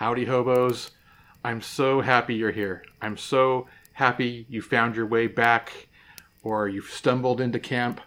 Howdy, 0.00 0.24
hobos. 0.24 0.92
I'm 1.44 1.60
so 1.60 2.00
happy 2.00 2.34
you're 2.34 2.52
here. 2.52 2.82
I'm 3.02 3.18
so 3.18 3.66
happy 3.92 4.46
you 4.48 4.62
found 4.62 4.96
your 4.96 5.04
way 5.04 5.26
back 5.26 5.88
or 6.42 6.70
you've 6.70 6.88
stumbled 6.88 7.38
into 7.38 7.58
camp 7.58 8.00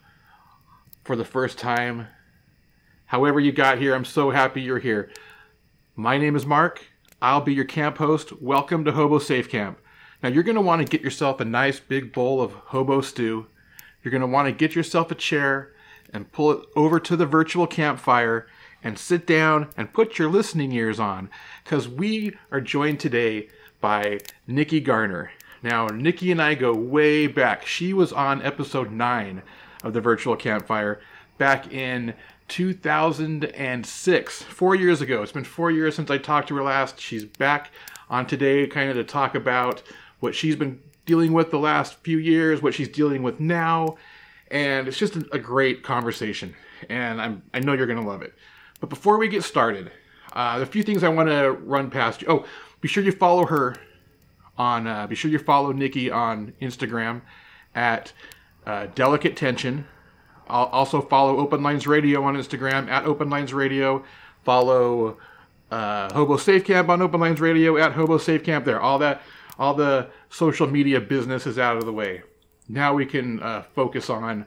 for 1.04 1.16
the 1.16 1.24
first 1.24 1.60
time. 1.60 2.08
However, 3.06 3.40
you 3.40 3.52
got 3.52 3.78
here, 3.78 3.94
I'm 3.94 4.06
so 4.06 4.32
happy 4.32 4.64
you're 4.64 4.80
here. 4.80 5.12
My 5.96 6.18
name 6.18 6.36
is 6.36 6.48
Mark. 6.48 6.84
I'll 7.22 7.42
be 7.42 7.54
your 7.54 7.64
camp 7.64 8.00
host. 8.00 8.42
Welcome 8.42 8.84
to 8.86 8.94
Hobo 8.94 9.20
Safe 9.20 9.48
Camp. 9.48 9.78
Now, 10.24 10.30
you're 10.30 10.42
going 10.42 10.56
to 10.56 10.62
want 10.62 10.82
to 10.82 10.92
get 10.92 11.04
yourself 11.04 11.42
a 11.42 11.46
nice 11.46 11.80
big 11.80 12.12
bowl 12.12 12.42
of 12.42 12.54
hobo 12.54 13.02
stew. 13.02 13.46
You're 14.02 14.12
going 14.12 14.22
to 14.22 14.26
want 14.26 14.48
to 14.48 14.52
get 14.52 14.74
yourself 14.74 15.12
a 15.12 15.16
chair 15.16 15.74
and 16.12 16.32
pull 16.32 16.54
it 16.54 16.66
over 16.76 17.00
to 17.02 17.16
the 17.16 17.28
virtual 17.28 17.68
campfire 17.68 18.48
and 18.84 19.00
sit 19.00 19.26
down 19.26 19.70
and 19.78 19.94
put 19.94 20.20
your 20.20 20.30
listening 20.30 20.72
ears 20.72 21.00
on 21.00 21.30
because 21.64 21.88
we 21.88 22.36
are 22.52 22.62
joined 22.62 23.00
today 23.00 23.48
by 23.80 24.20
Nikki 24.48 24.80
Garner. 24.80 25.32
Now, 25.62 25.88
Nikki 25.88 26.32
and 26.32 26.42
I 26.42 26.56
go 26.56 26.74
way 26.74 27.28
back. 27.28 27.66
She 27.66 27.94
was 27.94 28.12
on 28.12 28.42
episode 28.42 28.92
9 28.92 29.42
of 29.84 29.94
the 29.94 30.02
virtual 30.02 30.36
campfire 30.36 31.00
back 31.38 31.72
in 31.72 32.14
2006, 32.50 34.44
four 34.44 34.76
years 34.76 35.02
ago. 35.02 35.24
It's 35.24 35.32
been 35.32 35.44
four 35.44 35.72
years 35.72 35.96
since 35.96 36.12
I 36.12 36.18
talked 36.18 36.50
to 36.50 36.56
her 36.56 36.64
last. 36.64 37.00
She's 37.00 37.24
back 37.24 37.72
on 38.10 38.28
today, 38.28 38.68
kind 38.68 38.90
of 38.90 38.96
to 38.98 39.04
talk 39.04 39.36
about 39.36 39.82
what 40.20 40.36
she's 40.36 40.56
been 40.56 40.82
dealing 41.06 41.34
with 41.34 41.52
the 41.52 41.60
last 41.60 41.96
few 41.96 42.18
years, 42.18 42.62
what 42.62 42.74
she's 42.74 42.90
dealing 42.90 43.24
with 43.24 43.40
now, 43.40 43.98
and 44.52 44.88
it's 44.88 44.98
just 44.98 45.16
a, 45.16 45.40
great 45.40 45.84
conversation. 45.84 46.54
And 46.90 47.22
I'm, 47.22 47.44
I 47.54 47.60
know 47.60 47.74
you're 47.74 47.88
going 47.88 48.02
to 48.02 48.08
love 48.08 48.22
it. 48.22 48.34
But 48.84 48.90
before 48.90 49.18
we 49.18 49.30
get 49.30 49.46
started, 49.46 49.94
uh, 50.34 50.60
a 50.62 50.66
few 50.66 50.84
things 50.84 51.06
I 51.06 51.08
want 51.08 51.30
to 51.30 51.54
run 51.54 51.90
past 51.90 52.22
you. 52.22 52.28
Oh, 52.30 52.46
be 52.82 52.90
sure 52.90 53.02
you 53.02 53.14
follow 53.14 53.46
her 53.46 53.78
on. 54.58 54.88
Uh, 54.88 55.08
be 55.08 55.16
sure 55.16 55.32
you 55.32 55.40
follow 55.40 55.72
Nikki 55.72 56.12
on 56.12 56.52
Instagram 56.62 57.22
at 57.74 58.12
uh, 58.66 58.88
Delicate 58.94 59.38
Tension. 59.38 59.88
I'll 60.50 60.66
also 60.66 61.00
follow 61.00 61.38
Open 61.38 61.64
Lines 61.64 61.88
Radio 61.88 62.24
on 62.24 62.36
Instagram 62.36 62.90
at 62.90 63.06
Open 63.06 63.30
Lines 63.30 63.54
Radio. 63.54 64.04
Follow 64.44 65.18
uh, 65.72 66.14
Hobo 66.14 66.36
Safe 66.36 66.66
Camp 66.66 66.90
on 66.90 67.02
Open 67.02 67.22
Lines 67.22 67.40
Radio 67.40 67.78
at 67.78 67.94
Hobo 67.94 68.18
Safe 68.18 68.44
Camp. 68.44 68.66
There, 68.66 68.82
all 68.82 69.00
that, 69.00 69.22
all 69.58 69.76
the 69.76 70.10
social 70.30 70.68
media 70.68 71.00
business 71.00 71.48
is 71.48 71.58
out 71.58 71.78
of 71.78 71.86
the 71.86 71.94
way. 71.94 72.22
Now 72.68 72.94
we 72.94 73.06
can 73.06 73.42
uh, 73.42 73.62
focus 73.62 74.10
on 74.10 74.46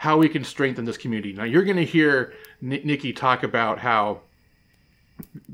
how 0.00 0.16
we 0.16 0.30
can 0.30 0.42
strengthen 0.42 0.86
this 0.86 0.96
community. 0.96 1.30
Now 1.30 1.44
you're 1.44 1.62
going 1.62 1.76
to 1.76 1.84
hear 1.84 2.32
N- 2.62 2.80
Nikki 2.84 3.12
talk 3.12 3.42
about 3.42 3.80
how 3.80 4.22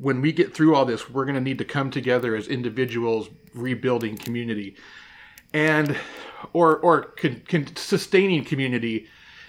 when 0.01 0.21
we 0.21 0.31
get 0.31 0.55
through 0.55 0.77
all 0.77 0.85
this, 0.85 1.11
we're 1.11 1.25
going 1.25 1.35
to 1.35 1.41
need 1.41 1.59
to 1.59 1.65
come 1.65 1.91
together 1.91 2.37
as 2.37 2.47
individuals, 2.47 3.29
rebuilding 3.55 4.17
community, 4.17 4.77
and 5.53 5.97
or 6.53 6.77
or 6.77 7.03
con, 7.03 7.43
con, 7.49 7.67
sustaining 7.75 8.45
community 8.45 9.09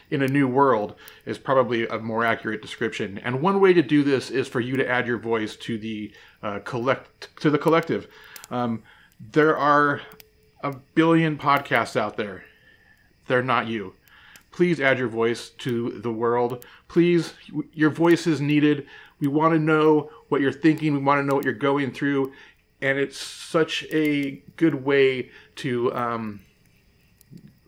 in 0.09 0.23
a 0.23 0.27
new 0.27 0.47
world 0.47 0.95
is 1.27 1.37
probably 1.37 1.85
a 1.85 1.99
more 1.99 2.25
accurate 2.25 2.63
description. 2.63 3.19
And 3.19 3.39
one 3.39 3.61
way 3.61 3.73
to 3.73 3.83
do 3.83 4.03
this 4.03 4.31
is 4.31 4.47
for 4.47 4.61
you 4.61 4.77
to 4.77 4.89
add 4.89 5.05
your 5.05 5.19
voice 5.19 5.55
to 5.57 5.77
the 5.77 6.11
uh, 6.41 6.57
collect 6.65 7.29
to 7.41 7.51
the 7.51 7.59
collective. 7.59 8.07
Um, 8.49 8.81
there 9.19 9.55
are 9.55 10.01
a 10.63 10.73
billion 10.95 11.37
podcasts 11.37 11.95
out 11.95 12.17
there. 12.17 12.45
They're 13.27 13.43
not 13.43 13.67
you 13.67 13.93
please 14.57 14.81
add 14.81 14.97
your 14.97 15.07
voice 15.07 15.49
to 15.49 15.91
the 15.99 16.11
world. 16.11 16.65
Please, 16.87 17.35
your 17.73 17.91
voice 17.91 18.25
is 18.25 18.41
needed. 18.41 18.87
We 19.19 19.27
want 19.27 19.53
to 19.53 19.59
know 19.59 20.09
what 20.29 20.41
you're 20.41 20.51
thinking. 20.51 20.93
We 20.93 20.99
want 20.99 21.19
to 21.21 21.23
know 21.23 21.35
what 21.35 21.45
you're 21.45 21.53
going 21.53 21.91
through. 21.91 22.33
And 22.81 22.97
it's 22.97 23.19
such 23.19 23.85
a 23.91 24.41
good 24.55 24.83
way 24.83 25.29
to 25.57 25.93
um, 25.93 26.39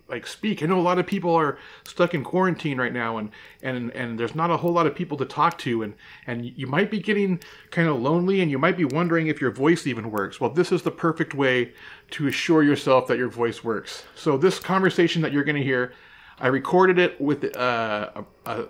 like 0.07 0.25
speak. 0.25 0.63
I 0.63 0.65
know 0.65 0.79
a 0.79 0.81
lot 0.81 0.97
of 0.97 1.05
people 1.05 1.35
are 1.35 1.59
stuck 1.83 2.15
in 2.15 2.23
quarantine 2.23 2.79
right 2.79 2.91
now, 2.91 3.19
and 3.19 3.29
and 3.61 3.91
and 3.91 4.19
there's 4.19 4.33
not 4.33 4.49
a 4.49 4.57
whole 4.57 4.71
lot 4.71 4.87
of 4.87 4.95
people 4.95 5.17
to 5.17 5.25
talk 5.25 5.59
to, 5.59 5.83
and 5.83 5.93
and 6.25 6.43
you 6.43 6.65
might 6.65 6.89
be 6.89 6.99
getting 6.99 7.39
kind 7.69 7.87
of 7.87 8.01
lonely, 8.01 8.41
and 8.41 8.49
you 8.49 8.57
might 8.57 8.77
be 8.77 8.85
wondering 8.85 9.27
if 9.27 9.39
your 9.39 9.51
voice 9.51 9.85
even 9.85 10.09
works. 10.09 10.41
Well, 10.41 10.49
this 10.49 10.71
is 10.71 10.81
the 10.81 10.89
perfect 10.89 11.35
way 11.35 11.71
to 12.11 12.27
assure 12.27 12.63
yourself 12.63 13.05
that 13.07 13.19
your 13.19 13.29
voice 13.29 13.63
works. 13.63 14.05
So 14.15 14.37
this 14.39 14.57
conversation 14.57 15.21
that 15.21 15.31
you're 15.31 15.43
going 15.43 15.55
to 15.55 15.63
hear 15.63 15.93
I 16.39 16.47
recorded 16.47 16.99
it 16.99 17.19
with 17.19 17.55
uh, 17.55 18.11
a, 18.15 18.23
a, 18.45 18.67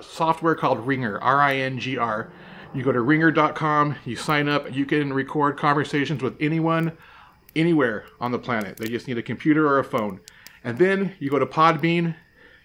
software 0.00 0.56
called 0.56 0.86
Ringr, 0.86 1.18
R 1.20 1.40
I 1.40 1.56
N 1.56 1.78
G 1.78 1.96
R. 1.96 2.32
You 2.74 2.82
go 2.82 2.90
to 2.90 3.00
ringr.com, 3.00 3.96
you 4.04 4.16
sign 4.16 4.48
up, 4.48 4.74
you 4.74 4.84
can 4.86 5.12
record 5.12 5.58
conversations 5.58 6.22
with 6.22 6.34
anyone, 6.40 6.96
anywhere 7.54 8.06
on 8.18 8.32
the 8.32 8.38
planet. 8.38 8.78
They 8.78 8.88
just 8.88 9.06
need 9.06 9.18
a 9.18 9.22
computer 9.22 9.68
or 9.68 9.78
a 9.78 9.84
phone. 9.84 10.20
And 10.64 10.78
then 10.78 11.14
you 11.18 11.28
go 11.30 11.38
to 11.38 11.44
Podbean, 11.46 12.14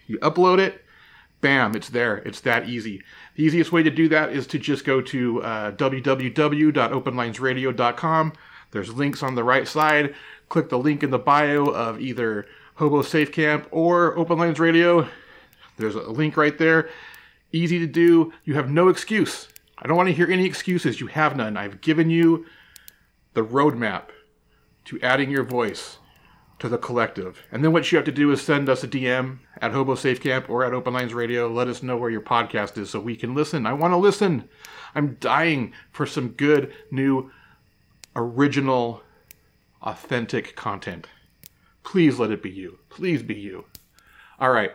you 0.06 0.18
upload 0.20 0.60
it, 0.60 0.82
bam, 1.40 1.76
it's 1.76 1.90
there. 1.90 2.16
It's 2.18 2.40
that 2.40 2.68
easy. 2.68 3.02
The 3.36 3.44
easiest 3.44 3.70
way 3.70 3.82
to 3.82 3.90
do 3.90 4.08
that 4.08 4.32
is 4.32 4.46
to 4.48 4.58
just 4.58 4.84
go 4.84 5.00
to 5.02 5.42
uh, 5.42 5.70
www.openlinesradio.com. 5.72 8.32
There's 8.70 8.94
links 8.94 9.22
on 9.22 9.34
the 9.34 9.44
right 9.44 9.66
side. 9.68 10.14
Click 10.48 10.70
the 10.70 10.78
link 10.78 11.02
in 11.02 11.10
the 11.10 11.18
bio 11.18 11.66
of 11.66 12.00
either 12.00 12.46
Hobo 12.78 13.02
Safe 13.02 13.32
Camp 13.32 13.66
or 13.72 14.16
Open 14.16 14.38
Lines 14.38 14.60
Radio. 14.60 15.08
There's 15.78 15.96
a 15.96 16.10
link 16.10 16.36
right 16.36 16.56
there. 16.56 16.88
Easy 17.50 17.80
to 17.80 17.88
do. 17.88 18.32
You 18.44 18.54
have 18.54 18.70
no 18.70 18.88
excuse. 18.88 19.48
I 19.78 19.88
don't 19.88 19.96
want 19.96 20.08
to 20.08 20.14
hear 20.14 20.30
any 20.30 20.46
excuses. 20.46 21.00
You 21.00 21.08
have 21.08 21.34
none. 21.34 21.56
I've 21.56 21.80
given 21.80 22.08
you 22.08 22.46
the 23.34 23.44
roadmap 23.44 24.10
to 24.84 25.00
adding 25.00 25.28
your 25.28 25.42
voice 25.42 25.98
to 26.60 26.68
the 26.68 26.78
collective. 26.78 27.42
And 27.50 27.64
then 27.64 27.72
what 27.72 27.90
you 27.90 27.98
have 27.98 28.04
to 28.04 28.12
do 28.12 28.30
is 28.30 28.42
send 28.42 28.68
us 28.68 28.84
a 28.84 28.88
DM 28.88 29.40
at 29.60 29.72
Hobo 29.72 29.96
Safe 29.96 30.20
Camp 30.20 30.48
or 30.48 30.64
at 30.64 30.72
Open 30.72 30.94
Lines 30.94 31.14
Radio. 31.14 31.48
Let 31.48 31.66
us 31.66 31.82
know 31.82 31.96
where 31.96 32.10
your 32.10 32.20
podcast 32.20 32.78
is 32.78 32.90
so 32.90 33.00
we 33.00 33.16
can 33.16 33.34
listen. 33.34 33.66
I 33.66 33.72
want 33.72 33.90
to 33.90 33.96
listen. 33.96 34.48
I'm 34.94 35.16
dying 35.18 35.72
for 35.90 36.06
some 36.06 36.28
good, 36.28 36.72
new, 36.92 37.32
original, 38.14 39.02
authentic 39.82 40.54
content. 40.54 41.08
Please 41.88 42.18
let 42.18 42.30
it 42.30 42.42
be 42.42 42.50
you. 42.50 42.78
Please 42.90 43.22
be 43.22 43.34
you. 43.34 43.64
All 44.38 44.50
right. 44.50 44.72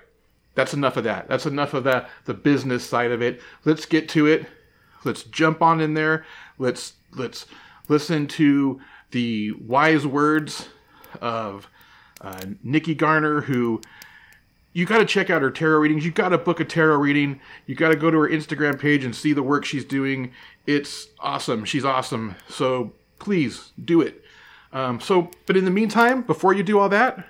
That's 0.56 0.74
enough 0.74 0.98
of 0.98 1.04
that. 1.04 1.28
That's 1.28 1.46
enough 1.46 1.76
of 1.76 1.84
the, 1.84 2.08
the 2.26 2.34
business 2.34 2.84
side 2.84 3.12
of 3.12 3.22
it. 3.22 3.40
Let's 3.66 3.86
get 3.86 4.10
to 4.10 4.26
it. 4.26 4.48
Let's 5.04 5.22
jump 5.22 5.62
on 5.62 5.80
in 5.80 5.94
there. 5.94 6.26
Let's 6.58 6.94
let's 7.16 7.46
listen 7.88 8.26
to 8.30 8.82
the 9.12 9.52
wise 9.52 10.08
words 10.08 10.70
of 11.22 11.68
uh, 12.20 12.46
Nikki 12.64 12.96
Garner, 12.96 13.42
who 13.42 13.80
you 14.72 14.88
got 14.88 14.98
to 14.98 15.06
check 15.06 15.30
out 15.30 15.44
her 15.44 15.52
tarot 15.52 15.82
readings. 15.82 16.04
You 16.04 16.12
got 16.12 16.30
to 16.30 16.40
book 16.40 16.60
a 16.60 16.66
tarot 16.66 16.98
reading. 16.98 17.40
You 17.68 17.76
got 17.76 17.90
to 17.90 17.96
go 17.96 18.10
to 18.10 18.18
her 18.22 18.28
Instagram 18.28 18.80
page 18.80 19.06
and 19.06 19.16
see 19.16 19.34
the 19.34 19.44
work 19.44 19.66
she's 19.66 19.86
doing. 19.86 20.32
It's 20.66 21.10
awesome. 21.20 21.64
She's 21.64 21.86
awesome. 21.86 22.38
So 22.50 22.94
please 23.20 23.72
do 23.86 24.02
it. 24.02 24.24
Um, 24.74 25.00
so, 25.00 25.30
but 25.46 25.56
in 25.56 25.66
the 25.66 25.72
meantime, 25.72 26.24
before 26.24 26.54
you 26.54 26.64
do 26.64 26.80
all 26.80 26.90
that, 26.90 27.26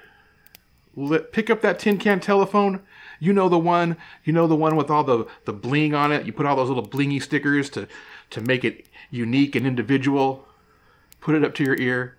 let, 0.96 1.34
pick 1.34 1.50
up 1.50 1.62
that 1.62 1.78
tin 1.78 1.98
can 1.98 2.22
telephone. 2.22 2.81
You 3.20 3.34
know 3.34 3.50
the 3.50 3.59
one. 3.59 3.98
You 4.24 4.31
know 4.34 4.48
the 4.48 4.56
one 4.56 4.76
with 4.76 4.90
all 4.90 5.04
the 5.04 5.26
the 5.46 5.54
bling 5.54 5.94
on 5.94 6.12
it. 6.12 6.26
You 6.26 6.34
put 6.34 6.46
all 6.46 6.56
those 6.56 6.70
little 6.70 6.88
blingy 6.88 7.22
stickers 7.22 7.70
to 7.72 7.88
to 8.31 8.42
make 8.42 8.64
it 8.64 8.88
unique 9.12 9.56
and 9.56 9.68
individual. 9.68 10.48
Put 11.20 11.36
it 11.36 11.44
up 11.44 11.54
to 11.56 11.64
your 11.64 11.78
ear. 11.78 12.18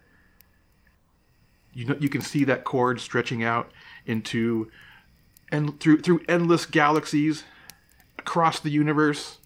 You 1.73 1.87
know 1.87 1.97
you 1.99 2.09
can 2.09 2.21
see 2.21 2.45
that 2.45 2.65
cord 2.65 3.01
stretching 3.01 3.43
out 3.43 3.73
into 4.07 4.71
and 5.51 5.79
through 5.81 6.01
through 6.01 6.23
endless 6.29 6.67
galaxies 6.67 7.45
across 8.19 8.61
the 8.61 8.71
universe, 8.71 9.39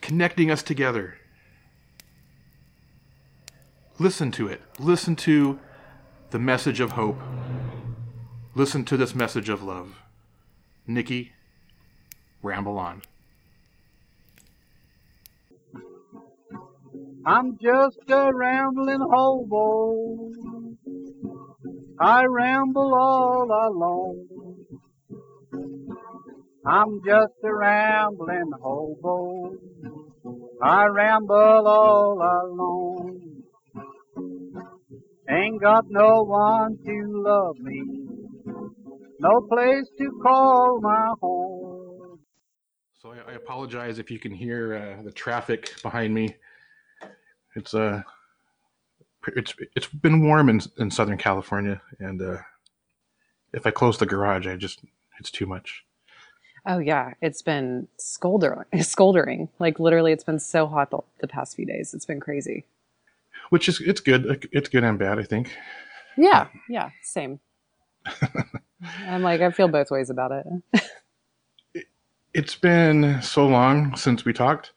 connecting 0.00 0.50
us 0.50 0.62
together. 0.62 1.18
Listen 4.00 4.30
to 4.30 4.46
it. 4.46 4.60
Listen 4.78 5.16
to 5.16 5.58
the 6.30 6.38
message 6.38 6.78
of 6.78 6.92
hope. 6.92 7.18
Listen 8.54 8.84
to 8.84 8.96
this 8.96 9.12
message 9.12 9.48
of 9.48 9.60
love. 9.60 10.00
Nikki, 10.86 11.32
ramble 12.40 12.78
on. 12.78 13.02
I'm 17.26 17.58
just 17.60 17.98
a 18.08 18.30
rambling 18.32 19.00
hobo. 19.00 20.30
I 21.98 22.24
ramble 22.24 22.94
all 22.94 23.48
alone. 23.68 24.28
I'm 26.64 27.00
just 27.04 27.34
a 27.42 27.52
rambling 27.52 28.52
hobo. 28.62 29.56
I 30.62 30.86
ramble 30.86 31.66
all 31.66 32.18
alone. 32.22 33.37
Ain't 35.30 35.60
got 35.60 35.84
no 35.90 36.22
one 36.22 36.78
to 36.86 37.22
love 37.22 37.58
me, 37.58 37.82
no 39.20 39.40
place 39.42 39.86
to 39.98 40.20
call 40.22 40.80
my 40.80 41.14
home. 41.20 42.18
So 43.02 43.12
I, 43.12 43.32
I 43.32 43.34
apologize 43.34 43.98
if 43.98 44.10
you 44.10 44.18
can 44.18 44.32
hear 44.32 44.74
uh, 44.74 45.02
the 45.02 45.12
traffic 45.12 45.74
behind 45.82 46.14
me. 46.14 46.34
It's 47.56 47.74
uh, 47.74 48.02
it's 49.36 49.54
it's 49.76 49.86
been 49.86 50.26
warm 50.26 50.48
in 50.48 50.60
in 50.78 50.90
Southern 50.90 51.18
California, 51.18 51.80
and 52.00 52.22
uh, 52.22 52.38
if 53.52 53.66
I 53.66 53.70
close 53.70 53.98
the 53.98 54.06
garage, 54.06 54.46
I 54.46 54.56
just 54.56 54.80
it's 55.20 55.30
too 55.30 55.46
much. 55.46 55.84
Oh 56.66 56.78
yeah, 56.78 57.14
it's 57.20 57.42
been 57.42 57.88
scoldering, 57.98 58.66
scoldering. 58.82 59.48
Like 59.58 59.78
literally, 59.78 60.12
it's 60.12 60.24
been 60.24 60.40
so 60.40 60.66
hot 60.66 60.90
the, 60.90 60.98
the 61.20 61.28
past 61.28 61.56
few 61.56 61.66
days. 61.66 61.94
It's 61.94 62.06
been 62.06 62.20
crazy. 62.20 62.64
Which 63.50 63.68
is 63.68 63.80
it's 63.80 64.00
good. 64.00 64.46
It's 64.52 64.68
good 64.68 64.84
and 64.84 64.98
bad, 64.98 65.18
I 65.18 65.22
think. 65.22 65.56
Yeah, 66.16 66.48
yeah, 66.68 66.90
same. 67.02 67.40
I'm 69.06 69.22
like 69.22 69.40
I 69.40 69.50
feel 69.50 69.68
both 69.68 69.90
ways 69.90 70.10
about 70.10 70.32
it. 70.32 71.84
it's 72.34 72.54
been 72.54 73.20
so 73.22 73.46
long 73.46 73.96
since 73.96 74.24
we 74.24 74.32
talked. 74.32 74.72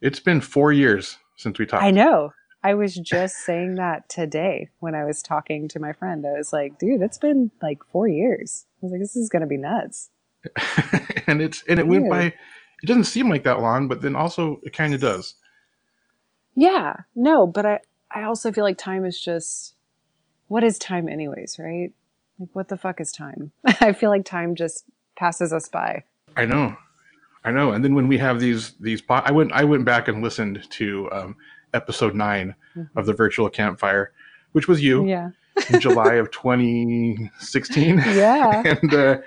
It's 0.00 0.20
been 0.20 0.40
four 0.40 0.72
years 0.72 1.18
since 1.36 1.58
we 1.58 1.66
talked. 1.66 1.84
I 1.84 1.90
know. 1.90 2.32
I 2.62 2.74
was 2.74 2.94
just 2.94 3.36
saying 3.46 3.76
that 3.76 4.08
today 4.08 4.68
when 4.80 4.94
I 4.94 5.04
was 5.04 5.22
talking 5.22 5.68
to 5.68 5.80
my 5.80 5.92
friend. 5.92 6.26
I 6.26 6.32
was 6.32 6.52
like, 6.52 6.78
dude, 6.78 7.02
it's 7.02 7.18
been 7.18 7.50
like 7.62 7.78
four 7.92 8.08
years. 8.08 8.66
I 8.82 8.86
was 8.86 8.92
like, 8.92 9.00
this 9.00 9.16
is 9.16 9.28
gonna 9.28 9.46
be 9.46 9.56
nuts. 9.56 10.10
and 11.26 11.42
it's 11.42 11.62
and 11.68 11.78
it 11.78 11.86
went 11.86 12.08
by 12.08 12.32
it 12.82 12.86
doesn't 12.86 13.04
seem 13.04 13.28
like 13.28 13.44
that 13.44 13.60
long, 13.60 13.88
but 13.88 14.00
then 14.00 14.16
also 14.16 14.60
it 14.62 14.72
kind 14.72 14.94
of 14.94 15.00
does. 15.00 15.34
Yeah. 16.54 16.96
No, 17.14 17.46
but 17.46 17.66
I 17.66 17.80
I 18.10 18.22
also 18.22 18.52
feel 18.52 18.64
like 18.64 18.78
time 18.78 19.04
is 19.04 19.20
just 19.20 19.74
what 20.48 20.64
is 20.64 20.78
time 20.78 21.08
anyways, 21.08 21.58
right? 21.58 21.92
Like 22.38 22.48
what 22.52 22.68
the 22.68 22.76
fuck 22.76 23.00
is 23.00 23.12
time? 23.12 23.52
I 23.80 23.92
feel 23.92 24.10
like 24.10 24.24
time 24.24 24.54
just 24.54 24.84
passes 25.16 25.52
us 25.52 25.68
by. 25.68 26.04
I 26.36 26.46
know. 26.46 26.76
I 27.44 27.50
know. 27.50 27.72
And 27.72 27.84
then 27.84 27.94
when 27.94 28.08
we 28.08 28.18
have 28.18 28.40
these 28.40 28.72
these 28.80 29.02
I 29.08 29.32
went 29.32 29.52
I 29.52 29.64
went 29.64 29.84
back 29.84 30.08
and 30.08 30.22
listened 30.22 30.66
to 30.70 31.08
um, 31.12 31.36
episode 31.72 32.14
9 32.14 32.54
mm-hmm. 32.76 32.98
of 32.98 33.06
the 33.06 33.12
virtual 33.12 33.48
campfire, 33.48 34.12
which 34.52 34.68
was 34.68 34.82
you. 34.82 35.06
Yeah. 35.06 35.30
in 35.72 35.80
July 35.80 36.14
of 36.14 36.30
2016. 36.30 37.98
Yeah. 37.98 38.62
and 38.82 38.94
uh, 38.94 39.18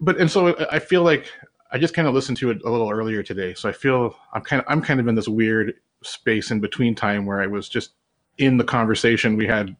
but 0.00 0.20
and 0.20 0.30
so 0.30 0.56
I 0.70 0.78
feel 0.78 1.02
like 1.02 1.30
I 1.70 1.78
just 1.78 1.94
kind 1.94 2.06
of 2.06 2.14
listened 2.14 2.38
to 2.38 2.50
it 2.50 2.62
a 2.64 2.70
little 2.70 2.90
earlier 2.90 3.22
today. 3.22 3.54
So 3.54 3.68
I 3.68 3.72
feel 3.72 4.16
I'm 4.32 4.42
kind 4.42 4.60
of 4.60 4.66
I'm 4.68 4.82
kind 4.82 5.00
of 5.00 5.08
in 5.08 5.14
this 5.14 5.28
weird 5.28 5.74
space 6.06 6.50
in 6.50 6.60
between 6.60 6.94
time 6.94 7.26
where 7.26 7.40
I 7.40 7.46
was 7.46 7.68
just 7.68 7.92
in 8.38 8.56
the 8.56 8.64
conversation 8.64 9.36
we 9.36 9.46
had 9.46 9.76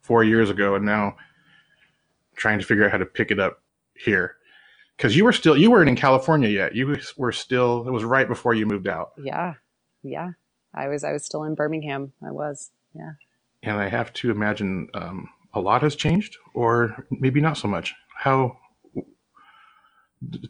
four 0.00 0.24
years 0.24 0.50
ago, 0.50 0.74
and 0.74 0.84
now 0.84 1.16
trying 2.36 2.58
to 2.58 2.64
figure 2.64 2.84
out 2.84 2.92
how 2.92 2.98
to 2.98 3.06
pick 3.06 3.30
it 3.30 3.38
up 3.38 3.62
here. 3.94 4.36
Because 4.96 5.16
you 5.16 5.24
were 5.24 5.32
still 5.32 5.56
you 5.56 5.70
weren't 5.70 5.88
in 5.88 5.96
California 5.96 6.48
yet. 6.48 6.74
You 6.74 6.96
were 7.16 7.32
still. 7.32 7.86
It 7.86 7.90
was 7.90 8.04
right 8.04 8.28
before 8.28 8.54
you 8.54 8.66
moved 8.66 8.88
out. 8.88 9.12
Yeah, 9.18 9.54
yeah. 10.02 10.32
I 10.74 10.88
was 10.88 11.04
I 11.04 11.12
was 11.12 11.24
still 11.24 11.44
in 11.44 11.54
Birmingham. 11.54 12.12
I 12.26 12.30
was. 12.30 12.70
Yeah. 12.94 13.12
And 13.62 13.78
I 13.78 13.88
have 13.88 14.12
to 14.14 14.30
imagine 14.30 14.88
um, 14.94 15.28
a 15.54 15.60
lot 15.60 15.82
has 15.82 15.96
changed, 15.96 16.36
or 16.54 17.06
maybe 17.10 17.40
not 17.40 17.56
so 17.56 17.68
much. 17.68 17.94
How 18.16 18.58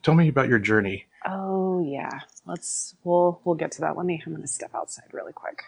tell 0.03 0.15
me 0.15 0.29
about 0.29 0.49
your 0.49 0.59
journey. 0.59 1.07
Oh 1.27 1.81
yeah, 1.81 2.21
let's 2.47 2.95
we'll 3.05 3.41
we'll 3.45 3.55
get 3.55 3.73
to 3.73 3.81
that. 3.83 3.97
Let 3.97 4.07
me. 4.07 4.23
I'm 4.25 4.33
going 4.33 4.43
to 4.43 4.49
step 4.49 4.75
outside 4.75 5.05
really 5.13 5.33
quick. 5.33 5.63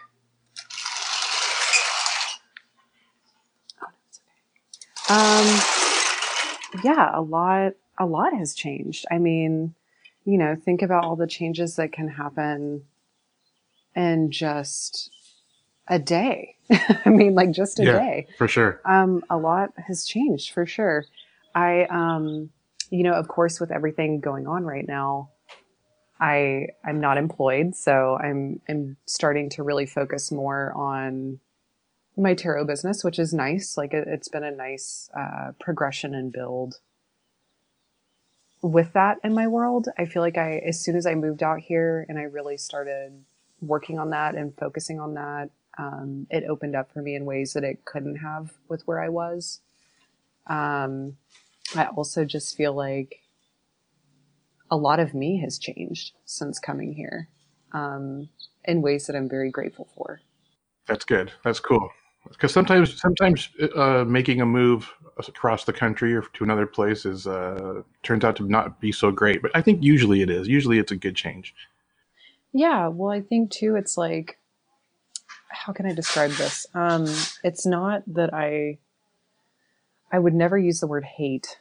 Oh, 3.81 3.87
Um, 5.09 6.81
yeah, 6.83 7.11
a 7.13 7.21
lot 7.21 7.73
a 7.97 8.05
lot 8.05 8.33
has 8.33 8.53
changed. 8.53 9.05
I 9.09 9.17
mean, 9.17 9.75
you 10.25 10.37
know, 10.37 10.55
think 10.55 10.81
about 10.81 11.05
all 11.05 11.15
the 11.15 11.27
changes 11.27 11.75
that 11.77 11.91
can 11.91 12.07
happen 12.09 12.83
in 13.95 14.31
just 14.31 15.11
a 15.87 15.99
day. 15.99 16.55
I 16.71 17.09
mean, 17.09 17.35
like 17.35 17.51
just 17.51 17.79
a 17.79 17.85
yeah, 17.85 17.91
day. 17.93 18.27
For 18.37 18.47
sure. 18.47 18.81
Um, 18.85 19.23
a 19.29 19.37
lot 19.37 19.71
has 19.87 20.05
changed 20.05 20.51
for 20.51 20.65
sure. 20.65 21.05
I 21.53 21.83
um 21.85 22.49
you 22.95 23.03
know, 23.03 23.13
of 23.13 23.27
course, 23.27 23.59
with 23.59 23.71
everything 23.71 24.21
going 24.21 24.47
on 24.47 24.63
right 24.63 24.87
now, 24.87 25.29
I 26.19 26.67
I'm 26.83 27.01
not 27.01 27.17
employed, 27.17 27.75
so 27.75 28.17
I'm 28.17 28.61
I'm 28.69 28.97
starting 29.05 29.49
to 29.51 29.63
really 29.63 29.85
focus 29.85 30.31
more 30.31 30.71
on 30.73 31.39
my 32.15 32.33
tarot 32.33 32.65
business, 32.65 33.03
which 33.03 33.19
is 33.19 33.33
nice. 33.33 33.75
Like 33.75 33.93
it, 33.93 34.07
has 34.07 34.29
been 34.29 34.45
a 34.45 34.51
nice 34.51 35.09
uh, 35.13 35.51
progression 35.59 36.15
and 36.15 36.31
build 36.31 36.79
with 38.61 38.93
that 38.93 39.19
in 39.23 39.33
my 39.33 39.47
world. 39.47 39.89
I 39.97 40.05
feel 40.05 40.21
like 40.21 40.37
I 40.37 40.57
as 40.65 40.79
soon 40.79 40.95
as 40.95 41.05
I 41.05 41.15
moved 41.15 41.43
out 41.43 41.59
here 41.59 42.05
and 42.07 42.17
I 42.17 42.23
really 42.23 42.57
started 42.57 43.25
working 43.61 43.99
on 43.99 44.11
that 44.11 44.35
and 44.35 44.55
focusing 44.55 45.01
on 45.01 45.15
that, 45.15 45.49
um, 45.77 46.27
it 46.29 46.45
opened 46.45 46.77
up 46.77 46.93
for 46.93 47.01
me 47.01 47.15
in 47.15 47.25
ways 47.25 47.53
that 47.53 47.65
it 47.65 47.83
couldn't 47.83 48.17
have 48.17 48.53
with 48.69 48.83
where 48.87 49.01
I 49.01 49.09
was. 49.09 49.59
Um, 50.47 51.17
I 51.75 51.85
also 51.87 52.25
just 52.25 52.55
feel 52.55 52.73
like 52.73 53.21
a 54.69 54.77
lot 54.77 54.99
of 54.99 55.13
me 55.13 55.39
has 55.41 55.57
changed 55.57 56.13
since 56.25 56.59
coming 56.59 56.93
here 56.93 57.29
um, 57.73 58.29
in 58.65 58.81
ways 58.81 59.07
that 59.07 59.15
I'm 59.15 59.29
very 59.29 59.51
grateful 59.51 59.87
for. 59.95 60.21
That's 60.87 61.05
good. 61.05 61.31
That's 61.43 61.59
cool. 61.59 61.89
Because 62.27 62.51
sometimes, 62.51 62.99
sometimes 62.99 63.49
uh, 63.75 64.03
making 64.05 64.41
a 64.41 64.45
move 64.45 64.91
across 65.17 65.63
the 65.65 65.73
country 65.73 66.15
or 66.15 66.23
to 66.33 66.43
another 66.43 66.65
place 66.65 67.05
is 67.05 67.27
uh, 67.27 67.83
turns 68.03 68.23
out 68.23 68.35
to 68.37 68.49
not 68.49 68.79
be 68.79 68.91
so 68.91 69.11
great. 69.11 69.41
But 69.41 69.51
I 69.53 69.61
think 69.61 69.83
usually 69.83 70.21
it 70.21 70.29
is. 70.29 70.47
Usually 70.47 70.79
it's 70.79 70.91
a 70.91 70.95
good 70.95 71.15
change. 71.15 71.53
Yeah. 72.51 72.87
Well, 72.87 73.11
I 73.11 73.21
think 73.21 73.51
too. 73.51 73.75
It's 73.75 73.97
like, 73.97 74.39
how 75.49 75.71
can 75.71 75.85
I 75.85 75.93
describe 75.93 76.31
this? 76.31 76.65
Um, 76.73 77.05
it's 77.43 77.65
not 77.65 78.01
that 78.07 78.33
I 78.33 78.79
I 80.11 80.19
would 80.19 80.33
never 80.33 80.57
use 80.57 80.79
the 80.79 80.87
word 80.87 81.03
hate 81.03 81.59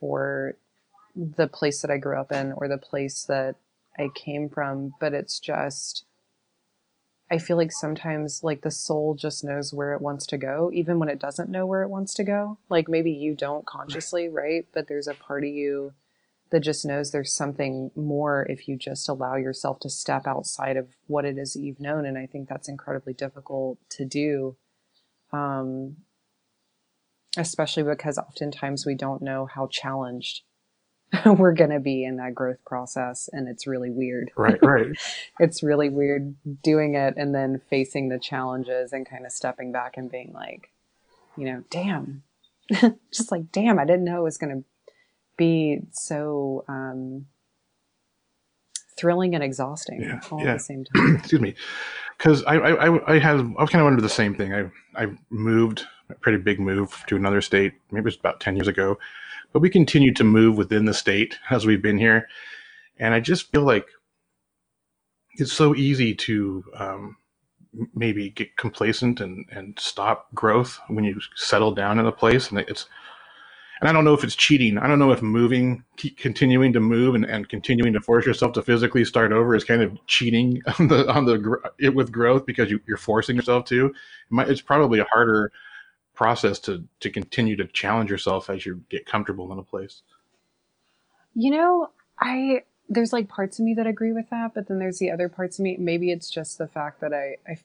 for 0.00 0.56
the 1.14 1.46
place 1.46 1.80
that 1.82 1.90
I 1.90 1.98
grew 1.98 2.18
up 2.18 2.32
in 2.32 2.52
or 2.52 2.68
the 2.68 2.78
place 2.78 3.24
that 3.24 3.56
I 3.98 4.08
came 4.14 4.48
from, 4.48 4.94
but 4.98 5.12
it's 5.14 5.38
just 5.38 6.04
I 7.30 7.38
feel 7.38 7.56
like 7.56 7.72
sometimes 7.72 8.44
like 8.44 8.60
the 8.60 8.70
soul 8.70 9.14
just 9.14 9.44
knows 9.44 9.72
where 9.72 9.94
it 9.94 10.02
wants 10.02 10.26
to 10.26 10.36
go, 10.36 10.70
even 10.72 10.98
when 10.98 11.08
it 11.08 11.18
doesn't 11.18 11.48
know 11.48 11.66
where 11.66 11.82
it 11.82 11.88
wants 11.88 12.14
to 12.14 12.24
go. 12.24 12.58
Like 12.68 12.88
maybe 12.88 13.10
you 13.10 13.34
don't 13.34 13.66
consciously, 13.66 14.28
right? 14.28 14.66
But 14.72 14.88
there's 14.88 15.08
a 15.08 15.14
part 15.14 15.42
of 15.42 15.50
you 15.50 15.94
that 16.50 16.60
just 16.60 16.84
knows 16.84 17.10
there's 17.10 17.32
something 17.32 17.90
more 17.96 18.46
if 18.48 18.68
you 18.68 18.76
just 18.76 19.08
allow 19.08 19.36
yourself 19.36 19.80
to 19.80 19.90
step 19.90 20.26
outside 20.26 20.76
of 20.76 20.88
what 21.06 21.24
it 21.24 21.38
is 21.38 21.54
that 21.54 21.62
you've 21.62 21.80
known. 21.80 22.04
And 22.04 22.18
I 22.18 22.26
think 22.26 22.48
that's 22.48 22.68
incredibly 22.68 23.14
difficult 23.14 23.78
to 23.90 24.04
do. 24.04 24.56
Um, 25.32 25.96
especially 27.36 27.82
because 27.82 28.18
oftentimes 28.18 28.86
we 28.86 28.94
don't 28.94 29.22
know 29.22 29.46
how 29.46 29.66
challenged 29.66 30.42
we're 31.26 31.52
going 31.52 31.70
to 31.70 31.80
be 31.80 32.04
in 32.04 32.16
that 32.16 32.34
growth 32.34 32.64
process 32.64 33.28
and 33.32 33.48
it's 33.48 33.66
really 33.66 33.90
weird. 33.90 34.30
Right 34.36 34.58
right. 34.62 34.86
It's 35.40 35.62
really 35.62 35.88
weird 35.88 36.34
doing 36.62 36.94
it 36.94 37.14
and 37.16 37.34
then 37.34 37.60
facing 37.70 38.08
the 38.08 38.18
challenges 38.18 38.92
and 38.92 39.08
kind 39.08 39.26
of 39.26 39.32
stepping 39.32 39.72
back 39.72 39.96
and 39.96 40.10
being 40.10 40.32
like 40.32 40.70
you 41.36 41.44
know 41.46 41.64
damn. 41.70 42.22
Just 43.12 43.30
like 43.30 43.52
damn 43.52 43.78
i 43.78 43.84
didn't 43.84 44.04
know 44.04 44.20
it 44.20 44.24
was 44.24 44.38
going 44.38 44.56
to 44.56 44.64
be 45.36 45.80
so 45.92 46.64
um, 46.68 47.26
thrilling 48.96 49.34
and 49.34 49.42
exhausting 49.42 50.02
yeah, 50.02 50.20
all 50.30 50.40
yeah. 50.40 50.50
at 50.50 50.58
the 50.58 50.64
same 50.64 50.84
time. 50.84 51.16
Excuse 51.18 51.40
me. 51.40 51.54
Because 52.16 52.44
I, 52.44 52.54
I 52.54 53.14
i 53.14 53.18
had 53.18 53.36
i 53.36 53.42
was 53.42 53.70
kind 53.70 53.82
of 53.82 53.86
under 53.86 54.00
the 54.00 54.08
same 54.08 54.34
thing. 54.34 54.54
I 54.54 54.70
i 54.94 55.08
moved 55.30 55.84
a 56.14 56.20
pretty 56.20 56.38
big 56.38 56.60
move 56.60 57.04
to 57.08 57.16
another 57.16 57.40
state. 57.40 57.74
Maybe 57.90 58.02
it 58.02 58.04
was 58.04 58.16
about 58.16 58.40
10 58.40 58.56
years 58.56 58.68
ago. 58.68 58.98
But 59.52 59.60
we 59.60 59.70
continue 59.70 60.12
to 60.14 60.24
move 60.24 60.56
within 60.56 60.84
the 60.84 60.94
state 60.94 61.38
as 61.50 61.66
we've 61.66 61.82
been 61.82 61.98
here. 61.98 62.28
And 62.98 63.14
I 63.14 63.20
just 63.20 63.50
feel 63.52 63.62
like 63.62 63.86
it's 65.36 65.52
so 65.52 65.74
easy 65.74 66.14
to 66.14 66.64
um, 66.76 67.16
maybe 67.94 68.30
get 68.30 68.56
complacent 68.56 69.20
and, 69.20 69.46
and 69.50 69.78
stop 69.78 70.32
growth 70.34 70.80
when 70.88 71.04
you 71.04 71.20
settle 71.36 71.72
down 71.72 71.98
in 71.98 72.06
a 72.06 72.12
place. 72.12 72.50
And 72.50 72.58
it's, 72.60 72.86
and 73.80 73.88
I 73.88 73.92
don't 73.92 74.04
know 74.04 74.14
if 74.14 74.24
it's 74.24 74.36
cheating. 74.36 74.78
I 74.78 74.86
don't 74.86 74.98
know 74.98 75.12
if 75.12 75.22
moving, 75.22 75.84
continuing 76.16 76.72
to 76.72 76.80
move 76.80 77.14
and, 77.14 77.24
and 77.24 77.48
continuing 77.48 77.92
to 77.92 78.00
force 78.00 78.26
yourself 78.26 78.52
to 78.54 78.62
physically 78.62 79.04
start 79.04 79.32
over 79.32 79.54
is 79.54 79.64
kind 79.64 79.82
of 79.82 79.98
cheating 80.06 80.62
on 80.78 80.88
the, 80.88 81.10
on 81.12 81.24
the, 81.26 81.58
it 81.78 81.94
with 81.94 82.12
growth 82.12 82.46
because 82.46 82.70
you, 82.70 82.80
you're 82.86 82.96
forcing 82.96 83.36
yourself 83.36 83.64
to. 83.66 83.86
It 83.86 83.94
might, 84.30 84.48
it's 84.48 84.60
probably 84.60 85.00
a 85.00 85.04
harder 85.04 85.52
process 86.14 86.58
to 86.60 86.84
to 87.00 87.10
continue 87.10 87.56
to 87.56 87.66
challenge 87.68 88.10
yourself 88.10 88.50
as 88.50 88.66
you 88.66 88.82
get 88.90 89.06
comfortable 89.06 89.52
in 89.52 89.58
a 89.58 89.62
place? 89.64 90.02
You 91.34 91.50
know 91.52 91.88
i 92.20 92.62
there's 92.88 93.12
like 93.12 93.28
parts 93.28 93.58
of 93.58 93.64
me 93.64 93.74
that 93.74 93.86
agree 93.86 94.12
with 94.12 94.30
that 94.30 94.54
but 94.54 94.68
then 94.68 94.78
there's 94.78 94.98
the 94.98 95.10
other 95.10 95.28
parts 95.28 95.58
of 95.58 95.64
me 95.64 95.76
maybe 95.78 96.12
it's 96.12 96.30
just 96.30 96.58
the 96.58 96.68
fact 96.68 97.00
that 97.00 97.12
i 97.14 97.36
i 97.50 97.56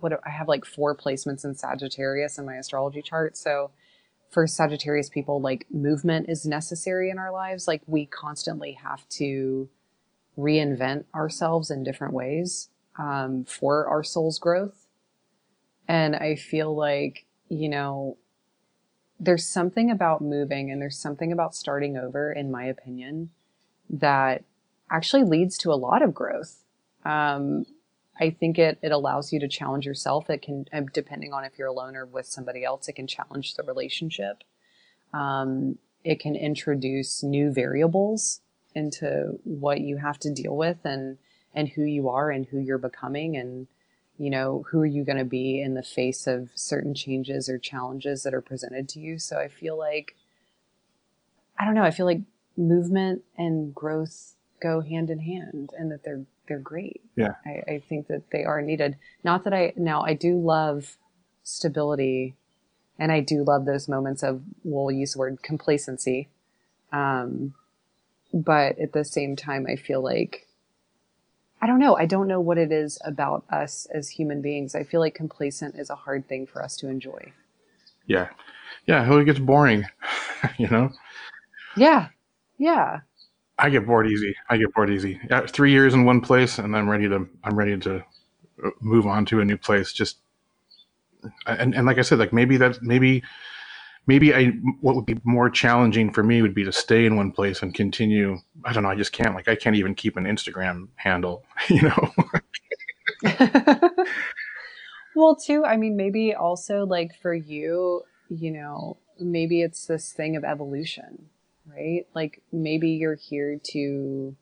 what 0.00 0.20
i 0.26 0.30
have 0.30 0.48
like 0.48 0.64
four 0.64 0.96
placements 0.96 1.44
in 1.44 1.54
sagittarius 1.54 2.38
in 2.38 2.46
my 2.46 2.56
astrology 2.56 3.02
chart. 3.02 3.36
So 3.36 3.70
for 4.30 4.46
sagittarius 4.46 5.08
people 5.08 5.40
like 5.40 5.66
movement 5.70 6.28
is 6.28 6.46
necessary 6.46 7.10
in 7.10 7.18
our 7.18 7.32
lives. 7.32 7.68
Like 7.68 7.82
we 7.86 8.06
constantly 8.06 8.72
have 8.74 9.08
to 9.10 9.68
reinvent 10.38 11.04
ourselves 11.14 11.70
in 11.70 11.84
different 11.84 12.14
ways 12.14 12.70
um, 12.98 13.44
for 13.44 13.88
our 13.88 14.04
soul's 14.04 14.38
growth. 14.38 14.86
And 15.88 16.16
I 16.16 16.36
feel 16.36 16.74
like, 16.76 17.25
you 17.48 17.68
know, 17.68 18.16
there's 19.18 19.46
something 19.46 19.90
about 19.90 20.20
moving 20.20 20.70
and 20.70 20.80
there's 20.80 20.98
something 20.98 21.32
about 21.32 21.54
starting 21.54 21.96
over, 21.96 22.32
in 22.32 22.50
my 22.50 22.64
opinion, 22.64 23.30
that 23.88 24.44
actually 24.90 25.22
leads 25.22 25.56
to 25.58 25.72
a 25.72 25.74
lot 25.74 26.02
of 26.02 26.14
growth. 26.14 26.64
Um, 27.04 27.66
I 28.18 28.30
think 28.30 28.58
it, 28.58 28.78
it 28.82 28.92
allows 28.92 29.32
you 29.32 29.40
to 29.40 29.48
challenge 29.48 29.86
yourself. 29.86 30.28
It 30.30 30.42
can, 30.42 30.66
uh, 30.72 30.82
depending 30.92 31.32
on 31.32 31.44
if 31.44 31.58
you're 31.58 31.68
alone 31.68 31.96
or 31.96 32.06
with 32.06 32.26
somebody 32.26 32.64
else, 32.64 32.88
it 32.88 32.94
can 32.94 33.06
challenge 33.06 33.54
the 33.54 33.62
relationship. 33.62 34.42
Um, 35.12 35.78
it 36.04 36.20
can 36.20 36.36
introduce 36.36 37.22
new 37.22 37.52
variables 37.52 38.40
into 38.74 39.38
what 39.44 39.80
you 39.80 39.96
have 39.96 40.18
to 40.20 40.32
deal 40.32 40.56
with 40.56 40.78
and, 40.84 41.18
and 41.54 41.68
who 41.70 41.82
you 41.82 42.08
are 42.08 42.30
and 42.30 42.46
who 42.46 42.58
you're 42.58 42.78
becoming 42.78 43.36
and, 43.36 43.66
you 44.18 44.30
know, 44.30 44.64
who 44.70 44.80
are 44.80 44.86
you 44.86 45.04
going 45.04 45.18
to 45.18 45.24
be 45.24 45.60
in 45.60 45.74
the 45.74 45.82
face 45.82 46.26
of 46.26 46.50
certain 46.54 46.94
changes 46.94 47.48
or 47.48 47.58
challenges 47.58 48.22
that 48.22 48.34
are 48.34 48.40
presented 48.40 48.88
to 48.90 49.00
you. 49.00 49.18
So 49.18 49.38
I 49.38 49.48
feel 49.48 49.78
like, 49.78 50.16
I 51.58 51.64
don't 51.64 51.74
know, 51.74 51.84
I 51.84 51.90
feel 51.90 52.06
like 52.06 52.22
movement 52.56 53.22
and 53.36 53.74
growth 53.74 54.34
go 54.60 54.80
hand 54.80 55.10
in 55.10 55.20
hand 55.20 55.70
and 55.78 55.90
that 55.90 56.04
they're 56.04 56.24
they're 56.48 56.58
great. 56.58 57.02
Yeah. 57.16 57.34
I, 57.44 57.72
I 57.72 57.82
think 57.88 58.06
that 58.06 58.30
they 58.30 58.44
are 58.44 58.62
needed. 58.62 58.96
Not 59.24 59.44
that 59.44 59.52
I 59.52 59.72
now 59.76 60.02
I 60.02 60.14
do 60.14 60.38
love 60.38 60.96
stability 61.42 62.36
and 62.98 63.12
I 63.12 63.20
do 63.20 63.44
love 63.44 63.66
those 63.66 63.88
moments 63.88 64.22
of 64.22 64.42
we'll 64.64 64.90
use 64.90 65.12
the 65.12 65.18
word 65.18 65.42
complacency. 65.42 66.28
Um, 66.92 67.54
but 68.32 68.78
at 68.78 68.92
the 68.92 69.04
same 69.04 69.36
time 69.36 69.66
I 69.68 69.76
feel 69.76 70.02
like 70.02 70.45
I 71.60 71.66
don't 71.66 71.78
know. 71.78 71.96
I 71.96 72.06
don't 72.06 72.28
know 72.28 72.40
what 72.40 72.58
it 72.58 72.70
is 72.70 72.98
about 73.04 73.44
us 73.50 73.86
as 73.92 74.10
human 74.10 74.42
beings. 74.42 74.74
I 74.74 74.84
feel 74.84 75.00
like 75.00 75.14
complacent 75.14 75.76
is 75.76 75.90
a 75.90 75.94
hard 75.94 76.28
thing 76.28 76.46
for 76.46 76.62
us 76.62 76.76
to 76.78 76.88
enjoy. 76.88 77.32
Yeah. 78.06 78.28
Yeah. 78.86 79.10
It 79.18 79.24
gets 79.24 79.38
boring, 79.38 79.86
you 80.58 80.68
know? 80.68 80.92
Yeah. 81.76 82.08
Yeah. 82.58 83.00
I 83.58 83.70
get 83.70 83.86
bored 83.86 84.06
easy. 84.06 84.34
I 84.50 84.58
get 84.58 84.74
bored 84.74 84.90
easy. 84.90 85.18
Three 85.48 85.70
years 85.70 85.94
in 85.94 86.04
one 86.04 86.20
place, 86.20 86.58
and 86.58 86.76
I'm 86.76 86.88
ready 86.88 87.08
to. 87.08 87.26
I'm 87.42 87.56
ready 87.56 87.78
to 87.78 88.04
uh, 88.62 88.70
move 88.80 89.06
on 89.06 89.24
to 89.26 89.40
a 89.40 89.44
new 89.44 89.56
place. 89.56 89.92
Just 89.92 90.18
and 91.46 91.74
and 91.74 91.86
like 91.86 91.98
I 91.98 92.02
said, 92.02 92.18
like 92.18 92.32
maybe 92.32 92.58
that 92.58 92.82
maybe 92.82 93.22
maybe 94.06 94.34
I 94.34 94.48
what 94.80 94.94
would 94.96 95.06
be 95.06 95.18
more 95.24 95.50
challenging 95.50 96.12
for 96.12 96.22
me 96.22 96.42
would 96.42 96.54
be 96.54 96.64
to 96.64 96.72
stay 96.72 97.06
in 97.06 97.16
one 97.16 97.32
place 97.32 97.62
and 97.62 97.74
continue. 97.74 98.38
I 98.64 98.72
don't 98.72 98.82
know. 98.82 98.90
I 98.90 98.96
just 98.96 99.12
can't. 99.12 99.34
Like 99.34 99.48
I 99.48 99.56
can't 99.56 99.76
even 99.76 99.94
keep 99.94 100.16
an 100.16 100.24
Instagram 100.24 100.88
handle. 100.96 101.44
You 101.68 101.82
know. 101.82 102.14
well, 105.16 105.36
too. 105.36 105.64
I 105.64 105.76
mean, 105.76 105.96
maybe 105.96 106.34
also 106.34 106.84
like 106.84 107.12
for 107.20 107.34
you, 107.34 108.02
you 108.28 108.50
know, 108.50 108.98
maybe 109.18 109.62
it's 109.62 109.86
this 109.86 110.12
thing 110.12 110.36
of 110.36 110.44
evolution 110.44 111.28
right? 111.66 112.06
Like 112.14 112.42
maybe 112.52 112.90
you're 112.90 113.16
here 113.16 113.58
to 113.72 114.36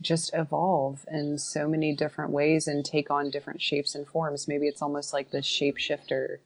just 0.00 0.30
evolve 0.34 1.04
in 1.10 1.38
so 1.38 1.68
many 1.68 1.94
different 1.94 2.32
ways 2.32 2.66
and 2.66 2.84
take 2.84 3.10
on 3.10 3.30
different 3.30 3.62
shapes 3.62 3.94
and 3.94 4.06
forms. 4.06 4.48
Maybe 4.48 4.66
it's 4.66 4.82
almost 4.82 5.12
like 5.12 5.30
this 5.30 5.46
shapeshifter 5.46 6.38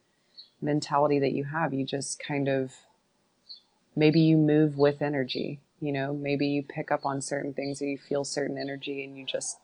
mentality 0.61 1.19
that 1.19 1.33
you 1.33 1.45
have. 1.45 1.73
You 1.75 1.85
just 1.85 2.19
kind 2.19 2.49
of 2.49 2.73
maybe 3.95 4.21
you 4.21 4.37
move 4.37 4.77
with 4.77 5.03
energy, 5.03 5.61
you 5.81 5.93
know, 5.93 6.13
maybe 6.15 6.47
you 6.47 6.63
pick 6.63 6.91
up 6.91 7.05
on 7.05 7.21
certain 7.21 7.53
things 7.53 7.81
or 7.83 7.87
you 7.87 7.99
feel 7.99 8.25
certain 8.25 8.59
energy 8.59 9.05
and 9.05 9.17
you 9.17 9.25
just 9.25 9.59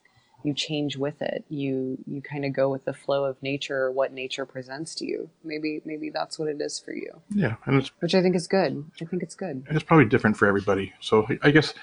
you 0.44 0.52
change 0.52 0.96
with 0.96 1.22
it. 1.22 1.44
You 1.48 1.98
you 2.06 2.20
kind 2.20 2.44
of 2.44 2.52
go 2.52 2.68
with 2.68 2.84
the 2.84 2.92
flow 2.92 3.24
of 3.24 3.40
nature 3.42 3.84
or 3.84 3.92
what 3.92 4.12
nature 4.12 4.44
presents 4.44 4.94
to 4.96 5.06
you. 5.06 5.30
Maybe 5.44 5.80
maybe 5.84 6.10
that's 6.10 6.38
what 6.38 6.48
it 6.48 6.60
is 6.60 6.78
for 6.78 6.92
you. 6.92 7.22
Yeah, 7.30 7.56
and 7.66 7.76
it's 7.76 7.92
which 8.00 8.14
I 8.14 8.22
think 8.22 8.34
is 8.34 8.48
good. 8.48 8.84
I 9.00 9.04
think 9.04 9.22
it's 9.22 9.34
good. 9.34 9.64
It's 9.70 9.84
probably 9.84 10.06
different 10.06 10.36
for 10.36 10.46
everybody. 10.46 10.92
So 11.00 11.26
I 11.42 11.50
guess 11.50 11.74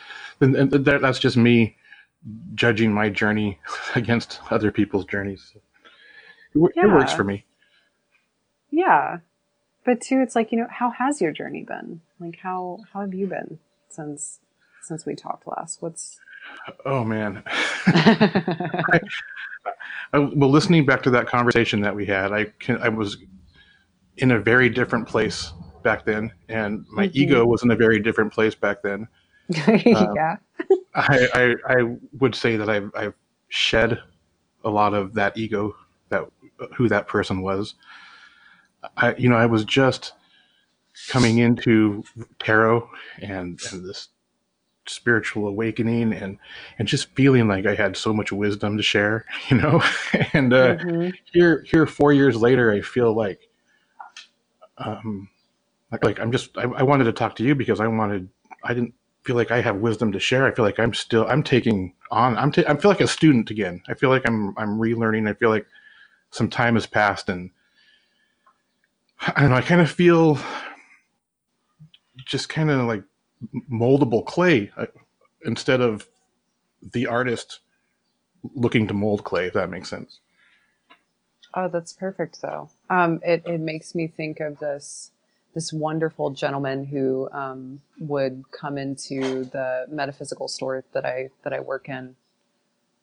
and, 0.42 0.56
and 0.56 0.72
that, 0.72 1.02
that's 1.02 1.20
just 1.20 1.38
me 1.38 1.78
judging 2.54 2.94
my 2.94 3.10
journey 3.10 3.60
against 3.96 4.40
other 4.52 4.72
people's 4.72 5.06
journeys. 5.06 5.54
It, 6.54 6.72
yeah. 6.76 6.84
it 6.84 6.88
works 6.88 7.14
for 7.14 7.24
me. 7.24 7.46
Yeah, 8.80 9.18
but 9.84 10.00
too, 10.00 10.22
it's 10.22 10.36
like 10.36 10.54
you 10.54 10.58
know, 10.58 10.68
how 10.70 10.90
has 10.92 11.20
your 11.20 11.34
journey 11.34 11.64
been? 11.64 12.00
Like 12.18 12.38
how 12.42 12.80
how 12.94 13.02
have 13.02 13.14
you 13.14 13.28
been 13.28 13.60
since 13.90 14.40
since 14.82 15.06
we 15.06 15.16
talked 15.16 15.46
last? 15.46 15.82
What's 15.82 16.18
Oh 16.86 17.04
man. 17.04 17.44
I, 17.88 19.02
I, 20.14 20.20
well, 20.20 20.50
listening 20.50 20.86
back 20.86 21.04
to 21.04 21.10
that 21.10 21.28
conversation 21.28 21.82
that 21.82 21.94
we 21.94 22.06
had, 22.06 22.32
I 22.32 22.46
can, 22.60 22.82
I 22.82 22.88
was 22.88 23.18
in 24.16 24.32
a 24.32 24.40
very 24.40 24.70
different 24.70 25.10
place 25.10 25.52
back 25.84 26.06
then, 26.06 26.32
and 26.48 26.86
my 26.90 27.08
mm-hmm. 27.08 27.18
ego 27.18 27.46
was 27.46 27.64
in 27.64 27.72
a 27.72 27.76
very 27.76 28.00
different 28.00 28.32
place 28.32 28.56
back 28.56 28.82
then. 28.82 29.10
yeah. 29.50 30.38
Um, 30.70 30.78
I, 30.96 31.28
I, 31.34 31.56
I 31.68 31.96
would 32.20 32.34
say 32.34 32.56
that 32.56 32.70
I've 32.70 32.92
I've 32.96 33.14
shed 33.50 34.00
a 34.64 34.70
lot 34.70 34.94
of 34.94 35.14
that 35.16 35.38
ego 35.38 35.76
that 36.08 36.24
who 36.78 36.88
that 36.88 37.10
person 37.10 37.42
was. 37.42 37.76
I 38.98 39.16
you 39.16 39.30
know 39.30 39.38
I 39.38 39.46
was 39.46 39.66
just 39.66 40.14
coming 41.08 41.38
into 41.38 42.04
tarot 42.40 42.90
and 43.22 43.60
and 43.72 43.88
this 43.88 44.10
spiritual 44.90 45.48
awakening 45.48 46.14
and 46.14 46.38
and 46.78 46.88
just 46.88 47.14
feeling 47.16 47.48
like 47.48 47.66
I 47.66 47.76
had 47.76 47.96
so 47.96 48.14
much 48.14 48.32
wisdom 48.32 48.78
to 48.78 48.84
share, 48.84 49.26
you 49.50 49.58
know. 49.58 49.82
and 50.34 50.54
uh, 50.54 50.76
mm-hmm. 50.76 51.10
here 51.32 51.66
here 51.70 51.86
four 51.86 52.12
years 52.12 52.36
later, 52.36 52.72
I 52.72 52.82
feel 52.82 53.14
like 53.14 53.48
um 54.78 55.30
like, 55.92 56.04
like 56.04 56.20
I'm 56.20 56.32
just 56.32 56.58
I, 56.58 56.64
I 56.64 56.84
wanted 56.84 57.06
to 57.06 57.14
talk 57.14 57.36
to 57.38 57.44
you 57.44 57.56
because 57.56 57.80
I 57.80 57.88
wanted 57.88 58.30
I 58.64 58.74
didn't 58.74 58.94
feel 59.24 59.36
like 59.36 59.52
I 59.52 59.62
have 59.62 59.78
wisdom 59.78 60.12
to 60.14 60.20
share. 60.20 60.46
I 60.46 60.52
feel 60.52 60.66
like 60.66 60.80
I'm 60.80 60.94
still 60.94 61.26
I'm 61.28 61.44
taking 61.44 61.94
on 62.12 62.38
I'm 62.38 62.52
ta- 62.52 62.64
I 62.68 62.76
feel 62.76 62.92
like 62.92 63.02
a 63.02 63.08
student 63.08 63.52
again. 63.52 63.82
I 63.88 63.94
feel 63.94 64.10
like 64.10 64.28
I'm 64.28 64.54
I'm 64.58 64.80
relearning. 64.80 65.30
I 65.30 65.34
feel 65.34 65.50
like 65.50 65.68
some 66.32 66.50
time 66.50 66.76
has 66.76 66.86
passed 66.86 67.30
and 67.30 67.52
I 69.22 69.42
don't 69.42 69.50
know. 69.50 69.56
I 69.58 69.62
kind 69.62 69.82
of 69.82 69.92
feel 69.92 70.40
just 72.26 72.50
kind 72.50 72.70
of 72.70 72.88
like 72.88 73.04
moldable 73.72 74.26
clay 74.26 74.72
uh, 74.78 74.86
instead 75.46 75.82
of 75.82 76.08
the 76.94 77.08
artist 77.08 77.60
looking 78.56 78.88
to 78.88 78.94
mold 78.94 79.24
clay, 79.24 79.48
if 79.48 79.54
that 79.54 79.70
makes 79.70 79.90
sense. 79.90 80.20
Oh, 81.54 81.68
that's 81.68 81.94
perfect, 81.94 82.42
though. 82.42 82.70
Um, 82.90 83.20
it, 83.24 83.44
it 83.46 83.60
makes 83.60 83.96
me 83.96 84.08
think 84.08 84.40
of 84.40 84.60
this 84.60 85.12
this 85.56 85.74
wonderful 85.74 86.30
gentleman 86.30 86.86
who 86.86 87.28
um, 87.32 87.82
would 88.00 88.44
come 88.52 88.78
into 88.78 89.46
the 89.46 89.86
metaphysical 89.90 90.48
store 90.48 90.84
that 90.94 91.06
I 91.06 91.30
that 91.44 91.54
I 91.54 91.60
work 91.60 91.90
in, 91.90 92.16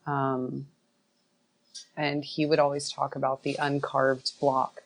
um, 0.07 0.69
and 1.97 2.25
he 2.25 2.47
would 2.47 2.61
always 2.61 2.91
talk 2.91 3.17
about 3.17 3.43
the 3.43 3.57
uncarved 3.59 4.39
block 4.41 4.83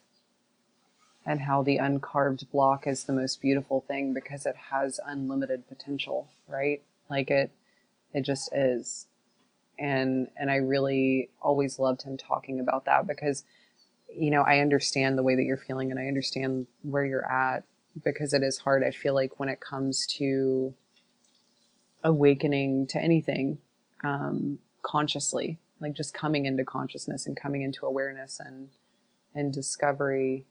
and 1.26 1.40
how 1.40 1.62
the 1.62 1.76
uncarved 1.76 2.50
block 2.50 2.86
is 2.86 3.04
the 3.04 3.12
most 3.12 3.40
beautiful 3.40 3.84
thing 3.86 4.14
because 4.14 4.46
it 4.46 4.56
has 4.70 4.98
unlimited 5.04 5.68
potential, 5.68 6.28
right? 6.48 6.82
Like 7.08 7.30
it 7.30 7.50
it 8.12 8.22
just 8.22 8.54
is. 8.54 9.06
And 9.78 10.28
and 10.36 10.50
I 10.50 10.56
really 10.56 11.30
always 11.40 11.78
loved 11.78 12.02
him 12.02 12.16
talking 12.16 12.60
about 12.60 12.84
that 12.86 13.06
because 13.06 13.44
you 14.12 14.30
know, 14.30 14.42
I 14.42 14.58
understand 14.58 15.16
the 15.16 15.22
way 15.22 15.36
that 15.36 15.44
you're 15.44 15.56
feeling 15.56 15.90
and 15.90 16.00
I 16.00 16.06
understand 16.06 16.66
where 16.82 17.04
you're 17.04 17.30
at 17.30 17.64
because 18.02 18.32
it 18.32 18.42
is 18.42 18.58
hard. 18.58 18.82
I 18.82 18.90
feel 18.90 19.14
like 19.14 19.38
when 19.38 19.48
it 19.48 19.60
comes 19.60 20.06
to 20.18 20.74
awakening 22.02 22.86
to 22.88 22.98
anything 22.98 23.58
um, 24.02 24.58
consciously, 24.82 25.58
like 25.80 25.94
just 25.94 26.14
coming 26.14 26.46
into 26.46 26.64
consciousness 26.64 27.26
and 27.26 27.36
coming 27.36 27.62
into 27.62 27.86
awareness 27.86 28.40
and 28.44 28.70
and 29.34 29.52
discovery 29.52 30.44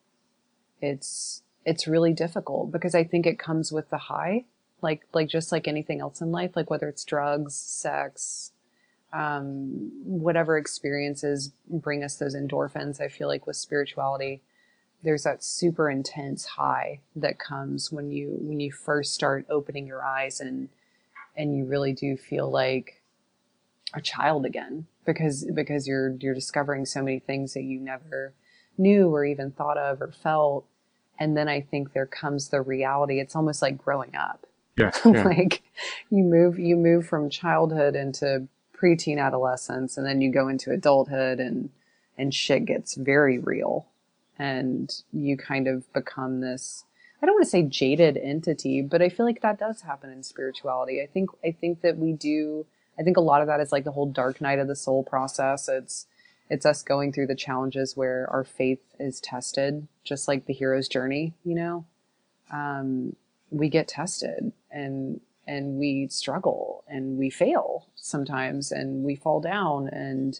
it's 0.81 1.43
it's 1.65 1.87
really 1.87 2.13
difficult 2.13 2.71
because 2.71 2.95
I 2.95 3.03
think 3.03 3.25
it 3.25 3.37
comes 3.37 3.71
with 3.71 3.89
the 3.89 3.97
high, 3.97 4.45
like 4.81 5.05
like 5.13 5.29
just 5.29 5.51
like 5.51 5.67
anything 5.67 5.99
else 6.01 6.21
in 6.21 6.31
life, 6.31 6.55
like 6.55 6.69
whether 6.69 6.87
it's 6.87 7.03
drugs, 7.03 7.55
sex, 7.55 8.51
um, 9.13 9.91
whatever 10.03 10.57
experiences 10.57 11.51
bring 11.69 12.03
us 12.03 12.15
those 12.15 12.35
endorphins. 12.35 13.01
I 13.01 13.07
feel 13.07 13.27
like 13.27 13.47
with 13.47 13.55
spirituality, 13.55 14.41
there's 15.03 15.23
that 15.23 15.43
super 15.43 15.89
intense 15.89 16.45
high 16.45 16.99
that 17.15 17.39
comes 17.39 17.91
when 17.91 18.11
you 18.11 18.37
when 18.41 18.59
you 18.59 18.71
first 18.71 19.13
start 19.13 19.45
opening 19.49 19.87
your 19.87 20.03
eyes 20.03 20.39
and 20.39 20.69
and 21.35 21.55
you 21.55 21.65
really 21.65 21.93
do 21.93 22.17
feel 22.17 22.49
like 22.49 23.01
a 23.93 24.01
child 24.01 24.45
again 24.45 24.85
because 25.05 25.45
because 25.53 25.87
you're 25.87 26.15
you're 26.19 26.35
discovering 26.35 26.85
so 26.85 27.01
many 27.01 27.19
things 27.19 27.53
that 27.53 27.63
you 27.63 27.79
never 27.79 28.33
knew 28.79 29.13
or 29.13 29.25
even 29.25 29.51
thought 29.51 29.77
of 29.77 30.01
or 30.01 30.11
felt. 30.11 30.65
And 31.19 31.35
then 31.35 31.49
I 31.49 31.61
think 31.61 31.93
there 31.93 32.05
comes 32.05 32.49
the 32.49 32.61
reality. 32.61 33.19
It's 33.19 33.35
almost 33.35 33.61
like 33.61 33.77
growing 33.77 34.15
up. 34.15 34.45
Yeah. 34.77 34.91
yeah. 35.05 35.23
like 35.23 35.61
you 36.09 36.23
move 36.23 36.57
you 36.57 36.77
move 36.77 37.05
from 37.05 37.29
childhood 37.29 37.95
into 37.95 38.47
preteen 38.73 39.19
adolescence 39.19 39.97
and 39.97 40.05
then 40.07 40.21
you 40.21 40.31
go 40.31 40.47
into 40.47 40.71
adulthood 40.71 41.39
and 41.39 41.69
and 42.17 42.33
shit 42.33 42.65
gets 42.65 42.95
very 42.95 43.39
real 43.39 43.87
and 44.37 45.03
you 45.11 45.35
kind 45.35 45.67
of 45.67 45.91
become 45.91 46.39
this 46.39 46.85
I 47.21 47.25
don't 47.25 47.35
want 47.35 47.43
to 47.43 47.49
say 47.49 47.63
jaded 47.63 48.15
entity, 48.15 48.81
but 48.81 49.01
I 49.01 49.09
feel 49.09 49.25
like 49.25 49.41
that 49.41 49.59
does 49.59 49.81
happen 49.81 50.09
in 50.09 50.23
spirituality. 50.23 51.01
I 51.01 51.07
think 51.07 51.29
I 51.43 51.51
think 51.51 51.81
that 51.81 51.97
we 51.97 52.13
do 52.13 52.65
I 52.97 53.03
think 53.03 53.17
a 53.17 53.21
lot 53.21 53.41
of 53.41 53.47
that 53.47 53.59
is 53.59 53.71
like 53.71 53.83
the 53.83 53.91
whole 53.91 54.05
dark 54.05 54.39
night 54.41 54.59
of 54.59 54.67
the 54.67 54.75
soul 54.75 55.03
process. 55.03 55.67
It's 55.67 56.07
it's 56.49 56.65
us 56.65 56.81
going 56.81 57.13
through 57.13 57.27
the 57.27 57.35
challenges 57.35 57.95
where 57.95 58.27
our 58.31 58.43
faith 58.43 58.81
is 58.99 59.19
tested, 59.19 59.87
just 60.03 60.27
like 60.27 60.45
the 60.45 60.53
hero's 60.53 60.87
journey, 60.87 61.33
you 61.43 61.55
know. 61.55 61.85
Um, 62.51 63.15
we 63.51 63.69
get 63.69 63.87
tested 63.87 64.51
and 64.71 65.21
and 65.47 65.79
we 65.79 66.07
struggle 66.07 66.83
and 66.87 67.17
we 67.17 67.29
fail 67.29 67.87
sometimes 67.95 68.71
and 68.71 69.03
we 69.03 69.15
fall 69.15 69.41
down 69.41 69.87
and 69.87 70.39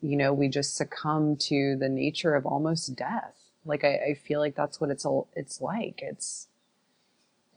you 0.00 0.16
know 0.16 0.32
we 0.32 0.48
just 0.48 0.76
succumb 0.76 1.36
to 1.36 1.76
the 1.76 1.88
nature 1.88 2.34
of 2.34 2.46
almost 2.46 2.96
death. 2.96 3.34
Like 3.64 3.84
i, 3.84 4.10
I 4.10 4.14
feel 4.14 4.40
like 4.40 4.54
that's 4.56 4.80
what 4.80 4.90
it's 4.90 5.04
all 5.04 5.28
it's 5.34 5.60
like. 5.60 6.00
It's 6.02 6.48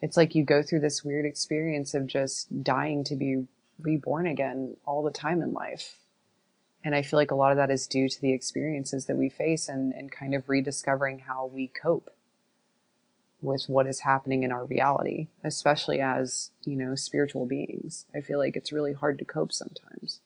it's 0.01 0.15
like 0.15 0.36
you 0.36 0.43
go 0.43 0.62
through 0.62 0.81
this 0.81 1.03
weird 1.03 1.25
experience 1.25 1.93
of 1.93 2.08
just 2.08 2.63
dying 2.63 3.03
to 3.05 3.15
be 3.15 3.48
reborn 3.79 4.27
again 4.27 4.75
all 4.86 5.03
the 5.03 5.12
time 5.12 5.41
in 5.41 5.53
life 5.53 5.99
and 6.83 6.95
i 6.95 7.01
feel 7.01 7.17
like 7.17 7.31
a 7.31 7.36
lot 7.36 7.51
of 7.51 7.57
that 7.57 7.71
is 7.71 7.88
due 7.88 8.07
to 8.09 8.21
the 8.21 8.33
experiences 8.33 9.05
that 9.05 9.17
we 9.17 9.29
face 9.29 9.67
and, 9.67 9.93
and 9.93 10.12
kind 10.12 10.33
of 10.33 10.48
rediscovering 10.50 11.19
how 11.19 11.45
we 11.45 11.67
cope 11.67 12.09
with 13.41 13.65
what 13.67 13.88
is 13.88 14.01
happening 14.01 14.43
in 14.43 14.51
our 14.51 14.65
reality, 14.65 15.27
especially 15.43 16.01
as, 16.01 16.51
you 16.65 16.75
know, 16.75 16.95
spiritual 16.95 17.45
beings. 17.45 18.05
I 18.13 18.21
feel 18.21 18.38
like 18.38 18.55
it's 18.55 18.71
really 18.71 18.93
hard 18.93 19.17
to 19.19 19.25
cope 19.25 19.53
sometimes. 19.53 20.19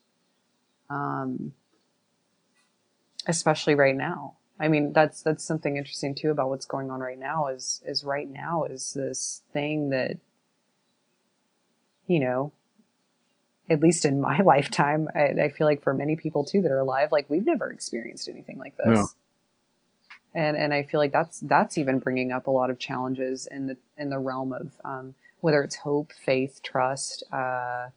Um, 0.89 1.53
especially 3.27 3.75
right 3.75 3.95
now. 3.95 4.36
I 4.60 4.67
mean, 4.67 4.93
that's, 4.93 5.22
that's 5.22 5.43
something 5.43 5.77
interesting 5.77 6.15
too 6.15 6.31
about 6.31 6.50
what's 6.50 6.65
going 6.65 6.91
on 6.91 7.00
right 7.00 7.19
now 7.19 7.48
is, 7.48 7.81
is 7.86 8.03
right 8.03 8.29
now 8.29 8.63
is 8.63 8.93
this 8.93 9.41
thing 9.51 9.89
that, 9.89 10.17
you 12.07 12.19
know, 12.19 12.51
at 13.74 13.82
least 13.82 14.06
in 14.06 14.22
my 14.22 14.39
lifetime, 14.46 15.10
I, 15.13 15.44
I 15.44 15.50
feel 15.50 15.68
like 15.68 15.84
for 15.84 15.94
many 15.94 16.15
people 16.15 16.46
too 16.46 16.62
that 16.62 16.72
are 16.72 16.80
alive, 16.80 17.12
like 17.12 17.30
we've 17.30 17.46
never 17.46 17.72
experienced 17.72 18.30
anything 18.30 18.58
like 18.58 18.77
this. 18.77 19.00
No 19.00 19.08
and 20.34 20.58
and 20.58 20.74
I 20.74 20.84
feel 20.84 21.00
like 21.00 21.12
that's 21.12 21.39
that's 21.42 21.77
even 21.77 22.00
bringing 22.00 22.32
up 22.32 22.48
a 22.48 22.51
lot 22.51 22.70
of 22.70 22.80
challenges 22.80 23.48
in 23.50 23.68
the 23.68 23.77
in 23.98 24.10
the 24.10 24.20
realm 24.20 24.53
of 24.53 24.72
um, 24.84 25.15
whether 25.42 25.62
it's 25.62 25.75
hope, 25.75 26.12
faith, 26.12 26.62
trust, 26.63 27.24
uh, 27.32 27.88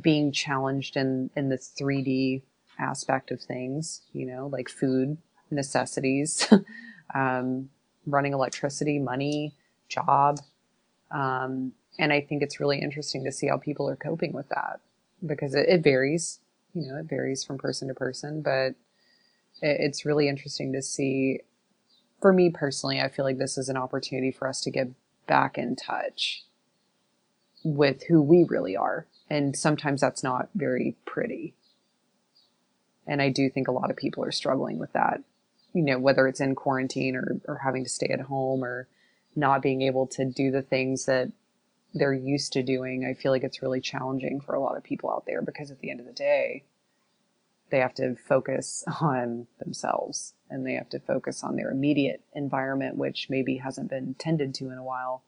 being 0.00 0.32
challenged 0.32 0.96
in 0.96 1.30
in 1.36 1.48
the 1.48 1.56
three 1.56 2.02
D 2.02 2.42
aspect 2.78 3.30
of 3.30 3.40
things. 3.40 4.02
You 4.12 4.26
know, 4.26 4.46
like 4.48 4.68
food, 4.68 5.18
necessities, 5.50 6.52
um, 7.14 7.70
running 8.06 8.32
electricity, 8.32 8.98
money, 8.98 9.54
job, 9.88 10.40
um, 11.12 11.72
and 11.98 12.12
I 12.12 12.20
think 12.20 12.42
it's 12.42 12.60
really 12.60 12.80
interesting 12.80 13.24
to 13.24 13.32
see 13.32 13.48
how 13.48 13.58
people 13.58 13.88
are 13.88 13.96
coping 13.96 14.32
with 14.32 14.48
that 14.48 14.80
because 15.24 15.54
it, 15.54 15.68
it 15.68 15.82
varies. 15.82 16.40
You 16.74 16.88
know, 16.88 16.98
it 16.98 17.06
varies 17.06 17.44
from 17.44 17.58
person 17.58 17.88
to 17.88 17.94
person, 17.94 18.40
but 18.42 18.74
it's 19.60 20.04
really 20.04 20.28
interesting 20.28 20.72
to 20.72 20.82
see. 20.82 21.40
For 22.20 22.32
me 22.32 22.50
personally, 22.50 23.00
I 23.00 23.08
feel 23.08 23.24
like 23.24 23.38
this 23.38 23.58
is 23.58 23.68
an 23.68 23.76
opportunity 23.76 24.30
for 24.30 24.48
us 24.48 24.60
to 24.62 24.70
get 24.70 24.88
back 25.26 25.58
in 25.58 25.76
touch 25.76 26.44
with 27.64 28.04
who 28.04 28.22
we 28.22 28.44
really 28.48 28.76
are. 28.76 29.06
And 29.28 29.56
sometimes 29.56 30.00
that's 30.00 30.22
not 30.22 30.48
very 30.54 30.96
pretty. 31.04 31.54
And 33.06 33.20
I 33.20 33.28
do 33.30 33.50
think 33.50 33.68
a 33.68 33.72
lot 33.72 33.90
of 33.90 33.96
people 33.96 34.24
are 34.24 34.32
struggling 34.32 34.78
with 34.78 34.92
that, 34.92 35.22
you 35.72 35.82
know, 35.82 35.98
whether 35.98 36.28
it's 36.28 36.40
in 36.40 36.54
quarantine 36.54 37.16
or, 37.16 37.40
or 37.46 37.60
having 37.64 37.84
to 37.84 37.90
stay 37.90 38.08
at 38.08 38.20
home 38.20 38.64
or 38.64 38.88
not 39.34 39.62
being 39.62 39.82
able 39.82 40.06
to 40.06 40.24
do 40.24 40.50
the 40.50 40.62
things 40.62 41.06
that 41.06 41.32
they're 41.94 42.12
used 42.12 42.52
to 42.54 42.62
doing. 42.62 43.04
I 43.04 43.14
feel 43.14 43.32
like 43.32 43.44
it's 43.44 43.62
really 43.62 43.80
challenging 43.80 44.40
for 44.40 44.54
a 44.54 44.60
lot 44.60 44.76
of 44.76 44.82
people 44.82 45.10
out 45.10 45.24
there 45.26 45.42
because 45.42 45.70
at 45.70 45.80
the 45.80 45.90
end 45.90 46.00
of 46.00 46.06
the 46.06 46.12
day, 46.12 46.64
they 47.70 47.78
have 47.78 47.94
to 47.94 48.14
focus 48.16 48.84
on 49.00 49.46
themselves 49.58 50.34
and 50.50 50.66
they 50.66 50.74
have 50.74 50.88
to 50.90 51.00
focus 51.00 51.42
on 51.42 51.56
their 51.56 51.70
immediate 51.70 52.22
environment, 52.34 52.96
which 52.96 53.28
maybe 53.30 53.56
hasn't 53.56 53.90
been 53.90 54.14
tended 54.14 54.54
to 54.54 54.66
in 54.70 54.78
a 54.78 54.84
while. 54.84 55.22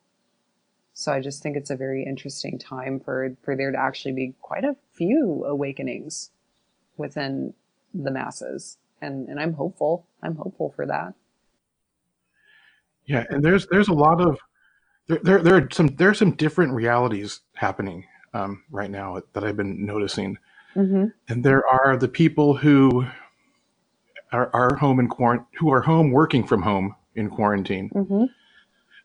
So 0.92 1.12
I 1.12 1.20
just 1.20 1.42
think 1.42 1.56
it's 1.56 1.70
a 1.70 1.76
very 1.76 2.04
interesting 2.04 2.58
time 2.58 3.00
for, 3.00 3.36
for 3.42 3.56
there 3.56 3.72
to 3.72 3.78
actually 3.78 4.12
be 4.12 4.34
quite 4.40 4.64
a 4.64 4.76
few 4.92 5.44
awakenings 5.44 6.30
within 6.96 7.52
the 7.92 8.12
masses. 8.12 8.78
And, 9.02 9.28
and 9.28 9.40
I'm 9.40 9.54
hopeful. 9.54 10.06
I'm 10.22 10.36
hopeful 10.36 10.72
for 10.76 10.86
that. 10.86 11.14
Yeah. 13.06 13.24
And 13.28 13.44
there's, 13.44 13.66
there's 13.66 13.88
a 13.88 13.92
lot 13.92 14.20
of, 14.20 14.38
there, 15.06 15.20
there, 15.22 15.42
there 15.42 15.56
are 15.56 15.68
some, 15.70 15.88
there 15.96 16.10
are 16.10 16.14
some 16.14 16.32
different 16.32 16.72
realities 16.72 17.40
happening 17.54 18.06
um, 18.32 18.64
right 18.70 18.90
now 18.90 19.20
that 19.32 19.44
I've 19.44 19.56
been 19.56 19.84
noticing. 19.84 20.38
Mm-hmm. 20.74 21.06
And 21.28 21.44
there 21.44 21.66
are 21.66 21.96
the 21.96 22.08
people 22.08 22.56
who 22.56 23.06
are, 24.32 24.50
are 24.52 24.76
home 24.76 24.98
in 24.98 25.08
quarant- 25.08 25.46
who 25.58 25.72
are 25.72 25.82
home 25.82 26.10
working 26.10 26.44
from 26.46 26.62
home 26.62 26.96
in 27.14 27.30
quarantine, 27.30 27.90
mm-hmm. 27.94 28.24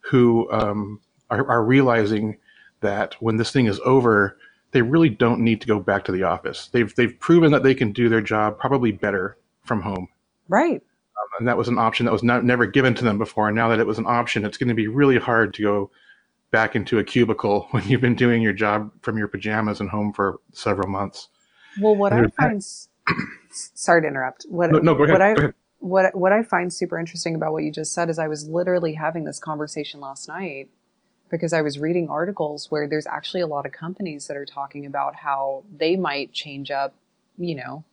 who 0.01 0.51
um, 0.51 0.99
are, 1.29 1.47
are 1.47 1.63
realizing 1.63 2.37
that 2.81 3.15
when 3.21 3.37
this 3.37 3.51
thing 3.51 3.67
is 3.67 3.79
over, 3.85 4.37
they 4.71 4.81
really 4.81 5.09
don't 5.09 5.41
need 5.41 5.61
to 5.61 5.67
go 5.67 5.79
back 5.79 6.05
to 6.05 6.11
the 6.11 6.23
office. 6.23 6.69
They've 6.71 6.93
they've 6.95 7.19
proven 7.19 7.51
that 7.51 7.63
they 7.63 7.75
can 7.75 7.91
do 7.91 8.09
their 8.09 8.21
job 8.21 8.57
probably 8.57 8.91
better 8.91 9.37
from 9.63 9.81
home. 9.81 10.07
Right. 10.47 10.81
And 11.39 11.47
that 11.47 11.57
was 11.57 11.67
an 11.67 11.77
option 11.77 12.05
that 12.05 12.11
was 12.11 12.23
not 12.23 12.43
never 12.43 12.65
given 12.65 12.93
to 12.95 13.03
them 13.03 13.17
before. 13.17 13.47
And 13.47 13.55
now 13.55 13.69
that 13.69 13.79
it 13.79 13.87
was 13.87 13.97
an 13.97 14.05
option, 14.05 14.45
it's 14.45 14.57
going 14.57 14.69
to 14.69 14.75
be 14.75 14.87
really 14.87 15.17
hard 15.17 15.53
to 15.55 15.63
go 15.63 15.91
back 16.51 16.75
into 16.75 16.99
a 16.99 17.03
cubicle 17.03 17.67
when 17.71 17.87
you've 17.87 18.01
been 18.01 18.15
doing 18.15 18.41
your 18.41 18.53
job 18.53 18.91
from 19.01 19.17
your 19.17 19.27
pajamas 19.27 19.79
and 19.79 19.89
home 19.89 20.13
for 20.13 20.39
several 20.53 20.89
months. 20.89 21.29
Well, 21.79 21.95
what 21.95 22.13
I 22.13 22.27
find, 22.27 22.63
sorry 23.51 24.01
to 24.01 24.07
interrupt. 24.07 24.45
What, 24.49 24.71
no, 24.71 24.79
no, 24.79 24.95
go 24.95 25.03
ahead. 25.03 25.13
What 25.13 25.21
I, 25.21 25.33
go 25.33 25.39
ahead. 25.39 25.53
What, 25.79 26.15
what 26.15 26.31
I 26.33 26.43
find 26.43 26.73
super 26.73 26.99
interesting 26.99 27.35
about 27.35 27.53
what 27.53 27.63
you 27.63 27.71
just 27.71 27.93
said 27.93 28.09
is 28.09 28.19
I 28.19 28.27
was 28.27 28.49
literally 28.49 28.95
having 28.95 29.23
this 29.23 29.39
conversation 29.39 30.01
last 30.01 30.27
night 30.27 30.67
because 31.29 31.53
I 31.53 31.61
was 31.61 31.79
reading 31.79 32.09
articles 32.09 32.69
where 32.69 32.87
there's 32.87 33.07
actually 33.07 33.41
a 33.41 33.47
lot 33.47 33.65
of 33.65 33.71
companies 33.71 34.27
that 34.27 34.35
are 34.35 34.45
talking 34.45 34.85
about 34.85 35.15
how 35.15 35.63
they 35.73 35.95
might 35.95 36.33
change 36.33 36.69
up, 36.69 36.93
you 37.37 37.55
know, 37.55 37.85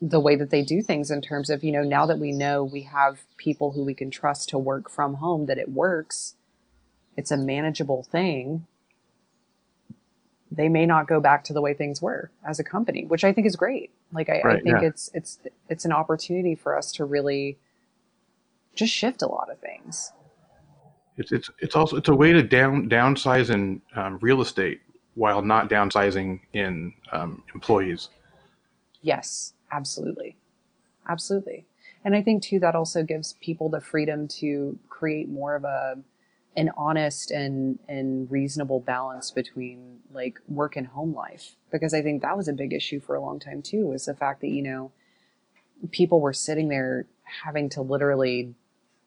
the 0.00 0.20
way 0.20 0.34
that 0.36 0.50
they 0.50 0.62
do 0.62 0.82
things 0.82 1.10
in 1.10 1.20
terms 1.20 1.50
of, 1.50 1.62
you 1.62 1.72
know, 1.72 1.82
now 1.82 2.06
that 2.06 2.18
we 2.18 2.32
know 2.32 2.64
we 2.64 2.82
have 2.82 3.20
people 3.36 3.72
who 3.72 3.84
we 3.84 3.94
can 3.94 4.10
trust 4.10 4.48
to 4.48 4.58
work 4.58 4.88
from 4.90 5.14
home, 5.14 5.46
that 5.46 5.58
it 5.58 5.68
works, 5.68 6.36
it's 7.16 7.30
a 7.30 7.36
manageable 7.36 8.02
thing 8.02 8.66
they 10.50 10.68
may 10.68 10.84
not 10.84 11.06
go 11.06 11.20
back 11.20 11.44
to 11.44 11.52
the 11.52 11.60
way 11.60 11.74
things 11.74 12.02
were 12.02 12.30
as 12.44 12.58
a 12.58 12.64
company, 12.64 13.04
which 13.04 13.24
I 13.24 13.32
think 13.32 13.46
is 13.46 13.56
great. 13.56 13.90
Like 14.12 14.28
I, 14.28 14.40
right, 14.44 14.56
I 14.56 14.60
think 14.60 14.82
yeah. 14.82 14.88
it's 14.88 15.10
it's 15.14 15.38
it's 15.68 15.84
an 15.84 15.92
opportunity 15.92 16.54
for 16.54 16.76
us 16.76 16.90
to 16.92 17.04
really 17.04 17.58
just 18.74 18.92
shift 18.92 19.22
a 19.22 19.26
lot 19.26 19.48
of 19.50 19.58
things. 19.60 20.12
It's 21.16 21.30
it's 21.30 21.50
it's 21.60 21.76
also 21.76 21.96
it's 21.96 22.08
a 22.08 22.14
way 22.14 22.32
to 22.32 22.42
down 22.42 22.88
downsize 22.88 23.50
in 23.50 23.80
um, 23.94 24.18
real 24.20 24.40
estate 24.40 24.80
while 25.14 25.42
not 25.42 25.70
downsizing 25.70 26.40
in 26.52 26.94
um, 27.12 27.42
employees. 27.54 28.08
Yes, 29.02 29.54
absolutely, 29.72 30.36
absolutely, 31.08 31.66
and 32.04 32.14
I 32.14 32.22
think 32.22 32.42
too 32.42 32.58
that 32.60 32.74
also 32.74 33.02
gives 33.02 33.34
people 33.34 33.68
the 33.68 33.80
freedom 33.80 34.28
to 34.40 34.78
create 34.88 35.28
more 35.28 35.54
of 35.54 35.64
a 35.64 35.98
an 36.56 36.70
honest 36.76 37.30
and 37.30 37.78
and 37.88 38.30
reasonable 38.30 38.80
balance 38.80 39.30
between 39.30 40.00
like 40.12 40.40
work 40.48 40.76
and 40.76 40.88
home 40.88 41.14
life. 41.14 41.56
Because 41.70 41.94
i 41.94 42.02
think 42.02 42.22
that 42.22 42.36
was 42.36 42.48
a 42.48 42.52
big 42.52 42.72
issue 42.72 43.00
for 43.00 43.14
a 43.14 43.20
long 43.20 43.38
time 43.38 43.62
too 43.62 43.86
was 43.86 44.06
the 44.06 44.14
fact 44.14 44.40
that 44.40 44.48
you 44.48 44.62
know 44.62 44.90
people 45.90 46.20
were 46.20 46.32
sitting 46.32 46.68
there 46.68 47.06
having 47.44 47.68
to 47.70 47.82
literally 47.82 48.54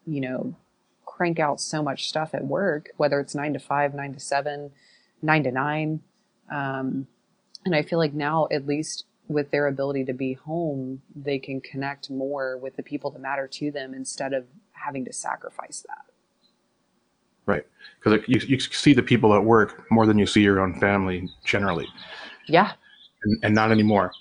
you 0.06 0.20
know 0.20 0.56
crank 1.04 1.38
out 1.38 1.60
so 1.60 1.82
much 1.82 2.08
stuff 2.08 2.34
at 2.34 2.44
work 2.44 2.90
whether 2.96 3.20
it's 3.20 3.34
9 3.34 3.52
to 3.52 3.58
5 3.58 3.94
9 3.94 4.14
to 4.14 4.20
7 4.20 4.70
9 5.22 5.44
to 5.44 5.52
9 5.52 6.00
um, 6.50 7.06
and 7.64 7.74
i 7.74 7.82
feel 7.82 7.98
like 7.98 8.14
now 8.14 8.48
at 8.50 8.66
least 8.66 9.04
with 9.28 9.50
their 9.50 9.66
ability 9.66 10.04
to 10.04 10.12
be 10.12 10.34
home 10.34 11.00
they 11.14 11.38
can 11.38 11.60
connect 11.60 12.10
more 12.10 12.58
with 12.58 12.76
the 12.76 12.82
people 12.82 13.10
that 13.10 13.20
matter 13.20 13.48
to 13.48 13.70
them 13.70 13.94
instead 13.94 14.32
of 14.32 14.44
having 14.72 15.04
to 15.04 15.12
sacrifice 15.12 15.84
that 15.88 16.04
Right. 17.46 17.66
Because 18.02 18.26
you, 18.26 18.40
you 18.46 18.60
see 18.60 18.94
the 18.94 19.02
people 19.02 19.34
at 19.34 19.44
work 19.44 19.90
more 19.90 20.06
than 20.06 20.18
you 20.18 20.26
see 20.26 20.42
your 20.42 20.60
own 20.60 20.78
family 20.80 21.28
generally. 21.44 21.88
Yeah. 22.46 22.72
And, 23.22 23.38
and 23.42 23.54
not 23.54 23.70
anymore. 23.70 24.12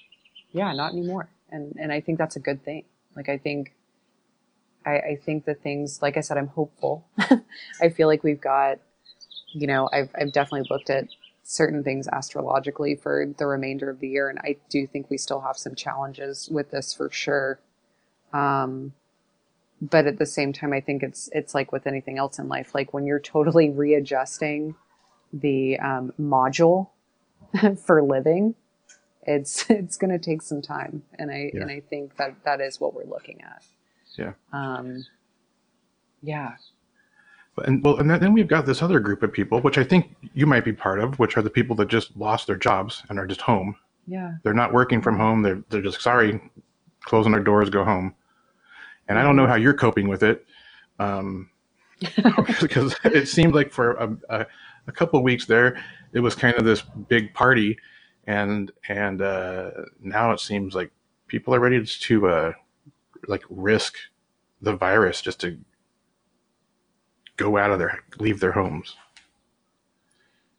Yeah, 0.51 0.73
not 0.73 0.91
anymore. 0.91 1.29
And, 1.49 1.75
and 1.79 1.91
I 1.91 2.01
think 2.01 2.17
that's 2.17 2.35
a 2.35 2.39
good 2.39 2.63
thing. 2.63 2.83
Like, 3.15 3.29
I 3.29 3.37
think, 3.37 3.73
I, 4.85 4.91
I 4.91 5.19
think 5.23 5.45
the 5.45 5.53
things, 5.53 6.01
like 6.01 6.17
I 6.17 6.21
said, 6.21 6.37
I'm 6.37 6.47
hopeful. 6.47 7.05
I 7.81 7.89
feel 7.89 8.07
like 8.07 8.23
we've 8.23 8.41
got, 8.41 8.79
you 9.53 9.67
know, 9.67 9.87
I've 9.93 10.09
I've 10.19 10.33
definitely 10.33 10.67
looked 10.69 10.89
at 10.89 11.07
certain 11.43 11.83
things 11.83 12.07
astrologically 12.11 12.95
for 12.95 13.25
the 13.37 13.45
remainder 13.45 13.89
of 13.89 13.99
the 13.99 14.07
year, 14.07 14.29
and 14.29 14.39
I 14.39 14.57
do 14.69 14.87
think 14.87 15.09
we 15.09 15.17
still 15.17 15.41
have 15.41 15.57
some 15.57 15.75
challenges 15.75 16.49
with 16.49 16.71
this 16.71 16.93
for 16.93 17.11
sure. 17.11 17.59
Um, 18.33 18.93
but 19.81 20.07
at 20.07 20.17
the 20.17 20.25
same 20.25 20.53
time, 20.53 20.73
I 20.73 20.79
think 20.81 21.03
it's 21.03 21.29
it's 21.33 21.53
like 21.53 21.71
with 21.71 21.85
anything 21.87 22.17
else 22.17 22.39
in 22.39 22.47
life, 22.47 22.73
like 22.73 22.93
when 22.93 23.05
you're 23.05 23.19
totally 23.19 23.69
readjusting 23.69 24.75
the 25.33 25.77
um, 25.79 26.13
module 26.19 26.89
for 27.85 28.01
living, 28.01 28.55
it's 29.23 29.65
it's 29.69 29.97
going 29.97 30.11
to 30.11 30.19
take 30.19 30.41
some 30.41 30.61
time, 30.61 31.03
and 31.19 31.31
I 31.31 31.51
Yeah. 31.53 31.61
and 31.61 31.71
I 31.71 31.81
think 31.81 32.15
that 32.17 32.43
that 32.45 32.61
is 32.61 32.79
what 32.79 32.93
we're 32.93 33.05
looking 33.05 33.41
at. 33.41 33.63
Yeah. 34.17 34.33
Um, 34.53 35.05
yeah. 36.21 36.55
And 37.57 37.83
well, 37.83 37.97
and 37.97 38.09
then, 38.09 38.33
we've 38.33 38.47
got 38.47 38.65
this 38.65 38.81
other 38.81 38.99
group 38.99 39.21
of 39.21 39.31
people, 39.31 39.61
which 39.61 39.77
I 39.77 39.83
think 39.83 40.15
you 40.33 40.47
might 40.47 40.65
be 40.65 40.73
part 40.73 40.99
of, 40.99 41.19
which 41.19 41.37
are 41.37 41.43
the 41.43 41.51
people 41.51 41.75
that 41.75 41.87
just 41.87 42.15
lost 42.17 42.47
their 42.47 42.55
jobs 42.55 43.03
and 43.09 43.19
are 43.19 43.27
just 43.27 43.41
home. 43.41 43.75
Yeah. 44.07 44.33
They're 44.41 44.55
not 44.55 44.73
working 44.73 45.01
from 45.01 45.17
home. 45.17 45.43
They're 45.43 45.63
they're 45.69 45.81
just 45.81 46.01
sorry, 46.01 46.41
closing 47.01 47.31
their 47.31 47.43
doors, 47.43 47.69
go 47.69 47.83
home. 47.83 48.15
And 49.07 49.19
I 49.19 49.23
don't 49.23 49.35
know 49.35 49.45
how 49.45 49.55
you're 49.55 49.73
coping 49.73 50.07
with 50.07 50.23
it, 50.23 50.45
um, 50.97 51.49
because 52.61 52.95
it 53.03 53.27
seemed 53.27 53.53
like 53.53 53.71
for 53.71 53.91
a, 53.93 54.17
a, 54.29 54.45
a 54.87 54.91
couple 54.91 55.19
of 55.19 55.23
weeks 55.23 55.45
there, 55.45 55.83
it 56.13 56.21
was 56.21 56.35
kind 56.35 56.55
of 56.55 56.65
this 56.65 56.81
big 57.07 57.33
party, 57.35 57.77
and 58.25 58.71
and 58.87 59.21
uh, 59.21 59.71
now 60.01 60.31
it 60.31 60.39
seems 60.39 60.73
like 60.73 60.91
people 61.27 61.53
are 61.53 61.59
ready 61.59 61.85
to 61.85 62.27
uh, 62.27 62.53
like 63.27 63.43
risk 63.49 63.95
the 64.61 64.75
virus 64.75 65.21
just 65.21 65.41
to 65.41 65.57
go 67.37 67.57
out 67.57 67.71
of 67.71 67.79
their 67.79 68.03
leave 68.19 68.39
their 68.39 68.51
homes. 68.51 68.95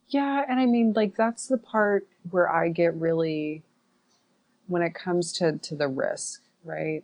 Yeah, 0.09 0.45
and 0.49 0.61
I 0.61 0.67
mean, 0.67 0.93
like 0.95 1.17
that's 1.17 1.49
the 1.49 1.59
part 1.59 2.07
where 2.31 2.51
I 2.51 2.69
get 2.69 2.95
really, 2.95 3.63
when 4.67 4.83
it 4.83 4.95
comes 4.95 5.33
to 5.35 5.59
to 5.59 5.75
the 5.75 5.89
risk, 5.89 6.43
right? 6.65 7.03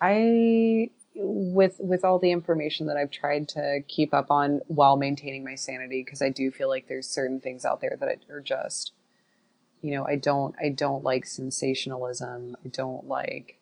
I, 0.00 0.90
with 1.14 1.76
with 1.78 2.04
all 2.04 2.18
the 2.18 2.32
information 2.32 2.86
that 2.86 2.96
I've 2.96 3.10
tried 3.10 3.48
to 3.50 3.80
keep 3.86 4.12
up 4.12 4.30
on 4.30 4.60
while 4.66 4.96
maintaining 4.96 5.44
my 5.44 5.54
sanity, 5.54 6.02
because 6.02 6.22
I 6.22 6.30
do 6.30 6.50
feel 6.50 6.68
like 6.68 6.88
there's 6.88 7.06
certain 7.06 7.38
things 7.38 7.64
out 7.64 7.80
there 7.80 7.96
that 8.00 8.24
are 8.30 8.40
just, 8.40 8.92
you 9.82 9.92
know, 9.92 10.06
I 10.06 10.16
don't 10.16 10.54
I 10.60 10.70
don't 10.70 11.04
like 11.04 11.26
sensationalism. 11.26 12.56
I 12.64 12.68
don't 12.68 13.06
like 13.06 13.58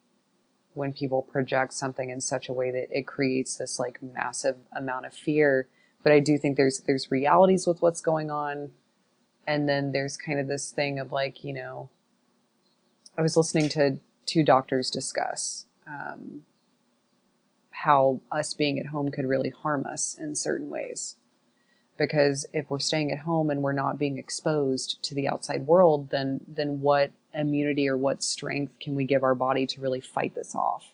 when 0.74 0.92
people 0.92 1.22
project 1.22 1.72
something 1.72 2.10
in 2.10 2.20
such 2.20 2.48
a 2.48 2.52
way 2.52 2.70
that 2.70 2.88
it 2.96 3.06
creates 3.06 3.56
this 3.56 3.78
like 3.78 3.98
massive 4.02 4.56
amount 4.74 5.06
of 5.06 5.14
fear. 5.14 5.68
But 6.02 6.12
I 6.12 6.20
do 6.20 6.38
think 6.38 6.56
there's 6.56 6.80
there's 6.80 7.10
realities 7.10 7.66
with 7.66 7.82
what's 7.82 8.00
going 8.00 8.30
on, 8.30 8.70
and 9.46 9.68
then 9.68 9.92
there's 9.92 10.16
kind 10.16 10.38
of 10.40 10.48
this 10.48 10.70
thing 10.70 10.98
of 10.98 11.12
like 11.12 11.44
you 11.44 11.52
know, 11.52 11.90
I 13.18 13.22
was 13.22 13.36
listening 13.36 13.68
to 13.70 13.98
two 14.26 14.44
doctors 14.44 14.90
discuss 14.90 15.66
um, 15.86 16.42
how 17.70 18.20
us 18.30 18.54
being 18.54 18.78
at 18.78 18.86
home 18.86 19.10
could 19.10 19.26
really 19.26 19.50
harm 19.50 19.84
us 19.86 20.16
in 20.18 20.34
certain 20.34 20.70
ways, 20.70 21.16
because 21.98 22.46
if 22.52 22.70
we're 22.70 22.78
staying 22.78 23.12
at 23.12 23.20
home 23.20 23.50
and 23.50 23.62
we're 23.62 23.72
not 23.72 23.98
being 23.98 24.18
exposed 24.18 25.02
to 25.02 25.14
the 25.14 25.28
outside 25.28 25.66
world, 25.66 26.10
then 26.10 26.40
then 26.48 26.80
what 26.80 27.10
immunity 27.34 27.88
or 27.88 27.96
what 27.96 28.22
strength 28.22 28.74
can 28.80 28.94
we 28.94 29.04
give 29.04 29.22
our 29.22 29.34
body 29.34 29.66
to 29.66 29.80
really 29.80 30.00
fight 30.00 30.34
this 30.34 30.54
off? 30.54 30.92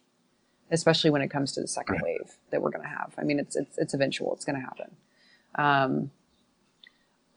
especially 0.70 1.10
when 1.10 1.22
it 1.22 1.28
comes 1.28 1.52
to 1.52 1.60
the 1.60 1.68
second 1.68 2.00
wave 2.02 2.36
that 2.50 2.60
we're 2.60 2.70
going 2.70 2.82
to 2.82 2.88
have. 2.88 3.14
I 3.18 3.22
mean, 3.22 3.38
it's 3.38 3.56
it's 3.56 3.78
it's 3.78 3.94
eventual. 3.94 4.34
It's 4.34 4.44
going 4.44 4.56
to 4.56 4.62
happen. 4.62 4.96
Um, 5.54 6.10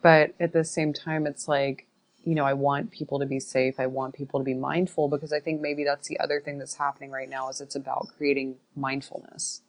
but 0.02 0.34
at 0.40 0.54
the 0.54 0.64
same 0.64 0.94
time, 0.94 1.28
it's 1.28 1.48
like 1.48 1.86
you 2.26 2.36
know, 2.36 2.46
I 2.46 2.54
want 2.54 2.92
people 2.92 3.20
to 3.20 3.26
be 3.26 3.40
safe. 3.40 3.80
I 3.80 3.88
want 3.88 4.14
people 4.14 4.40
to 4.40 4.44
be 4.44 4.54
mindful 4.54 5.08
because 5.08 5.32
I 5.32 5.40
think 5.40 5.62
maybe 5.62 5.84
that's 5.84 6.08
the 6.08 6.20
other 6.20 6.42
thing 6.42 6.58
that's 6.60 6.76
happening 6.76 7.12
right 7.12 7.30
now 7.30 7.50
is 7.50 7.62
it's 7.62 7.76
about 7.76 8.08
creating 8.18 8.56
mindfulness. 8.76 9.62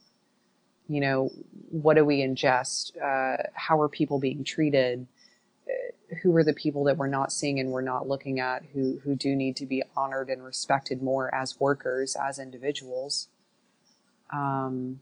You 0.88 1.00
know, 1.00 1.30
what 1.70 1.94
do 1.94 2.04
we 2.04 2.18
ingest? 2.18 2.96
Uh, 3.00 3.44
how 3.54 3.80
are 3.80 3.88
people 3.88 4.18
being 4.18 4.42
treated? 4.42 5.06
Who 6.22 6.34
are 6.36 6.44
the 6.44 6.52
people 6.54 6.84
that 6.84 6.96
we're 6.96 7.06
not 7.08 7.32
seeing 7.32 7.60
and 7.60 7.70
we're 7.70 7.82
not 7.82 8.08
looking 8.08 8.40
at 8.40 8.64
who 8.74 9.00
who 9.04 9.14
do 9.16 9.36
need 9.36 9.56
to 9.56 9.66
be 9.66 9.82
honored 9.96 10.28
and 10.28 10.44
respected 10.44 11.02
more 11.02 11.34
as 11.34 11.58
workers, 11.60 12.16
as 12.16 12.38
individuals? 12.38 13.28
um 14.32 15.00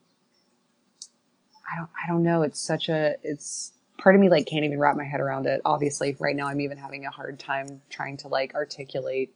i 1.70 1.76
don't 1.78 1.90
i 2.04 2.09
don't 2.09 2.22
know. 2.22 2.42
It's 2.42 2.61
such 2.61 2.88
a 2.88 3.16
it's 3.22 3.72
part 3.98 4.14
of 4.14 4.20
me 4.20 4.28
like 4.28 4.46
can't 4.46 4.64
even 4.64 4.78
wrap 4.78 4.96
my 4.96 5.04
head 5.04 5.20
around 5.20 5.46
it. 5.46 5.61
Obviously 5.64 6.16
right 6.20 6.37
now 6.37 6.46
i'm 6.48 6.61
even 6.61 6.78
having 6.78 7.04
a 7.07 7.11
hard 7.11 7.38
time 7.38 7.83
trying 7.90 8.16
to 8.18 8.28
like 8.28 8.54
articulate 8.54 9.35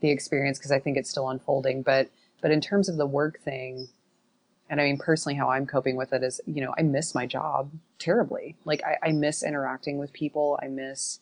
the 0.00 0.10
experience 0.10 0.58
because 0.58 0.72
i 0.72 0.78
think 0.80 0.96
it's 0.96 1.10
still 1.10 1.28
unfolding. 1.28 1.82
But 1.82 2.10
but 2.42 2.50
in 2.50 2.60
terms 2.60 2.88
of 2.88 2.96
the 2.96 3.06
work 3.06 3.40
thing 3.40 3.88
and 4.70 4.80
i 4.80 4.84
mean 4.84 4.96
personally 4.98 5.36
how 5.36 5.50
i'm 5.50 5.66
coping 5.66 5.96
with 5.96 6.12
it 6.14 6.22
is 6.22 6.40
you 6.46 6.62
know 6.62 6.74
i 6.78 6.82
miss 6.82 7.14
my 7.14 7.26
job 7.26 7.70
terribly. 7.98 8.56
Like 8.64 8.82
i, 8.84 9.08
I 9.08 9.12
miss 9.12 9.42
interacting 9.42 9.98
with 9.98 10.12
people. 10.14 10.58
I 10.62 10.68
miss 10.68 11.20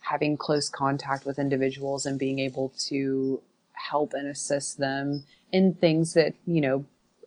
having 0.00 0.36
close 0.36 0.68
contact 0.68 1.24
with 1.24 1.38
individuals 1.38 2.06
and 2.06 2.18
being 2.18 2.40
able 2.40 2.72
to 2.88 3.40
help 3.74 4.14
and 4.14 4.26
assist 4.26 4.78
them 4.78 5.24
in 5.52 5.74
things 5.74 6.14
that 6.14 6.34
you 6.46 6.60
know 6.60 6.84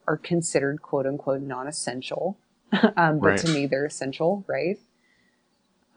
are 0.08 0.18
considered 0.18 0.82
quote 0.82 1.06
unquote 1.06 1.42
non-essential. 1.42 2.38
Um, 2.98 3.20
but 3.20 3.28
Right. 3.28 3.40
to 3.40 3.48
me 3.48 3.68
they're 3.68 3.86
essential 3.86 4.44
right? 4.48 4.78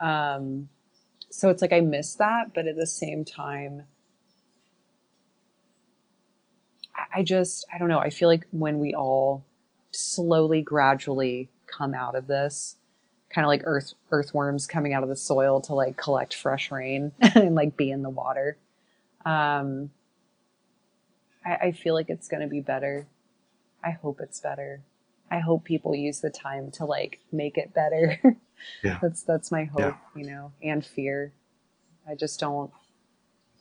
Um, 0.00 0.68
so 1.30 1.50
it's 1.50 1.61
like 1.62 1.72
i 1.72 1.80
miss 1.80 2.14
that 2.14 2.54
but 2.54 2.66
at 2.66 2.76
the 2.76 2.87
same 2.87 3.24
time 3.24 3.84
I- 7.14 7.22
just 7.22 7.64
i 7.72 7.78
don't 7.78 7.88
know 7.88 7.98
i 7.98 8.10
feel 8.10 8.28
like 8.28 8.46
when 8.50 8.78
we 8.78 8.94
all 8.94 9.44
slowly 9.90 10.62
gradually 10.62 11.48
come 11.66 11.94
out 11.94 12.14
of 12.14 12.26
this 12.26 12.76
kind 13.30 13.44
of 13.44 13.48
like 13.48 13.62
earth 13.64 13.94
earthworms 14.10 14.66
coming 14.66 14.92
out 14.94 15.02
of 15.02 15.08
the 15.08 15.16
soil 15.16 15.60
to 15.62 15.74
like 15.74 15.96
collect 15.96 16.34
fresh 16.34 16.70
rain 16.70 17.12
and 17.20 17.54
like 17.54 17.76
be 17.76 17.90
in 17.90 18.02
the 18.02 18.10
water 18.10 18.56
um, 19.26 19.90
I, 21.44 21.54
I 21.66 21.72
feel 21.72 21.92
like 21.94 22.08
it's 22.08 22.28
going 22.28 22.40
to 22.40 22.46
be 22.48 22.60
better. 22.60 23.06
I 23.84 23.90
hope 23.90 24.20
it's 24.20 24.40
better. 24.40 24.80
I 25.30 25.40
hope 25.40 25.64
people 25.64 25.94
use 25.94 26.20
the 26.20 26.30
time 26.30 26.70
to 26.72 26.84
like 26.86 27.20
make 27.32 27.58
it 27.58 27.74
better. 27.74 28.20
Yeah. 28.82 28.98
that's 29.00 29.22
that's 29.22 29.52
my 29.52 29.64
hope, 29.64 29.80
Yeah. 29.80 29.94
you 30.16 30.24
know, 30.28 30.52
and 30.62 30.84
fear. 30.84 31.32
I 32.08 32.16
just 32.16 32.40
don't. 32.40 32.72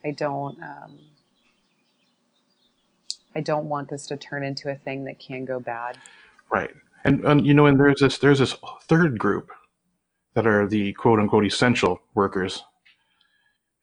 I 0.04 0.10
don't. 0.10 0.58
Um, 0.64 0.98
I 3.38 3.42
don't 3.42 3.70
want 3.70 3.90
this 3.90 4.08
to 4.08 4.18
turn 4.18 4.44
into 4.44 4.72
a 4.72 4.76
thing 4.76 5.04
that 5.04 5.20
can 5.20 5.46
go 5.46 5.60
bad. 5.60 6.00
Right. 6.50 6.72
And, 7.04 7.24
and 7.24 7.46
you 7.46 7.54
know, 7.54 7.68
and 7.68 7.80
there's 7.80 8.00
this 8.00 8.18
there's 8.18 8.40
this 8.40 8.56
third 8.88 9.20
group 9.20 9.52
that 10.34 10.48
are 10.48 10.68
the 10.68 10.94
quote 10.94 11.20
unquote 11.20 11.46
essential 11.46 12.02
workers. 12.16 12.64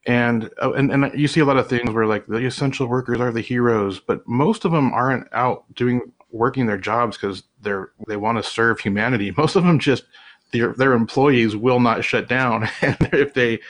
And, 0.06 0.50
uh, 0.60 0.72
and 0.72 0.90
and 0.90 1.18
you 1.18 1.28
see 1.28 1.38
a 1.38 1.44
lot 1.44 1.56
of 1.56 1.68
things 1.68 1.88
where 1.90 2.04
like 2.04 2.26
the 2.26 2.44
essential 2.44 2.88
workers 2.88 3.20
are 3.20 3.30
the 3.30 3.40
heroes, 3.40 4.00
but 4.00 4.26
most 4.26 4.64
of 4.64 4.72
them 4.72 4.92
aren't 4.92 5.32
out 5.32 5.72
doing 5.72 6.00
working 6.32 6.66
their 6.66 6.76
jobs 6.76 7.16
because 7.16 7.44
they're 7.62 7.92
they 8.08 8.16
want 8.16 8.36
to 8.36 8.42
serve 8.42 8.80
humanity. 8.80 9.30
Most 9.36 9.54
of 9.54 9.62
them 9.64 9.78
just 9.78 10.04
their 10.52 10.74
their 10.74 10.94
employees 10.94 11.54
will 11.54 11.80
not 11.80 12.04
shut 12.04 12.28
down, 12.28 12.68
and 12.82 12.96
if 13.12 13.34
they 13.34 13.60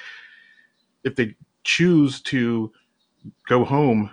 if 1.04 1.14
they 1.14 1.36
choose 1.62 2.22
to 2.22 2.72
go 3.46 3.64
home 3.64 4.10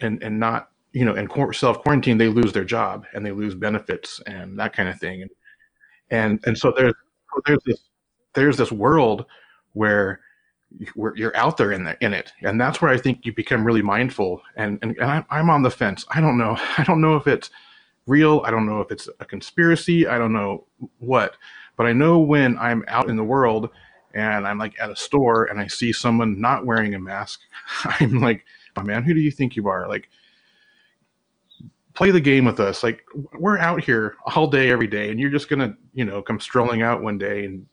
and 0.00 0.22
and 0.22 0.38
not 0.38 0.70
you 0.92 1.04
know 1.04 1.14
and 1.14 1.30
self 1.54 1.82
quarantine, 1.82 2.18
they 2.18 2.28
lose 2.28 2.52
their 2.52 2.64
job 2.64 3.06
and 3.14 3.24
they 3.24 3.32
lose 3.32 3.54
benefits 3.54 4.20
and 4.26 4.58
that 4.58 4.72
kind 4.72 4.88
of 4.88 4.98
thing. 4.98 5.22
And 5.22 5.30
and 6.10 6.40
and 6.46 6.58
so 6.58 6.72
there's 6.76 6.94
there's 7.46 7.62
this 7.66 7.78
there's 8.34 8.56
this 8.56 8.72
world 8.72 9.26
where 9.72 10.20
where 10.94 11.14
you're 11.16 11.36
out 11.36 11.56
there 11.56 11.72
in 11.72 11.84
the, 11.84 11.96
in 12.04 12.12
it, 12.12 12.32
and 12.42 12.60
that's 12.60 12.82
where 12.82 12.90
I 12.90 12.98
think 12.98 13.24
you 13.24 13.32
become 13.32 13.64
really 13.64 13.82
mindful. 13.82 14.42
And 14.56 14.78
and, 14.82 14.96
and 14.98 15.10
I'm, 15.10 15.24
I'm 15.30 15.50
on 15.50 15.62
the 15.62 15.70
fence. 15.70 16.04
I 16.10 16.20
don't 16.20 16.38
know. 16.38 16.56
I 16.78 16.84
don't 16.84 17.00
know 17.00 17.16
if 17.16 17.26
it's 17.26 17.50
real. 18.06 18.42
I 18.44 18.50
don't 18.50 18.66
know 18.66 18.80
if 18.80 18.90
it's 18.90 19.08
a 19.20 19.24
conspiracy. 19.24 20.06
I 20.06 20.18
don't 20.18 20.32
know 20.32 20.66
what, 20.98 21.36
but 21.76 21.86
I 21.86 21.92
know 21.92 22.18
when 22.18 22.58
I'm 22.58 22.84
out 22.88 23.08
in 23.08 23.16
the 23.16 23.24
world 23.24 23.70
and 24.14 24.46
I'm 24.46 24.58
like 24.58 24.78
at 24.80 24.90
a 24.90 24.96
store 24.96 25.44
and 25.46 25.58
I 25.58 25.66
see 25.66 25.92
someone 25.92 26.40
not 26.40 26.66
wearing 26.66 26.94
a 26.94 27.00
mask, 27.00 27.40
I'm 27.84 28.20
like, 28.20 28.44
oh 28.76 28.82
man, 28.82 29.02
who 29.02 29.14
do 29.14 29.20
you 29.20 29.30
think 29.30 29.56
you 29.56 29.68
are? 29.68 29.88
Like, 29.88 30.08
play 31.94 32.10
the 32.10 32.20
game 32.20 32.44
with 32.44 32.60
us. 32.60 32.82
Like, 32.82 33.04
we're 33.38 33.58
out 33.58 33.82
here 33.84 34.16
all 34.34 34.46
day, 34.46 34.70
every 34.70 34.86
day, 34.86 35.10
and 35.10 35.20
you're 35.20 35.30
just 35.30 35.48
gonna, 35.48 35.74
you 35.92 36.04
know, 36.04 36.22
come 36.22 36.40
strolling 36.40 36.82
out 36.82 37.02
one 37.02 37.18
day 37.18 37.44
and 37.44 37.66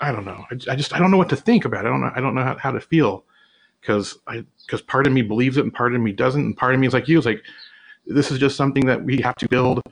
I 0.00 0.12
don't 0.12 0.24
know. 0.24 0.44
I, 0.50 0.54
I 0.72 0.76
just 0.76 0.94
I 0.94 0.98
don't 0.98 1.10
know 1.10 1.16
what 1.16 1.28
to 1.30 1.36
think 1.36 1.64
about. 1.64 1.84
it. 1.84 1.88
I 1.88 1.90
don't 1.90 2.00
know. 2.00 2.12
I 2.14 2.20
don't 2.20 2.34
know 2.34 2.44
how, 2.44 2.56
how 2.56 2.70
to 2.70 2.80
feel 2.80 3.24
because 3.80 4.18
I 4.26 4.44
because 4.64 4.82
part 4.82 5.06
of 5.06 5.12
me 5.12 5.22
believes 5.22 5.56
it 5.56 5.64
and 5.64 5.72
part 5.72 5.94
of 5.94 6.00
me 6.00 6.12
doesn't, 6.12 6.40
and 6.40 6.56
part 6.56 6.74
of 6.74 6.80
me 6.80 6.86
is 6.86 6.92
like 6.94 7.08
you. 7.08 7.18
It's 7.18 7.26
like 7.26 7.42
this 8.06 8.30
is 8.30 8.38
just 8.38 8.56
something 8.56 8.86
that 8.86 9.02
we 9.02 9.20
have 9.20 9.36
to 9.36 9.48
build 9.48 9.82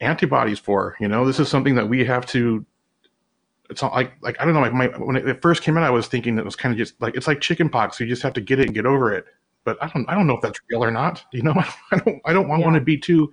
antibodies 0.00 0.58
for. 0.58 0.96
You 1.00 1.08
know, 1.08 1.24
this 1.24 1.38
is 1.38 1.48
something 1.48 1.74
that 1.76 1.88
we 1.88 2.04
have 2.04 2.26
to. 2.26 2.64
It's 3.70 3.82
not 3.82 3.94
like 3.94 4.12
like 4.22 4.36
I 4.40 4.44
don't 4.44 4.54
know. 4.54 4.60
Like 4.60 4.74
my, 4.74 4.86
when 4.88 5.16
it 5.16 5.42
first 5.42 5.62
came 5.62 5.76
out, 5.78 5.84
I 5.84 5.90
was 5.90 6.06
thinking 6.06 6.38
it 6.38 6.44
was 6.44 6.56
kind 6.56 6.72
of 6.72 6.78
just 6.78 7.00
like 7.00 7.16
it's 7.16 7.26
like 7.26 7.40
chicken 7.40 7.68
pox. 7.68 7.98
You 8.00 8.06
just 8.06 8.22
have 8.22 8.34
to 8.34 8.40
get 8.40 8.60
it 8.60 8.66
and 8.66 8.74
get 8.74 8.86
over 8.86 9.12
it. 9.12 9.24
But 9.64 9.82
I 9.82 9.88
don't 9.88 10.08
I 10.08 10.14
don't 10.14 10.26
know 10.26 10.34
if 10.36 10.42
that's 10.42 10.60
real 10.70 10.84
or 10.84 10.90
not. 10.90 11.24
You 11.32 11.42
know, 11.42 11.54
I 11.92 11.98
don't 11.98 12.20
I 12.26 12.32
don't 12.32 12.48
want, 12.48 12.60
Yeah. 12.60 12.66
want 12.66 12.76
to 12.76 12.80
be 12.82 12.98
too, 12.98 13.32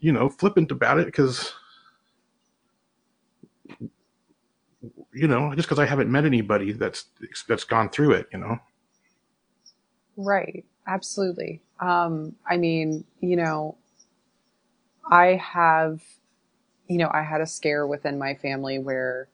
you 0.00 0.12
know, 0.12 0.28
flippant 0.28 0.70
about 0.72 0.98
it 0.98 1.06
because. 1.06 1.52
You 5.12 5.26
know, 5.28 5.54
just 5.54 5.68
because 5.68 5.78
I 5.80 5.86
haven't 5.86 6.10
met 6.10 6.24
anybody 6.24 6.72
that's 6.72 7.06
that's 7.48 7.64
gone 7.64 7.90
through 7.90 8.12
it, 8.12 8.28
you 8.32 8.38
know. 8.38 8.58
Right. 10.16 10.64
Absolutely. 10.86 11.62
Um, 11.80 12.36
I 12.48 12.56
mean, 12.56 13.04
you 13.20 13.36
know, 13.36 13.76
I 15.10 15.28
have, 15.36 16.02
you 16.90 16.98
know, 16.98 17.10
I 17.14 17.22
had 17.22 17.40
a 17.40 17.46
scare 17.46 17.86
within 17.86 18.18
my 18.18 18.34
family 18.34 18.80
where 18.80 19.28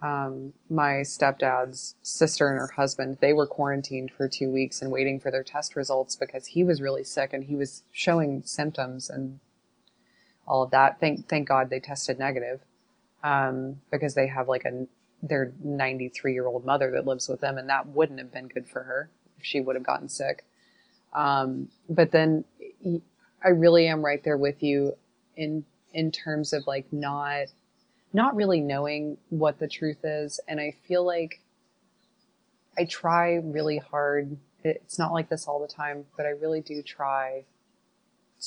um, 0.00 0.54
my 0.70 1.02
stepdad's 1.02 1.94
sister 2.00 2.48
and 2.48 2.58
her 2.58 2.72
husband, 2.74 3.18
they 3.20 3.34
were 3.34 3.46
quarantined 3.46 4.10
for 4.10 4.28
two 4.28 4.50
weeks 4.50 4.80
and 4.80 4.90
waiting 4.90 5.20
for 5.20 5.30
their 5.30 5.42
test 5.42 5.76
results 5.76 6.16
because 6.16 6.46
he 6.46 6.64
was 6.64 6.80
really 6.80 7.04
sick 7.04 7.34
and 7.34 7.44
he 7.44 7.54
was 7.54 7.82
showing 7.92 8.42
symptoms 8.44 9.10
and 9.10 9.40
all 10.46 10.62
of 10.62 10.70
that. 10.70 10.98
Thank, 11.00 11.28
thank 11.28 11.46
God 11.46 11.68
they 11.68 11.80
tested 11.80 12.18
negative 12.18 12.60
um, 13.22 13.82
because 13.90 14.14
they 14.14 14.28
have 14.28 14.48
like 14.48 14.64
a, 14.64 14.86
their 15.22 15.52
93 15.62 16.32
year 16.32 16.46
old 16.46 16.64
mother 16.64 16.90
that 16.92 17.06
lives 17.06 17.28
with 17.28 17.42
them 17.42 17.58
and 17.58 17.68
that 17.68 17.88
wouldn't 17.88 18.20
have 18.20 18.32
been 18.32 18.48
good 18.48 18.66
for 18.66 18.84
her 18.84 19.10
if 19.38 19.44
she 19.44 19.60
would 19.60 19.76
have 19.76 19.84
gotten 19.84 20.08
sick. 20.08 20.46
Um, 21.12 21.68
but 21.90 22.10
then 22.10 22.44
I 23.44 23.48
really 23.48 23.86
am 23.86 24.02
right 24.02 24.24
there 24.24 24.38
with 24.38 24.62
you 24.62 24.94
in 25.36 25.66
in 25.92 26.10
terms 26.10 26.52
of 26.52 26.66
like 26.66 26.92
not 26.92 27.46
not 28.12 28.34
really 28.34 28.60
knowing 28.60 29.18
what 29.28 29.58
the 29.58 29.68
truth 29.68 29.98
is, 30.04 30.40
and 30.48 30.60
I 30.60 30.74
feel 30.86 31.04
like 31.04 31.40
I 32.78 32.84
try 32.84 33.34
really 33.36 33.78
hard. 33.78 34.36
It's 34.64 34.98
not 34.98 35.12
like 35.12 35.28
this 35.28 35.46
all 35.46 35.60
the 35.60 35.72
time, 35.72 36.06
but 36.16 36.26
I 36.26 36.30
really 36.30 36.60
do 36.60 36.82
try 36.82 37.44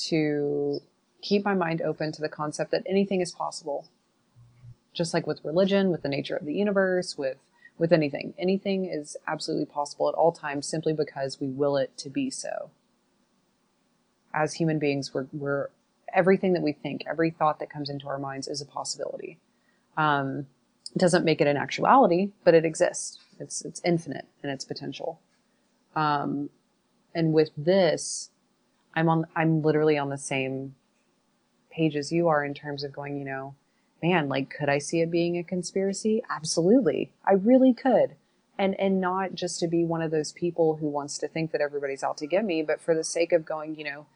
to 0.06 0.80
keep 1.20 1.44
my 1.44 1.54
mind 1.54 1.80
open 1.82 2.12
to 2.12 2.20
the 2.20 2.28
concept 2.28 2.70
that 2.72 2.82
anything 2.86 3.20
is 3.20 3.30
possible. 3.30 3.88
Just 4.92 5.14
like 5.14 5.26
with 5.26 5.44
religion, 5.44 5.90
with 5.90 6.02
the 6.02 6.08
nature 6.08 6.36
of 6.36 6.44
the 6.44 6.54
universe, 6.54 7.16
with 7.16 7.38
with 7.78 7.92
anything. 7.92 8.34
Anything 8.38 8.84
is 8.84 9.16
absolutely 9.26 9.66
possible 9.66 10.08
at 10.08 10.14
all 10.14 10.32
times 10.32 10.68
simply 10.68 10.92
because 10.92 11.40
we 11.40 11.48
will 11.48 11.76
it 11.76 11.96
to 11.98 12.10
be 12.10 12.30
so. 12.30 12.70
As 14.34 14.54
human 14.54 14.78
beings, 14.78 15.12
we're, 15.12 15.26
we're 15.32 15.70
everything 16.12 16.52
that 16.54 16.62
we 16.62 16.72
think, 16.72 17.04
every 17.08 17.30
thought 17.30 17.58
that 17.60 17.70
comes 17.70 17.90
into 17.90 18.06
our 18.08 18.18
minds 18.18 18.48
is 18.48 18.60
a 18.60 18.66
possibility. 18.66 19.38
Um, 19.96 20.46
it 20.94 20.98
doesn't 20.98 21.24
make 21.24 21.40
it 21.40 21.46
an 21.46 21.56
actuality, 21.56 22.32
but 22.44 22.54
it 22.54 22.64
exists. 22.64 23.18
It's 23.38 23.64
it's 23.64 23.80
infinite 23.84 24.26
in 24.42 24.50
its 24.50 24.64
potential. 24.64 25.20
Um, 25.96 26.50
and 27.14 27.32
with 27.32 27.50
this, 27.56 28.30
I'm 28.94 29.08
on. 29.08 29.26
I'm 29.34 29.62
literally 29.62 29.98
on 29.98 30.10
the 30.10 30.18
same 30.18 30.74
page 31.70 31.96
as 31.96 32.12
you 32.12 32.28
are 32.28 32.44
in 32.44 32.54
terms 32.54 32.84
of 32.84 32.92
going. 32.92 33.16
You 33.18 33.24
know, 33.24 33.54
man, 34.02 34.28
like, 34.28 34.50
could 34.50 34.68
I 34.68 34.78
see 34.78 35.00
it 35.00 35.10
being 35.10 35.38
a 35.38 35.44
conspiracy? 35.44 36.22
Absolutely, 36.28 37.12
I 37.24 37.32
really 37.32 37.72
could. 37.72 38.16
And 38.58 38.78
and 38.78 39.00
not 39.00 39.34
just 39.34 39.60
to 39.60 39.68
be 39.68 39.84
one 39.84 40.02
of 40.02 40.10
those 40.10 40.32
people 40.32 40.76
who 40.76 40.88
wants 40.88 41.16
to 41.18 41.28
think 41.28 41.52
that 41.52 41.62
everybody's 41.62 42.02
out 42.02 42.18
to 42.18 42.26
get 42.26 42.44
me, 42.44 42.62
but 42.62 42.80
for 42.80 42.94
the 42.94 43.04
sake 43.04 43.32
of 43.32 43.46
going, 43.46 43.76
you 43.76 43.84
know, 43.84 44.06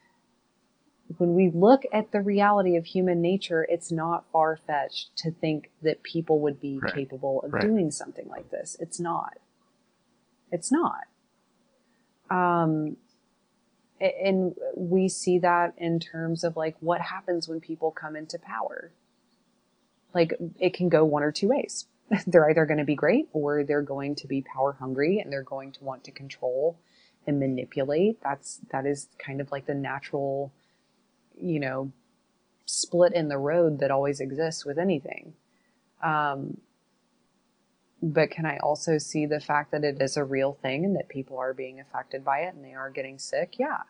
when 1.18 1.34
we 1.34 1.50
look 1.50 1.82
at 1.92 2.10
the 2.12 2.20
reality 2.20 2.76
of 2.76 2.84
human 2.84 3.20
nature, 3.20 3.64
it's 3.68 3.92
not 3.92 4.24
far 4.32 4.56
fetched 4.56 5.16
to 5.18 5.30
think 5.30 5.70
that 5.82 6.02
people 6.02 6.40
would 6.40 6.60
be 6.60 6.78
Right. 6.78 6.92
capable 6.92 7.40
of 7.42 7.52
Right. 7.52 7.62
doing 7.62 7.90
something 7.90 8.28
like 8.28 8.50
this. 8.50 8.76
It's 8.80 8.98
not. 8.98 9.38
It's 10.50 10.72
not. 10.72 11.06
Um, 12.30 12.96
and 14.00 14.54
we 14.76 15.08
see 15.08 15.38
that 15.38 15.74
in 15.78 16.00
terms 16.00 16.44
of 16.44 16.56
like 16.56 16.76
what 16.80 17.00
happens 17.00 17.48
when 17.48 17.60
people 17.60 17.90
come 17.90 18.16
into 18.16 18.38
power. 18.38 18.90
Like 20.12 20.34
it 20.58 20.74
can 20.74 20.88
go 20.88 21.04
one 21.04 21.22
or 21.22 21.32
two 21.32 21.48
ways. 21.48 21.86
they're 22.26 22.48
either 22.50 22.66
going 22.66 22.78
to 22.78 22.84
be 22.84 22.94
great 22.94 23.28
or 23.32 23.64
they're 23.64 23.82
going 23.82 24.14
to 24.16 24.26
be 24.26 24.42
power 24.42 24.72
hungry 24.72 25.18
and 25.18 25.32
they're 25.32 25.42
going 25.42 25.72
to 25.72 25.84
want 25.84 26.04
to 26.04 26.10
control 26.10 26.78
and 27.26 27.40
manipulate. 27.40 28.20
That's 28.22 28.60
that 28.70 28.86
is 28.86 29.08
kind 29.18 29.40
of 29.40 29.50
like 29.50 29.66
the 29.66 29.74
natural 29.74 30.52
you 31.40 31.60
know, 31.60 31.92
split 32.66 33.12
in 33.14 33.28
the 33.28 33.38
road 33.38 33.78
that 33.78 33.90
always 33.90 34.20
exists 34.20 34.64
with 34.64 34.78
anything. 34.78 35.34
Um, 36.02 36.58
but 38.02 38.30
can 38.30 38.44
I 38.44 38.58
also 38.58 38.98
see 38.98 39.24
the 39.26 39.40
fact 39.40 39.72
that 39.72 39.84
it 39.84 40.00
is 40.00 40.16
a 40.16 40.24
real 40.24 40.52
thing 40.60 40.84
and 40.84 40.94
that 40.96 41.08
people 41.08 41.38
are 41.38 41.54
being 41.54 41.80
affected 41.80 42.24
by 42.24 42.40
it 42.40 42.54
and 42.54 42.64
they 42.64 42.74
are 42.74 42.90
getting 42.90 43.18
sick? 43.18 43.56
Yeah. 43.58 43.82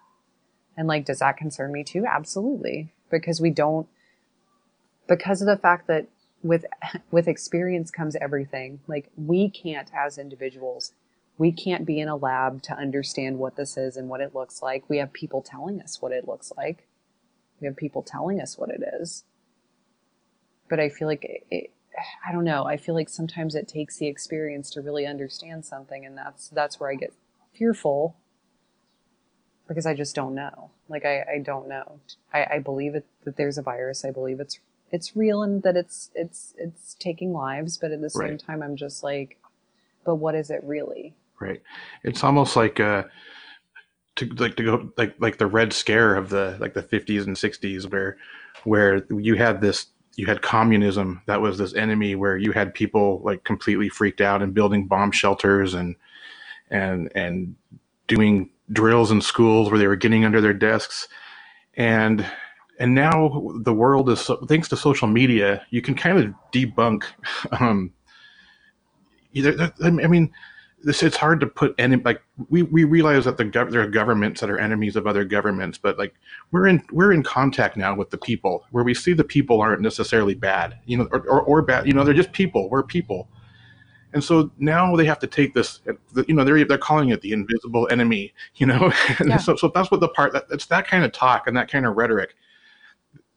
And 0.76 0.86
like, 0.86 1.04
does 1.04 1.18
that 1.18 1.36
concern 1.36 1.72
me 1.72 1.82
too? 1.82 2.04
Absolutely. 2.06 2.92
Because 3.10 3.40
we 3.40 3.50
don't, 3.50 3.88
because 5.08 5.40
of 5.40 5.46
the 5.46 5.56
fact 5.56 5.86
that 5.88 6.06
with, 6.42 6.64
with 7.10 7.26
experience 7.26 7.90
comes 7.90 8.16
everything. 8.16 8.80
Like, 8.86 9.10
we 9.16 9.48
can't, 9.50 9.90
as 9.94 10.18
individuals, 10.18 10.92
we 11.38 11.50
can't 11.50 11.84
be 11.84 11.98
in 11.98 12.08
a 12.08 12.16
lab 12.16 12.62
to 12.62 12.74
understand 12.74 13.38
what 13.38 13.56
this 13.56 13.76
is 13.76 13.96
and 13.96 14.08
what 14.08 14.20
it 14.20 14.34
looks 14.34 14.62
like. 14.62 14.88
We 14.88 14.98
have 14.98 15.12
people 15.12 15.42
telling 15.42 15.80
us 15.80 16.00
what 16.00 16.12
it 16.12 16.28
looks 16.28 16.52
like 16.56 16.86
we 17.60 17.66
have 17.66 17.76
people 17.76 18.02
telling 18.02 18.40
us 18.40 18.58
what 18.58 18.70
it 18.70 18.82
is. 19.00 19.24
But 20.68 20.80
i 20.80 20.88
feel 20.88 21.08
like 21.08 21.24
it, 21.24 21.46
it, 21.50 21.70
i 22.26 22.32
don't 22.32 22.44
know. 22.44 22.64
I 22.64 22.76
feel 22.76 22.94
like 22.94 23.08
sometimes 23.08 23.54
it 23.54 23.68
takes 23.68 23.96
the 23.98 24.06
experience 24.06 24.70
to 24.70 24.80
really 24.80 25.06
understand 25.06 25.64
something 25.64 26.04
and 26.04 26.16
that's 26.16 26.48
that's 26.48 26.78
where 26.80 26.90
i 26.90 26.94
get 26.94 27.12
fearful 27.54 28.16
because 29.68 29.86
i 29.86 29.94
just 29.94 30.14
don't 30.14 30.34
know. 30.34 30.70
Like 30.88 31.04
i, 31.04 31.24
I 31.34 31.38
don't 31.38 31.68
know. 31.68 32.00
I, 32.32 32.46
I 32.52 32.58
believe 32.58 32.94
it, 32.94 33.06
that 33.24 33.36
there's 33.36 33.58
a 33.58 33.62
virus. 33.62 34.04
I 34.04 34.10
believe 34.10 34.40
it's 34.40 34.58
it's 34.90 35.16
real 35.16 35.42
and 35.42 35.62
that 35.62 35.76
it's 35.76 36.10
it's 36.14 36.54
it's 36.56 36.94
taking 36.94 37.32
lives 37.32 37.76
but 37.76 37.90
at 37.90 38.00
the 38.00 38.08
same 38.08 38.22
Right. 38.30 38.38
time 38.46 38.62
i'm 38.62 38.76
just 38.76 39.02
like 39.02 39.36
but 40.06 40.14
what 40.14 40.34
is 40.36 40.50
it 40.50 40.62
really? 40.62 41.14
Right. 41.40 41.60
It's 42.04 42.24
almost 42.24 42.56
like 42.56 42.80
uh 42.80 43.02
to 44.16 44.26
like 44.34 44.56
to 44.56 44.64
go 44.64 44.92
like 44.96 45.14
like 45.18 45.38
the 45.38 45.46
red 45.46 45.72
scare 45.72 46.14
of 46.16 46.30
the 46.30 46.56
like 46.60 46.74
the 46.74 46.82
50s 46.82 47.26
and 47.26 47.36
60s 47.36 47.90
where 47.90 48.16
where 48.64 49.04
you 49.10 49.36
had 49.36 49.60
this 49.60 49.86
you 50.16 50.26
had 50.26 50.42
communism 50.42 51.22
that 51.26 51.40
was 51.40 51.58
this 51.58 51.74
enemy 51.74 52.14
where 52.14 52.36
you 52.36 52.52
had 52.52 52.74
people 52.74 53.20
like 53.24 53.44
completely 53.44 53.88
freaked 53.88 54.20
out 54.20 54.42
and 54.42 54.54
building 54.54 54.86
bomb 54.86 55.12
shelters 55.12 55.74
and 55.74 55.94
and 56.70 57.10
and 57.14 57.54
doing 58.06 58.50
drills 58.72 59.10
in 59.10 59.20
schools 59.20 59.70
where 59.70 59.78
they 59.78 59.86
were 59.86 59.96
getting 59.96 60.24
under 60.24 60.40
their 60.40 60.54
desks. 60.54 61.08
And 61.76 62.26
and 62.78 62.94
now 62.94 63.50
the 63.62 63.72
world 63.72 64.08
is 64.10 64.30
thanks 64.48 64.68
to 64.68 64.76
social 64.76 65.08
media 65.08 65.64
you 65.70 65.80
can 65.80 65.94
kind 65.94 66.18
of 66.18 66.34
debunk 66.52 67.04
um 67.60 67.90
either 69.32 69.72
i 69.82 69.90
mean 69.90 70.30
this 70.86 71.02
it's 71.02 71.16
hard 71.16 71.40
to 71.40 71.46
put 71.48 71.74
any 71.78 71.96
like 71.96 72.22
we, 72.48 72.62
we 72.62 72.84
realize 72.84 73.24
that 73.24 73.36
the 73.36 73.44
gov- 73.44 73.72
there 73.72 73.82
are 73.82 73.88
governments 73.88 74.40
that 74.40 74.48
are 74.48 74.58
enemies 74.58 74.94
of 74.94 75.04
other 75.04 75.24
governments 75.24 75.76
but 75.76 75.98
like 75.98 76.14
we're 76.52 76.68
in 76.68 76.80
we're 76.92 77.12
in 77.12 77.24
contact 77.24 77.76
now 77.76 77.94
with 77.94 78.10
the 78.10 78.16
people 78.16 78.64
where 78.70 78.84
we 78.84 78.94
see 78.94 79.12
the 79.12 79.24
people 79.24 79.60
aren't 79.60 79.82
necessarily 79.82 80.34
bad 80.34 80.78
you 80.86 80.96
know 80.96 81.08
or, 81.10 81.20
or, 81.28 81.42
or 81.42 81.60
bad 81.60 81.86
you 81.88 81.92
know 81.92 82.04
they're 82.04 82.14
just 82.14 82.30
people 82.32 82.70
we're 82.70 82.84
people 82.84 83.28
and 84.12 84.22
so 84.22 84.48
now 84.58 84.94
they 84.94 85.04
have 85.04 85.18
to 85.18 85.26
take 85.26 85.54
this 85.54 85.80
you 86.28 86.34
know 86.34 86.44
they're 86.44 86.64
they're 86.64 86.78
calling 86.78 87.08
it 87.08 87.20
the 87.20 87.32
invisible 87.32 87.88
enemy 87.90 88.32
you 88.54 88.66
know 88.66 88.92
and 89.18 89.28
Yeah. 89.30 89.36
so, 89.38 89.56
so 89.56 89.72
that's 89.74 89.90
what 89.90 89.98
the 89.98 90.08
part 90.08 90.32
that 90.34 90.46
it's 90.52 90.66
that 90.66 90.86
kind 90.86 91.04
of 91.04 91.10
talk 91.10 91.48
and 91.48 91.56
that 91.56 91.68
kind 91.68 91.84
of 91.84 91.96
rhetoric 91.96 92.36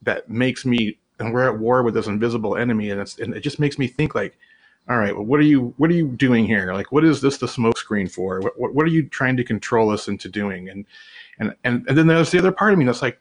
that 0.04 0.30
makes 0.30 0.66
me 0.66 1.00
and 1.20 1.34
we're 1.34 1.48
at 1.50 1.58
war 1.58 1.82
with 1.82 1.96
this 1.96 2.06
invisible 2.06 2.56
enemy 2.56 2.92
and 2.92 3.02
it's 3.02 3.18
and 3.18 3.34
it 3.34 3.40
just 3.42 3.60
makes 3.60 3.80
me 3.80 3.88
think 3.88 4.14
like 4.14 4.38
all 4.88 4.98
right 4.98 5.16
well 5.16 5.26
what 5.26 5.40
are 5.40 5.44
you 5.44 5.74
what 5.78 5.90
are 5.90 5.96
you 5.96 6.08
doing 6.10 6.46
here? 6.46 6.74
Like 6.74 6.92
what 6.92 7.06
is 7.06 7.22
this 7.22 7.38
the 7.38 7.48
smoke 7.48 7.78
screen 7.78 8.08
for? 8.08 8.40
What, 8.42 8.60
what, 8.60 8.76
what 8.76 8.86
are 8.86 8.90
you 8.90 9.08
trying 9.08 9.38
to 9.38 9.44
control 9.44 9.90
us 9.90 10.08
into 10.08 10.30
doing? 10.30 10.70
And 10.70 10.86
and 11.40 11.56
and, 11.64 11.86
and 11.88 11.98
then 11.98 12.08
there's 12.08 12.32
the 12.32 12.40
other 12.40 12.52
part 12.52 12.74
of 12.74 12.80
me 12.80 12.86
that's 12.86 13.02
like 13.02 13.20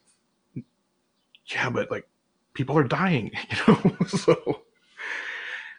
yeah 1.46 1.70
but 1.70 1.90
like 1.90 2.06
people 2.54 2.76
are 2.76 2.84
dying 2.84 3.30
you 3.50 3.74
know? 3.74 3.96
So 4.06 4.62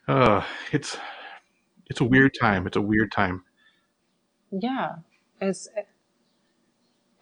uh 0.07 0.43
it's 0.71 0.97
it's 1.89 2.01
a 2.01 2.05
weird 2.05 2.33
time. 2.39 2.67
It's 2.67 2.77
a 2.77 2.81
weird 2.81 3.11
time. 3.11 3.43
Yeah, 4.51 4.97
it's 5.41 5.67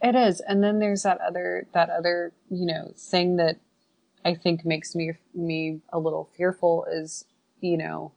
it 0.02 0.16
is, 0.16 0.42
and 0.42 0.64
then 0.64 0.80
there's 0.80 1.04
that 1.04 1.20
other 1.22 1.68
that 1.74 1.90
other 1.90 2.34
you 2.50 2.66
know 2.66 2.92
thing 2.96 3.38
that 3.38 3.58
I 4.26 4.36
think 4.36 4.66
makes 4.66 4.94
me 4.96 5.14
me 5.34 5.82
a 5.92 6.00
little 6.00 6.30
fearful 6.36 6.86
is 6.92 7.26
you 7.62 7.78
know, 7.78 8.12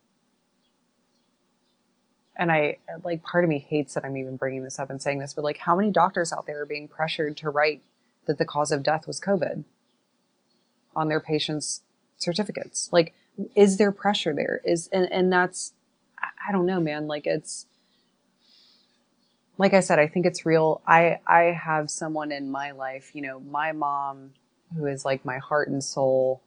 and 2.40 2.50
I 2.50 2.78
like 3.04 3.22
part 3.22 3.44
of 3.44 3.50
me 3.50 3.60
hates 3.60 3.94
that 3.94 4.04
I'm 4.04 4.16
even 4.16 4.36
bringing 4.36 4.64
this 4.64 4.80
up 4.80 4.90
and 4.90 5.00
saying 5.00 5.20
this, 5.20 5.34
but 5.34 5.44
like 5.44 5.58
how 5.58 5.76
many 5.76 5.92
doctors 5.92 6.32
out 6.32 6.46
there 6.46 6.62
are 6.62 6.66
being 6.66 6.88
pressured 6.88 7.36
to 7.38 7.50
write 7.50 7.82
that 8.26 8.38
the 8.38 8.44
cause 8.44 8.72
of 8.72 8.82
death 8.82 9.06
was 9.06 9.20
COVID? 9.20 9.64
on 10.94 11.08
their 11.08 11.20
patients' 11.20 11.82
certificates. 12.18 12.88
Like, 12.92 13.14
is 13.54 13.78
there 13.78 13.92
pressure 13.92 14.34
there? 14.34 14.60
Is 14.64 14.88
and 14.92 15.10
and 15.12 15.32
that's 15.32 15.72
I 16.46 16.52
don't 16.52 16.66
know, 16.66 16.80
man. 16.80 17.06
Like 17.06 17.26
it's 17.26 17.66
like 19.56 19.74
I 19.74 19.80
said, 19.80 19.98
I 19.98 20.08
think 20.08 20.26
it's 20.26 20.44
real. 20.44 20.82
I 20.86 21.20
I 21.26 21.42
have 21.44 21.90
someone 21.90 22.32
in 22.32 22.50
my 22.50 22.72
life, 22.72 23.12
you 23.14 23.22
know, 23.22 23.40
my 23.40 23.72
mom, 23.72 24.32
who 24.76 24.86
is 24.86 25.04
like 25.04 25.24
my 25.24 25.38
heart 25.38 25.68
and 25.68 25.82
soul. 25.82 26.42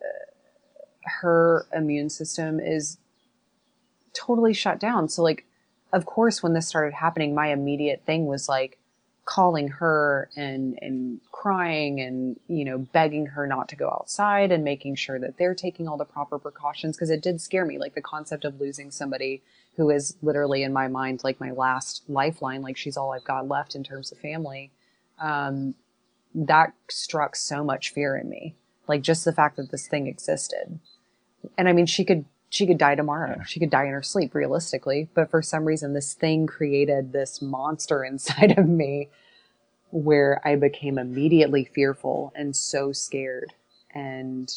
Uh, 0.00 0.24
her 1.22 1.66
immune 1.72 2.10
system 2.10 2.58
is 2.58 2.98
totally 4.14 4.54
shut 4.54 4.78
down. 4.80 5.08
So 5.08 5.22
like, 5.22 5.44
of 5.92 6.06
course, 6.06 6.42
when 6.42 6.54
this 6.54 6.66
started 6.66 6.94
happening, 6.94 7.34
my 7.34 7.48
immediate 7.48 8.02
thing 8.06 8.26
was 8.26 8.48
like, 8.48 8.78
calling 9.24 9.68
her 9.68 10.28
and 10.36 10.78
and 10.82 11.20
crying 11.32 12.00
and 12.00 12.38
you 12.46 12.64
know 12.64 12.78
begging 12.78 13.26
her 13.26 13.46
not 13.46 13.68
to 13.68 13.76
go 13.76 13.88
outside 13.88 14.52
and 14.52 14.62
making 14.62 14.94
sure 14.94 15.18
that 15.18 15.38
they're 15.38 15.54
taking 15.54 15.88
all 15.88 15.96
the 15.96 16.04
proper 16.04 16.38
precautions 16.38 16.96
because 16.96 17.10
it 17.10 17.22
did 17.22 17.40
scare 17.40 17.64
me. 17.64 17.78
Like 17.78 17.94
the 17.94 18.02
concept 18.02 18.44
of 18.44 18.60
losing 18.60 18.90
somebody 18.90 19.42
who 19.76 19.90
is 19.90 20.16
literally 20.22 20.62
in 20.62 20.72
my 20.72 20.88
mind 20.88 21.22
like 21.24 21.40
my 21.40 21.50
last 21.50 22.02
lifeline 22.08 22.62
like 22.62 22.76
she's 22.76 22.96
all 22.96 23.12
I've 23.12 23.24
got 23.24 23.48
left 23.48 23.74
in 23.74 23.82
terms 23.82 24.12
of 24.12 24.18
family 24.18 24.70
um, 25.18 25.74
that 26.34 26.74
struck 26.88 27.34
so 27.34 27.64
much 27.64 27.92
fear 27.92 28.16
in 28.16 28.28
me. 28.28 28.54
Like 28.86 29.02
just 29.02 29.24
the 29.24 29.32
fact 29.32 29.56
that 29.56 29.70
this 29.70 29.88
thing 29.88 30.06
existed. 30.06 30.78
And 31.56 31.68
I 31.68 31.72
mean 31.72 31.86
she 31.86 32.04
could 32.04 32.26
she 32.54 32.68
could 32.68 32.78
die 32.78 32.94
tomorrow. 32.94 33.34
Yeah. 33.38 33.44
She 33.44 33.58
could 33.58 33.70
die 33.70 33.86
in 33.86 33.90
her 33.90 34.02
sleep, 34.02 34.32
realistically. 34.32 35.08
But 35.12 35.28
for 35.28 35.42
some 35.42 35.64
reason, 35.64 35.92
this 35.92 36.14
thing 36.14 36.46
created 36.46 37.12
this 37.12 37.42
monster 37.42 38.04
inside 38.10 38.56
of 38.56 38.68
me 38.68 39.08
where 39.90 40.40
I 40.44 40.54
became 40.54 40.96
immediately 40.96 41.64
fearful 41.64 42.32
and 42.36 42.54
so 42.54 42.92
scared. 42.92 43.54
And, 43.92 44.52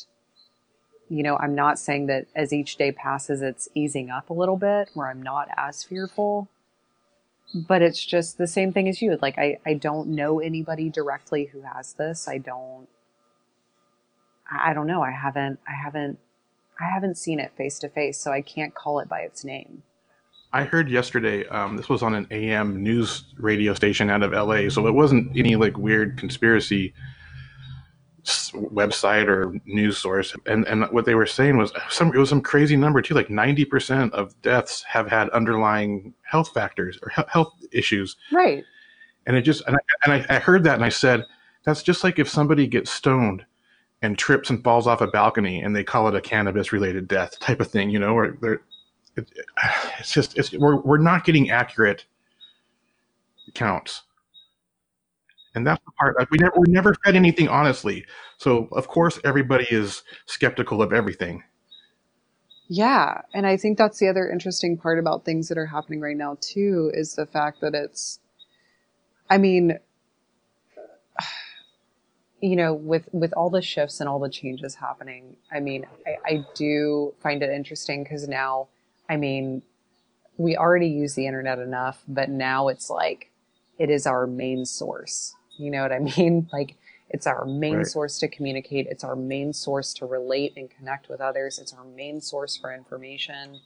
you 1.10 1.24
know, 1.24 1.38
I'm 1.38 1.56
not 1.56 1.80
saying 1.80 2.06
that 2.06 2.28
as 2.36 2.54
each 2.54 2.76
day 2.76 2.92
passes, 2.92 3.42
it's 3.42 3.68
easing 3.74 4.12
up 4.12 4.30
a 4.30 4.34
little 4.34 4.58
bit 4.58 4.92
where 4.94 5.08
I'm 5.08 5.24
not 5.24 5.48
as 5.58 5.84
fearful. 5.84 6.50
But 7.56 7.82
it's 7.82 8.06
just 8.06 8.38
the 8.38 8.46
same 8.46 8.74
thing 8.74 8.88
as 8.88 9.02
you. 9.02 9.18
Like, 9.24 9.40
I, 9.40 9.58
I 9.66 9.74
don't 9.74 10.10
know 10.10 10.40
anybody 10.40 10.90
directly 10.90 11.46
who 11.46 11.62
has 11.62 11.94
this. 11.94 12.28
I 12.28 12.38
don't, 12.38 12.88
I 14.52 14.74
don't 14.76 14.86
know. 14.86 15.02
I 15.02 15.12
haven't, 15.12 15.60
I 15.68 15.74
haven't 15.74 16.20
I 16.80 16.86
haven't 16.86 17.18
seen 17.18 17.40
it 17.40 17.52
face 17.58 17.80
to 17.80 17.90
face, 17.90 18.18
so 18.18 18.32
I 18.32 18.42
can't 18.42 18.74
call 18.74 19.00
it 19.00 19.10
by 19.10 19.22
its 19.22 19.44
name. 19.44 19.84
I 20.54 20.64
heard 20.64 20.90
yesterday. 20.90 21.46
Um, 21.48 21.76
this 21.76 21.90
was 21.90 22.02
on 22.04 22.16
an 22.16 22.28
AM 22.32 22.82
news 22.82 23.26
radio 23.38 23.74
station 23.74 24.10
out 24.10 24.24
of 24.24 24.32
LA, 24.32 24.70
so 24.70 24.88
it 24.88 24.94
wasn't 24.94 25.36
any 25.38 25.56
like 25.56 25.78
weird 25.78 26.18
conspiracy 26.18 26.94
website 28.54 29.28
or 29.28 29.54
news 29.66 29.98
source. 29.98 30.36
And 30.46 30.66
and 30.68 30.86
what 30.92 31.06
they 31.06 31.16
were 31.16 31.26
saying 31.26 31.58
was 31.58 31.72
some 31.90 32.14
it 32.14 32.18
was 32.18 32.30
some 32.30 32.42
crazy 32.42 32.76
number 32.76 33.02
too. 33.02 33.14
Like 33.14 33.30
ninety 33.30 33.66
percent 33.66 34.14
of 34.14 34.40
deaths 34.42 34.84
have 34.84 35.08
had 35.08 35.30
underlying 35.30 36.14
health 36.24 36.54
factors 36.54 36.98
or 37.02 37.10
health 37.28 37.54
issues. 37.72 38.16
Right. 38.32 38.64
And 39.26 39.36
it 39.36 39.42
just 39.42 39.64
and 39.68 39.76
I, 39.76 39.80
and 40.06 40.14
I, 40.14 40.36
I 40.36 40.40
heard 40.40 40.64
that 40.64 40.76
and 40.76 40.86
I 40.86 40.90
said 40.90 41.26
that's 41.64 41.84
just 41.84 42.04
like 42.04 42.20
if 42.20 42.30
somebody 42.30 42.68
gets 42.68 42.92
stoned 42.92 43.46
and 44.02 44.18
trips 44.18 44.50
and 44.50 44.64
falls 44.64 44.88
off 44.88 45.02
a 45.02 45.08
balcony 45.08 45.62
and 45.62 45.76
they 45.76 45.84
call 45.84 46.08
it 46.08 46.16
a 46.16 46.22
cannabis 46.22 46.72
related 46.72 47.08
death 47.08 47.40
type 47.40 47.60
of 47.60 47.68
thing, 47.68 47.90
you 47.90 48.00
know, 48.00 48.14
or 48.14 48.38
they're, 48.42 48.62
it, 49.16 49.32
it's 50.00 50.12
just, 50.12 50.38
it's, 50.38 50.54
we're, 50.54 50.80
we're 50.82 50.98
not 50.98 51.24
getting 51.24 51.50
accurate 51.50 52.06
counts. 53.54 54.04
And 55.56 55.66
that's 55.66 55.84
the 55.86 55.92
part, 55.94 56.20
like 56.20 56.30
we 56.30 56.38
never, 56.38 56.54
we 56.60 56.72
never 56.72 56.94
fed 57.04 57.16
anything 57.16 57.48
honestly. 57.48 58.06
So 58.38 58.68
of 58.74 58.88
course 58.88 59.20
everybody 59.24 59.66
is 59.72 60.04
skeptical 60.28 60.82
of 60.84 60.94
everything. 60.94 61.44
Yeah. 62.70 63.22
And 63.34 63.48
I 63.48 63.58
think 63.58 63.78
that's 63.78 63.98
the 63.98 64.10
other 64.10 64.30
interesting 64.30 64.78
part 64.78 65.00
about 65.00 65.26
things 65.26 65.48
that 65.48 65.58
are 65.58 65.66
happening 65.66 66.02
right 66.02 66.18
now 66.18 66.38
too, 66.42 66.92
is 66.94 67.16
the 67.16 67.26
fact 67.26 67.62
that 67.62 67.74
it's, 67.74 68.20
I 69.30 69.38
mean, 69.38 69.80
you 72.42 72.56
know, 72.56 72.74
with 72.74 73.10
with 73.12 73.34
all 73.34 73.50
the 73.50 73.62
shifts 73.62 74.00
and 74.00 74.08
all 74.08 74.20
the 74.20 74.30
changes 74.30 74.76
happening, 74.76 75.36
I 75.52 75.60
mean, 75.60 75.86
I, 76.06 76.18
I 76.26 76.46
do 76.56 77.14
find 77.22 77.42
it 77.42 77.50
interesting 77.50 78.04
because 78.04 78.28
now, 78.28 78.68
I 79.10 79.18
mean, 79.18 79.64
we 80.38 80.56
already 80.56 80.88
use 80.88 81.16
the 81.16 81.26
internet 81.26 81.60
enough, 81.60 82.04
but 82.08 82.30
now 82.30 82.68
it's 82.68 82.90
like 82.90 83.32
it 83.80 83.90
is 83.90 84.06
our 84.06 84.28
main 84.28 84.66
source. 84.66 85.36
You 85.58 85.72
know 85.72 85.82
what 85.82 85.92
I 85.92 86.00
mean? 86.18 86.48
Like 86.54 86.76
it's 87.10 87.26
our 87.26 87.46
main 87.46 87.78
right. 87.78 87.88
source 87.88 88.20
to 88.20 88.28
communicate. 88.28 88.88
It's 88.90 89.04
our 89.04 89.16
main 89.16 89.54
source 89.54 89.94
to 89.96 90.06
relate 90.06 90.54
and 90.58 90.70
connect 90.70 91.10
with 91.10 91.22
others. 91.22 91.58
It's 91.58 91.74
our 91.74 91.86
main 91.86 92.22
source 92.22 92.58
for 92.58 92.74
information. 92.74 93.62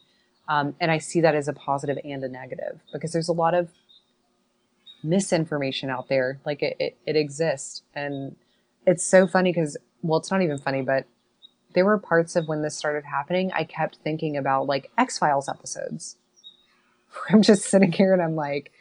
Um, 0.47 0.75
and 0.79 0.91
I 0.91 0.97
see 0.97 1.21
that 1.21 1.35
as 1.35 1.47
a 1.47 1.53
positive 1.53 1.97
and 2.03 2.23
a 2.23 2.29
negative 2.29 2.79
because 2.91 3.11
there's 3.11 3.29
a 3.29 3.33
lot 3.33 3.53
of 3.53 3.69
misinformation 5.03 5.89
out 5.89 6.07
there. 6.07 6.39
Like 6.45 6.61
it, 6.61 6.75
it, 6.79 6.97
it 7.05 7.15
exists. 7.15 7.81
And 7.95 8.35
it's 8.85 9.05
so 9.05 9.27
funny 9.27 9.51
because 9.51 9.77
well 10.01 10.19
it's 10.19 10.31
not 10.31 10.41
even 10.41 10.57
funny 10.57 10.81
but 10.81 11.05
there 11.73 11.85
were 11.85 11.97
parts 11.97 12.35
of 12.35 12.47
when 12.47 12.61
this 12.61 12.75
started 12.75 13.03
happening 13.05 13.51
i 13.53 13.63
kept 13.63 13.97
thinking 14.03 14.37
about 14.37 14.67
like 14.67 14.91
x-files 14.97 15.47
episodes. 15.47 16.17
I'm 17.29 17.41
just 17.41 17.63
sitting 17.63 17.91
here 17.91 18.13
and 18.13 18.21
i'm 18.21 18.35
like 18.35 18.71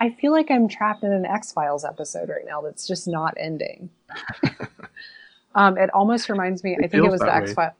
i 0.00 0.10
feel 0.10 0.32
like 0.32 0.50
i'm 0.50 0.68
trapped 0.68 1.04
in 1.04 1.12
an 1.12 1.24
x-files 1.26 1.84
episode 1.84 2.28
right 2.28 2.44
now 2.46 2.60
that's 2.60 2.86
just 2.86 3.08
not 3.08 3.34
ending. 3.38 3.90
Um, 5.56 5.78
it 5.78 5.88
almost 5.94 6.28
reminds 6.28 6.62
me 6.62 6.72
it 6.74 6.84
i 6.84 6.86
think 6.86 7.02
it 7.02 7.10
was 7.10 7.20
the 7.20 7.34
x-files 7.34 7.72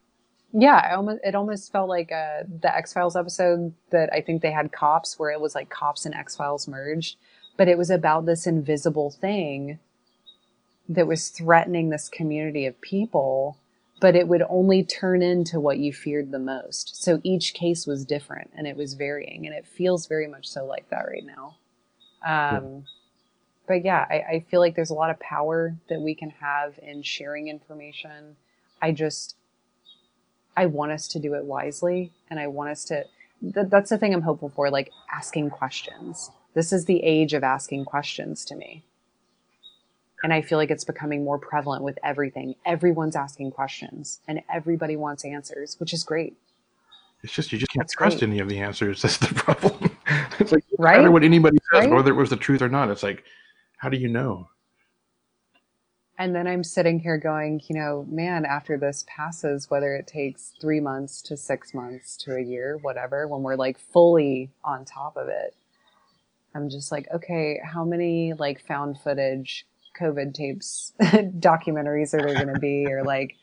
yeah 0.52 0.80
I 0.82 0.94
almost, 0.94 1.20
it 1.22 1.34
almost 1.34 1.70
felt 1.70 1.90
like 1.90 2.10
uh, 2.10 2.44
the 2.62 2.74
x-files 2.74 3.16
episode 3.16 3.74
that 3.90 4.10
i 4.14 4.22
think 4.22 4.40
they 4.40 4.50
had 4.50 4.72
cops 4.72 5.18
where 5.18 5.30
it 5.30 5.40
was 5.40 5.54
like 5.54 5.68
cops 5.68 6.06
and 6.06 6.14
x-files 6.14 6.66
merged 6.66 7.16
but 7.58 7.68
it 7.68 7.76
was 7.76 7.90
about 7.90 8.24
this 8.24 8.46
invisible 8.46 9.10
thing 9.10 9.78
that 10.88 11.06
was 11.06 11.28
threatening 11.28 11.90
this 11.90 12.08
community 12.08 12.66
of 12.66 12.80
people, 12.80 13.58
but 14.00 14.16
it 14.16 14.28
would 14.28 14.42
only 14.48 14.84
turn 14.84 15.22
into 15.22 15.60
what 15.60 15.78
you 15.78 15.92
feared 15.92 16.30
the 16.30 16.38
most. 16.38 17.02
So 17.02 17.20
each 17.24 17.54
case 17.54 17.86
was 17.86 18.04
different 18.04 18.50
and 18.56 18.66
it 18.66 18.76
was 18.76 18.94
varying, 18.94 19.46
and 19.46 19.54
it 19.54 19.66
feels 19.66 20.06
very 20.06 20.28
much 20.28 20.48
so 20.48 20.64
like 20.64 20.88
that 20.90 21.06
right 21.08 21.24
now. 21.26 21.56
Um, 22.26 22.84
but 23.68 23.84
yeah, 23.84 24.06
I, 24.10 24.14
I 24.36 24.46
feel 24.50 24.60
like 24.60 24.76
there's 24.76 24.90
a 24.90 24.94
lot 24.94 25.10
of 25.10 25.20
power 25.20 25.76
that 25.88 26.00
we 26.00 26.14
can 26.14 26.30
have 26.30 26.78
in 26.82 27.02
sharing 27.02 27.48
information. 27.48 28.36
I 28.82 28.92
just, 28.92 29.36
I 30.56 30.66
want 30.66 30.92
us 30.92 31.08
to 31.08 31.20
do 31.20 31.34
it 31.34 31.44
wisely, 31.44 32.12
and 32.30 32.40
I 32.40 32.48
want 32.48 32.70
us 32.70 32.84
to. 32.86 33.04
Th- 33.42 33.68
that's 33.68 33.90
the 33.90 33.98
thing 33.98 34.14
I'm 34.14 34.22
hopeful 34.22 34.50
for, 34.50 34.70
like 34.70 34.92
asking 35.12 35.50
questions. 35.50 36.30
This 36.54 36.72
is 36.72 36.86
the 36.86 37.04
age 37.04 37.34
of 37.34 37.44
asking 37.44 37.86
questions 37.86 38.46
to 38.46 38.56
me. 38.56 38.85
And 40.26 40.34
I 40.34 40.42
feel 40.42 40.58
like 40.58 40.72
it's 40.72 40.82
becoming 40.82 41.22
more 41.22 41.38
prevalent 41.38 41.84
with 41.84 42.00
everything. 42.02 42.56
Everyone's 42.64 43.14
asking 43.14 43.52
questions 43.52 44.18
and 44.26 44.42
everybody 44.52 44.96
wants 44.96 45.24
answers, 45.24 45.78
which 45.78 45.92
is 45.92 46.02
great. 46.02 46.36
It's 47.22 47.32
just 47.32 47.52
you 47.52 47.58
just 47.58 47.70
can't 47.70 47.84
That's 47.84 47.92
trust 47.92 48.18
great. 48.18 48.30
any 48.30 48.40
of 48.40 48.48
the 48.48 48.58
answers. 48.58 49.02
That's 49.02 49.18
the 49.18 49.32
problem. 49.32 49.96
it's 50.40 50.50
like 50.50 50.64
right? 50.80 50.94
no 50.94 51.02
matter 51.02 51.10
what 51.12 51.22
anybody 51.22 51.58
says, 51.72 51.84
right? 51.84 51.90
whether 51.92 52.10
it 52.10 52.16
was 52.16 52.30
the 52.30 52.36
truth 52.36 52.60
or 52.60 52.68
not. 52.68 52.90
It's 52.90 53.04
like, 53.04 53.22
how 53.76 53.88
do 53.88 53.96
you 53.96 54.08
know? 54.08 54.48
And 56.18 56.34
then 56.34 56.48
I'm 56.48 56.64
sitting 56.64 56.98
here 56.98 57.18
going, 57.18 57.60
you 57.68 57.78
know, 57.78 58.04
man, 58.10 58.44
after 58.44 58.76
this 58.76 59.04
passes, 59.06 59.70
whether 59.70 59.94
it 59.94 60.08
takes 60.08 60.54
three 60.60 60.80
months 60.80 61.22
to 61.22 61.36
six 61.36 61.72
months 61.72 62.16
to 62.24 62.34
a 62.34 62.42
year, 62.42 62.80
whatever, 62.82 63.28
when 63.28 63.44
we're 63.44 63.54
like 63.54 63.78
fully 63.78 64.50
on 64.64 64.84
top 64.84 65.16
of 65.16 65.28
it, 65.28 65.54
I'm 66.52 66.68
just 66.68 66.90
like, 66.90 67.06
okay, 67.14 67.60
how 67.64 67.84
many 67.84 68.32
like 68.32 68.60
found 68.60 68.98
footage 68.98 69.64
COVID 69.98 70.34
tapes 70.34 70.92
documentaries 71.00 72.14
are 72.14 72.24
there 72.24 72.34
going 72.34 72.54
to 72.54 72.60
be, 72.60 72.86
or 72.86 73.02
like 73.04 73.36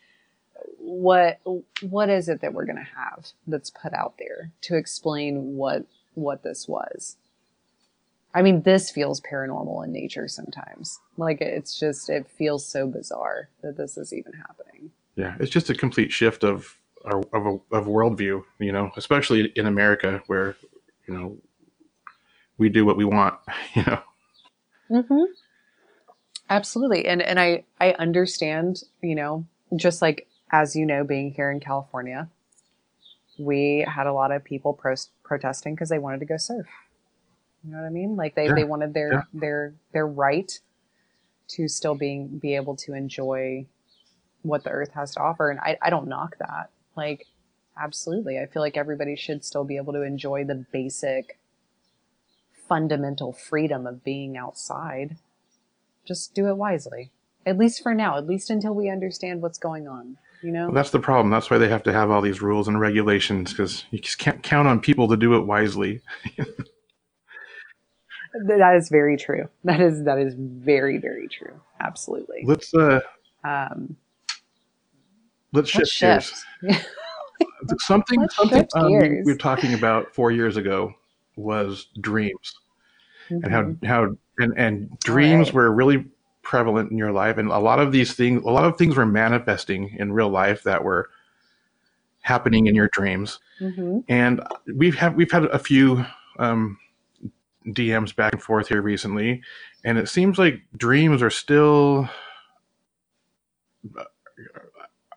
what 0.78 1.39
what 1.82 2.10
is 2.10 2.30
it 2.30 2.41
that 2.41 2.54
we're 2.54 2.66
going 2.66 2.78
to 2.78 2.97
have 2.97 3.28
that's 3.47 3.70
put 3.70 3.93
out 3.93 4.16
there 4.20 4.51
to 4.62 4.76
explain 4.76 5.56
what 5.56 5.86
what 6.14 6.43
this 6.43 6.68
was? 6.68 7.18
I 8.36 8.41
mean, 8.41 8.64
this 8.64 8.89
feels 8.89 9.22
paranormal 9.22 9.86
in 9.86 9.91
nature 9.91 10.28
sometimes. 10.28 10.99
Like 11.18 11.39
it's 11.41 11.80
just 11.80 12.10
it 12.10 12.28
feels 12.28 12.66
so 12.66 12.88
bizarre 12.88 13.49
that 13.62 13.78
this 13.78 13.97
is 13.97 14.14
even 14.14 14.34
happening. 14.34 14.91
Yeah, 15.16 15.36
it's 15.39 15.51
just 15.51 15.70
a 15.70 15.76
complete 15.76 16.12
shift 16.12 16.43
of 16.43 16.78
of 17.06 17.26
a, 17.34 17.76
of 17.76 17.86
worldview, 17.86 18.43
you 18.60 18.72
know, 18.72 18.91
especially 18.95 19.51
in 19.56 19.68
America 19.68 20.24
where 20.28 20.56
you 21.08 21.14
know 21.14 21.38
we 22.58 22.70
do 22.70 22.86
what 22.86 22.97
we 22.97 23.06
want, 23.06 23.36
you 23.76 23.84
know. 23.84 23.99
Mm-hmm. 24.89 25.24
Absolutely. 26.50 27.06
And 27.06 27.22
and 27.22 27.39
I 27.39 27.64
I 27.80 27.91
understand, 27.94 28.84
you 29.02 29.16
know, 29.16 29.46
just 29.76 30.02
like 30.02 30.28
as 30.52 30.76
you 30.76 30.86
know 30.86 31.04
being 31.04 31.32
here 31.34 31.50
in 31.50 31.60
California, 31.60 32.30
we 33.38 33.86
had 33.88 34.08
a 34.08 34.14
lot 34.14 34.32
of 34.32 34.44
people 34.44 34.74
pro- 34.74 34.96
protesting 35.24 35.74
because 35.74 35.89
they 35.89 36.00
wanted 36.00 36.20
to 36.20 36.26
go 36.26 36.38
surf. 36.38 36.68
You 37.64 37.72
know 37.72 37.78
what 37.80 37.88
I 37.88 37.89
mean? 37.89 38.16
Like 38.16 38.36
they, 38.36 38.46
yeah. 38.46 38.56
they 38.56 38.64
wanted 38.64 38.94
their 38.94 39.14
yeah. 39.14 39.22
their 39.34 39.74
their 39.94 40.08
right 40.08 40.60
to 41.50 41.68
still 41.68 41.96
being 41.96 42.39
be 42.39 42.56
able 42.56 42.76
to 42.78 42.94
enjoy 42.94 43.66
what 44.41 44.64
the 44.64 44.70
earth 44.70 44.91
has 44.94 45.14
to 45.14 45.22
offer. 45.22 45.50
And 45.50 45.60
I, 45.60 45.78
I 45.82 45.89
don't 45.89 46.08
knock 46.08 46.38
that. 46.39 46.70
Like, 46.96 47.26
absolutely. 47.82 48.38
I 48.39 48.46
feel 48.46 48.62
like 48.62 48.78
everybody 48.78 49.16
should 49.16 49.44
still 49.44 49.64
be 49.64 49.78
able 49.78 49.94
to 49.94 50.02
enjoy 50.02 50.44
the 50.44 50.66
basic 50.72 51.39
fundamental 52.68 53.34
freedom 53.34 53.88
of 53.88 54.04
being 54.04 54.38
outside. 54.38 55.18
Just 56.06 56.34
do 56.34 56.47
it 56.47 56.58
wisely. 56.58 57.12
At 57.45 57.58
least 57.58 57.84
for 57.84 57.93
now, 57.93 58.18
at 58.18 58.28
least 58.28 58.49
until 58.49 58.74
we 58.74 58.89
understand 58.89 59.41
what's 59.41 59.58
going 59.58 59.88
on. 59.88 60.18
You 60.41 60.51
know? 60.51 60.66
Well, 60.66 60.76
that's 60.76 60.89
the 60.89 60.99
problem. 60.99 61.30
That's 61.32 61.49
why 61.49 61.58
they 61.58 61.70
have 61.70 61.84
to 61.84 61.93
have 61.93 62.12
all 62.12 62.22
these 62.22 62.41
rules 62.41 62.68
and 62.68 62.80
regulations 62.80 63.51
because 63.51 63.86
you 63.91 63.99
just 63.99 64.18
can't 64.18 64.43
count 64.43 64.68
on 64.68 64.82
people 64.82 65.08
to 65.08 65.16
do 65.16 65.36
it 65.36 65.45
wisely. 65.45 66.01
that 68.47 68.76
is 68.76 68.89
very 68.89 69.16
true. 69.18 69.47
That 69.64 69.80
is 69.80 70.04
that 70.04 70.18
is 70.18 70.36
very 70.38 70.97
very 70.97 71.28
true. 71.30 71.60
Absolutely. 71.80 72.43
Let's 72.45 72.74
uh 72.74 72.99
Um, 73.45 73.95
let's 75.54 75.70
shift 75.70 76.01
let's 76.01 76.45
gears. 76.62 76.82
Something 77.80 78.20
Let's 78.20 78.36
something 78.36 78.60
shift 78.60 78.76
um, 78.76 78.86
we, 78.86 78.99
gears. 78.99 79.26
we 79.26 79.32
were 79.32 79.38
talking 79.38 79.74
about 79.74 80.14
four 80.14 80.32
years 80.32 80.58
ago 80.58 80.93
was 81.38 81.88
dreams 82.01 82.54
and 83.30 83.47
how 83.47 83.62
Mhm. 83.64 83.86
how 83.86 84.18
and 84.40 84.54
and 84.58 85.00
dreams 85.02 85.50
right. 85.50 85.56
were 85.56 85.72
really 85.72 86.06
prevalent 86.44 86.92
in 86.92 86.98
your 86.98 87.12
life 87.14 87.38
and 87.38 87.50
a 87.50 87.60
lot 87.60 87.80
of 87.80 87.92
these 87.92 88.14
things 88.14 88.44
a 88.44 88.50
lot 88.52 88.66
of 88.66 88.78
things 88.78 88.96
were 88.98 89.06
manifesting 89.06 89.96
in 90.00 90.14
real 90.14 90.30
life 90.30 90.64
that 90.64 90.84
were 90.84 91.10
happening 92.22 92.68
in 92.68 92.76
your 92.76 92.90
dreams 92.90 93.40
Mhm. 93.62 94.04
and 94.10 94.42
we've 94.76 94.96
had 94.96 95.16
we've 95.18 95.32
had 95.32 95.46
a 95.46 95.60
few 95.60 96.06
um, 96.40 96.78
DMs 97.68 98.16
back 98.16 98.34
and 98.34 98.44
forth 98.44 98.70
here 98.70 98.82
recently, 98.82 99.42
and 99.86 99.98
it 99.98 100.10
seems 100.10 100.38
like 100.40 100.62
dreams 100.78 101.22
are 101.24 101.32
still 101.32 102.10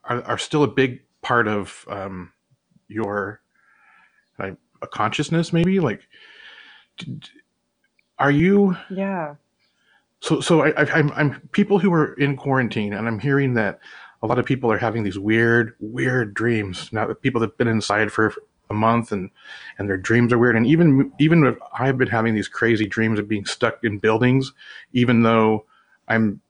are, 0.04 0.22
are 0.24 0.38
still 0.38 0.64
a 0.64 0.68
big 0.68 1.02
part 1.22 1.48
of 1.48 1.84
um, 1.88 2.32
your 2.88 3.40
like 4.38 4.56
a 4.82 4.86
consciousness, 4.88 5.52
maybe 5.52 5.80
like. 5.80 6.02
d- 6.98 7.20
Are 8.18 8.30
you 8.30 8.76
Yeah. 8.90 9.36
so? 10.20 10.40
So 10.40 10.62
I, 10.62 10.70
I, 10.70 10.90
I'm, 10.92 11.12
I'm 11.12 11.48
people 11.52 11.78
who 11.78 11.92
are 11.92 12.14
in 12.14 12.36
quarantine, 12.36 12.92
and 12.92 13.06
I'm 13.06 13.18
hearing 13.18 13.54
that 13.54 13.80
a 14.22 14.26
lot 14.26 14.38
of 14.38 14.46
people 14.46 14.72
are 14.72 14.78
having 14.78 15.02
these 15.02 15.18
weird, 15.18 15.74
weird 15.78 16.34
dreams. 16.34 16.90
Now, 16.92 17.12
people 17.14 17.40
that've 17.40 17.56
been 17.58 17.68
inside 17.68 18.10
for 18.10 18.32
a 18.70 18.74
month 18.74 19.12
and 19.12 19.30
and 19.78 19.88
their 19.88 19.96
dreams 19.96 20.32
are 20.32 20.38
weird. 20.38 20.56
And 20.56 20.66
even 20.66 21.12
even 21.18 21.44
if 21.46 21.56
I've 21.78 21.98
been 21.98 22.08
having 22.08 22.34
these 22.34 22.48
crazy 22.48 22.86
dreams 22.86 23.18
of 23.18 23.28
being 23.28 23.44
stuck 23.44 23.78
in 23.84 23.98
buildings, 23.98 24.52
even 24.92 25.22
though 25.22 25.66
I'm 26.08 26.40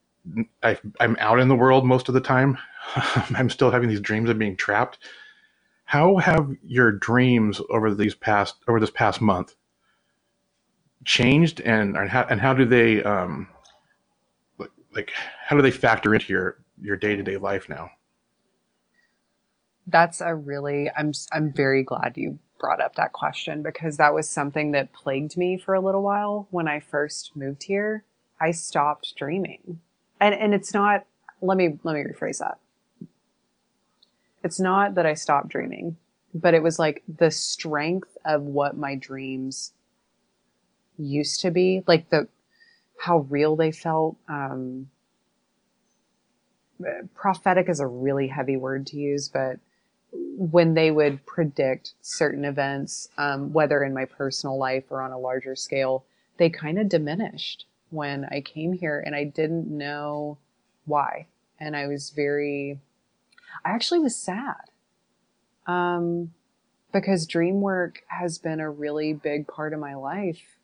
I, 0.63 0.79
I'm 1.01 1.17
out 1.21 1.41
in 1.41 1.49
the 1.49 1.55
world 1.55 1.85
most 1.85 2.09
of 2.09 2.15
the 2.15 2.21
time, 2.21 2.59
I'm 3.35 3.51
still 3.51 3.71
having 3.71 3.89
these 3.89 4.01
dreams 4.01 4.31
of 4.31 4.39
being 4.39 4.57
trapped. 4.57 4.99
How 5.85 6.17
have 6.17 6.51
your 6.65 6.91
dreams 6.93 7.61
over 7.71 7.95
these 7.95 8.15
past 8.15 8.57
over 8.69 8.81
this 8.81 8.91
past 8.91 9.21
month 9.21 9.55
changed, 11.07 11.61
and 11.63 11.97
and 11.97 12.11
how 12.11 12.25
and 12.29 12.41
how 12.41 12.53
do 12.53 12.67
they 12.67 13.03
um 13.03 13.49
like, 14.97 15.13
how 15.45 15.55
do 15.55 15.63
they 15.63 15.71
factor 15.71 16.15
into 16.15 16.33
your 16.33 16.57
your 16.81 16.97
day 16.97 17.15
to 17.15 17.23
day 17.23 17.37
life 17.37 17.69
now? 17.69 17.91
That's 19.87 20.21
a 20.21 20.35
really 20.35 20.91
I'm 20.97 21.13
i'm 21.33 21.53
very 21.53 21.85
glad 21.85 22.17
you 22.17 22.39
brought 22.59 22.81
up 22.81 22.97
that 22.97 23.13
question 23.13 23.63
because 23.63 23.99
that 23.99 24.15
was 24.15 24.29
something 24.29 24.73
that 24.73 24.93
plagued 24.93 25.37
me 25.37 25.59
for 25.59 25.75
a 25.75 25.81
little 25.81 26.03
while 26.03 26.49
when 26.51 26.67
I 26.67 26.81
first 26.81 27.37
moved 27.37 27.65
here. 27.65 28.05
I 28.41 28.51
stopped 28.51 29.15
dreaming. 29.17 29.81
And 30.21 30.35
and 30.35 30.55
it's 30.55 30.75
not 30.75 31.05
let 31.41 31.57
me 31.59 31.79
let 31.85 31.95
me 31.95 32.03
rephrase 32.03 32.39
that. 32.39 32.59
It's 34.43 34.59
not 34.59 34.95
that 34.95 35.07
I 35.07 35.15
stopped 35.15 35.49
dreaming, 35.49 35.97
but 36.35 36.55
it 36.55 36.63
was 36.63 36.79
like 36.79 37.03
the 37.07 37.31
strength 37.31 38.17
of 38.25 38.43
what 38.43 38.77
my 38.77 38.95
dreams 38.95 39.73
used 40.99 41.41
to 41.41 41.51
be, 41.51 41.83
like 41.87 42.11
the 42.11 42.29
how 42.99 43.19
real 43.19 43.57
they 43.57 43.73
felt 43.73 44.17
um 44.29 44.89
prophetic 47.15 47.69
is 47.69 47.81
a 47.81 47.87
really 47.87 48.29
heavy 48.29 48.57
word 48.57 48.87
to 48.89 48.97
use, 48.97 49.29
but 49.29 49.59
when 50.13 50.75
they 50.75 50.91
would 50.91 51.25
predict 51.27 51.95
certain 52.01 52.45
events, 52.45 53.09
um, 53.19 53.53
whether 53.53 53.83
in 53.83 53.95
my 53.95 54.05
personal 54.05 54.59
life 54.59 54.85
or 54.91 55.03
on 55.03 55.13
a 55.13 55.19
larger 55.19 55.57
scale, 55.57 56.05
they 56.39 56.51
kind 56.51 56.79
of 56.79 56.89
diminished 56.89 57.67
when 57.91 58.27
I 58.31 58.41
came 58.41 58.73
here 58.73 59.03
and 59.05 59.15
I 59.15 59.25
didn't 59.25 59.67
know 59.69 60.39
why. 60.85 61.27
And 61.59 61.77
I 61.77 61.87
was 61.87 62.11
very, 62.11 62.79
I 63.65 63.71
actually 63.71 64.01
was 64.01 64.15
sad 64.15 64.71
um, 65.67 66.33
because 66.93 67.27
dream 67.27 67.61
work 67.61 68.03
has 68.09 68.39
been 68.39 68.61
a 68.61 68.71
really 68.71 69.13
big 69.13 69.47
part 69.47 69.73
of 69.73 69.81
my 69.81 69.95
life. 69.95 70.56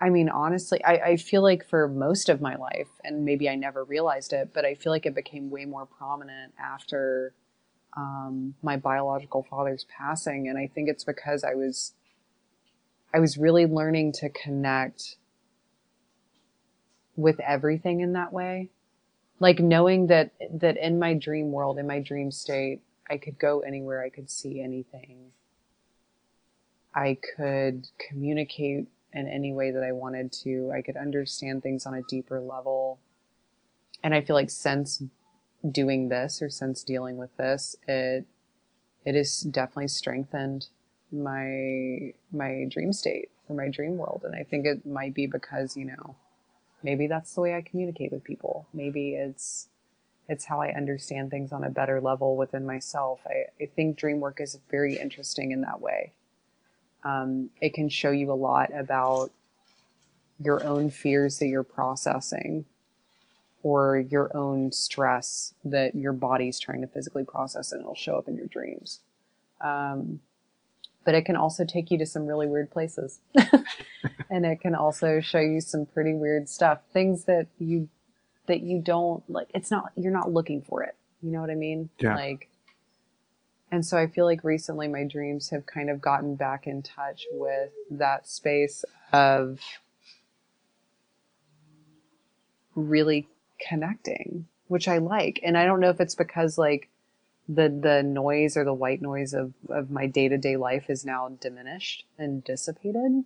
I 0.00 0.08
mean, 0.08 0.30
honestly, 0.30 0.82
I, 0.82 0.94
I 0.94 1.16
feel 1.16 1.42
like 1.42 1.68
for 1.68 1.86
most 1.86 2.30
of 2.30 2.40
my 2.40 2.56
life, 2.56 2.88
and 3.04 3.24
maybe 3.24 3.50
I 3.50 3.54
never 3.54 3.84
realized 3.84 4.32
it, 4.32 4.50
but 4.54 4.64
I 4.64 4.74
feel 4.74 4.92
like 4.92 5.04
it 5.04 5.14
became 5.14 5.50
way 5.50 5.66
more 5.66 5.84
prominent 5.84 6.54
after 6.58 7.34
um, 7.96 8.54
my 8.62 8.78
biological 8.78 9.42
father's 9.42 9.84
passing, 9.84 10.48
and 10.48 10.56
I 10.56 10.68
think 10.68 10.88
it's 10.88 11.04
because 11.04 11.44
I 11.44 11.54
was 11.54 11.92
I 13.12 13.18
was 13.18 13.36
really 13.36 13.66
learning 13.66 14.12
to 14.12 14.30
connect 14.30 15.16
with 17.16 17.40
everything 17.40 18.00
in 18.00 18.12
that 18.14 18.32
way, 18.32 18.70
like 19.38 19.58
knowing 19.58 20.06
that 20.06 20.32
that 20.50 20.78
in 20.78 20.98
my 20.98 21.12
dream 21.12 21.52
world, 21.52 21.78
in 21.78 21.86
my 21.86 22.00
dream 22.00 22.30
state, 22.30 22.80
I 23.10 23.18
could 23.18 23.38
go 23.38 23.60
anywhere, 23.60 24.02
I 24.02 24.08
could 24.08 24.30
see 24.30 24.62
anything, 24.62 25.32
I 26.94 27.18
could 27.36 27.88
communicate 28.08 28.86
in 29.12 29.28
any 29.28 29.52
way 29.52 29.70
that 29.70 29.82
I 29.82 29.92
wanted 29.92 30.32
to, 30.44 30.70
I 30.72 30.82
could 30.82 30.96
understand 30.96 31.62
things 31.62 31.86
on 31.86 31.94
a 31.94 32.02
deeper 32.02 32.40
level, 32.40 32.98
and 34.02 34.14
I 34.14 34.20
feel 34.20 34.36
like 34.36 34.50
since 34.50 35.02
doing 35.68 36.08
this 36.08 36.40
or 36.40 36.48
since 36.48 36.82
dealing 36.82 37.16
with 37.16 37.36
this, 37.36 37.76
it 37.86 38.26
it 39.04 39.14
has 39.14 39.40
definitely 39.40 39.88
strengthened 39.88 40.68
my 41.12 42.12
my 42.32 42.66
dream 42.68 42.92
state 42.92 43.30
or 43.48 43.56
my 43.56 43.68
dream 43.68 43.96
world. 43.96 44.22
And 44.24 44.34
I 44.34 44.44
think 44.44 44.66
it 44.66 44.86
might 44.86 45.14
be 45.14 45.26
because, 45.26 45.76
you 45.76 45.84
know, 45.84 46.16
maybe 46.82 47.06
that's 47.06 47.34
the 47.34 47.40
way 47.40 47.54
I 47.54 47.62
communicate 47.62 48.12
with 48.12 48.24
people. 48.24 48.66
Maybe 48.72 49.14
it's 49.14 49.68
it's 50.28 50.44
how 50.44 50.60
I 50.60 50.72
understand 50.72 51.30
things 51.30 51.52
on 51.52 51.64
a 51.64 51.70
better 51.70 52.00
level 52.00 52.36
within 52.36 52.64
myself. 52.64 53.20
I, 53.26 53.46
I 53.62 53.66
think 53.66 53.96
dream 53.96 54.20
work 54.20 54.40
is 54.40 54.58
very 54.70 54.96
interesting 54.96 55.50
in 55.50 55.62
that 55.62 55.80
way. 55.80 56.12
Um, 57.04 57.50
it 57.60 57.74
can 57.74 57.88
show 57.88 58.10
you 58.10 58.30
a 58.32 58.34
lot 58.34 58.70
about 58.74 59.30
your 60.42 60.64
own 60.64 60.90
fears 60.90 61.38
that 61.38 61.46
you're 61.46 61.62
processing 61.62 62.64
or 63.62 63.98
your 63.98 64.34
own 64.36 64.72
stress 64.72 65.54
that 65.64 65.94
your 65.94 66.12
body's 66.12 66.58
trying 66.58 66.80
to 66.80 66.86
physically 66.86 67.24
process 67.24 67.72
and 67.72 67.82
it'll 67.82 67.94
show 67.94 68.16
up 68.16 68.26
in 68.26 68.36
your 68.36 68.46
dreams. 68.46 69.00
Um, 69.60 70.20
but 71.04 71.14
it 71.14 71.24
can 71.24 71.36
also 71.36 71.64
take 71.64 71.90
you 71.90 71.98
to 71.98 72.06
some 72.06 72.26
really 72.26 72.46
weird 72.46 72.70
places. 72.70 73.20
and 74.30 74.46
it 74.46 74.60
can 74.60 74.74
also 74.74 75.20
show 75.20 75.40
you 75.40 75.60
some 75.60 75.86
pretty 75.86 76.14
weird 76.14 76.48
stuff, 76.48 76.80
things 76.92 77.24
that 77.24 77.46
you 77.58 77.88
that 78.46 78.62
you 78.62 78.80
don't 78.80 79.22
like 79.30 79.48
it's 79.54 79.70
not 79.70 79.92
you're 79.96 80.12
not 80.12 80.32
looking 80.32 80.62
for 80.62 80.82
it. 80.82 80.94
You 81.22 81.30
know 81.30 81.40
what 81.40 81.50
I 81.50 81.54
mean? 81.54 81.90
Yeah. 81.98 82.16
Like 82.16 82.49
and 83.70 83.86
so 83.86 83.96
I 83.96 84.08
feel 84.08 84.24
like 84.24 84.42
recently 84.42 84.88
my 84.88 85.04
dreams 85.04 85.50
have 85.50 85.66
kind 85.66 85.90
of 85.90 86.00
gotten 86.00 86.34
back 86.34 86.66
in 86.66 86.82
touch 86.82 87.26
with 87.30 87.70
that 87.90 88.28
space 88.28 88.84
of 89.12 89.60
really 92.74 93.28
connecting, 93.68 94.46
which 94.66 94.88
I 94.88 94.98
like. 94.98 95.38
And 95.42 95.56
I 95.56 95.66
don't 95.66 95.80
know 95.80 95.90
if 95.90 96.00
it's 96.00 96.16
because 96.16 96.58
like 96.58 96.88
the 97.48 97.68
the 97.68 98.02
noise 98.02 98.56
or 98.56 98.64
the 98.64 98.74
white 98.74 99.02
noise 99.02 99.34
of, 99.34 99.52
of 99.68 99.90
my 99.90 100.06
day 100.06 100.28
to 100.28 100.38
day 100.38 100.56
life 100.56 100.90
is 100.90 101.04
now 101.04 101.28
diminished 101.40 102.04
and 102.18 102.42
dissipated. 102.42 103.24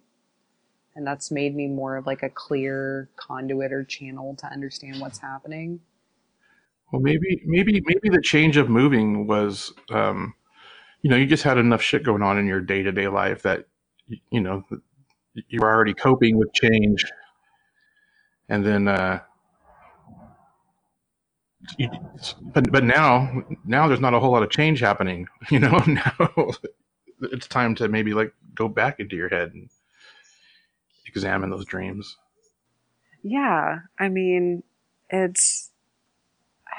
And 0.96 1.06
that's 1.06 1.30
made 1.30 1.56
me 1.56 1.66
more 1.66 1.96
of 1.96 2.06
like 2.06 2.22
a 2.22 2.28
clear 2.28 3.08
conduit 3.16 3.72
or 3.72 3.82
channel 3.82 4.36
to 4.36 4.46
understand 4.46 5.00
what's 5.00 5.18
happening. 5.18 5.80
Well, 6.94 7.02
maybe 7.02 7.42
maybe 7.44 7.82
maybe 7.84 8.08
the 8.08 8.22
change 8.22 8.56
of 8.56 8.68
moving 8.68 9.26
was, 9.26 9.72
um, 9.90 10.32
you 11.02 11.10
know, 11.10 11.16
you 11.16 11.26
just 11.26 11.42
had 11.42 11.58
enough 11.58 11.82
shit 11.82 12.04
going 12.04 12.22
on 12.22 12.38
in 12.38 12.46
your 12.46 12.60
day 12.60 12.84
to 12.84 12.92
day 12.92 13.08
life 13.08 13.42
that 13.42 13.66
you 14.30 14.40
know 14.40 14.62
you 15.48 15.58
were 15.58 15.74
already 15.74 15.92
coping 15.92 16.38
with 16.38 16.52
change, 16.52 17.04
and 18.48 18.64
then, 18.64 18.86
uh, 18.86 19.18
you, 21.78 21.90
but 22.54 22.70
but 22.70 22.84
now 22.84 23.42
now 23.64 23.88
there's 23.88 23.98
not 23.98 24.14
a 24.14 24.20
whole 24.20 24.30
lot 24.30 24.44
of 24.44 24.50
change 24.50 24.78
happening. 24.78 25.26
You 25.50 25.58
know, 25.58 25.76
now 25.88 26.50
it's 27.22 27.48
time 27.48 27.74
to 27.74 27.88
maybe 27.88 28.14
like 28.14 28.32
go 28.54 28.68
back 28.68 29.00
into 29.00 29.16
your 29.16 29.30
head 29.30 29.52
and 29.52 29.68
examine 31.06 31.50
those 31.50 31.64
dreams. 31.64 32.16
Yeah, 33.24 33.80
I 33.98 34.08
mean, 34.08 34.62
it's 35.10 35.63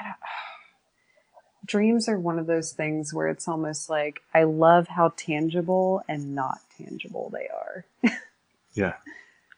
dreams 1.66 2.08
are 2.08 2.18
one 2.18 2.38
of 2.38 2.46
those 2.46 2.72
things 2.72 3.12
where 3.14 3.28
it's 3.28 3.48
almost 3.48 3.90
like 3.90 4.20
I 4.34 4.44
love 4.44 4.88
how 4.88 5.12
tangible 5.16 6.02
and 6.08 6.34
not 6.34 6.60
tangible 6.78 7.30
they 7.32 7.48
are. 7.48 7.84
Yeah. 8.76 8.94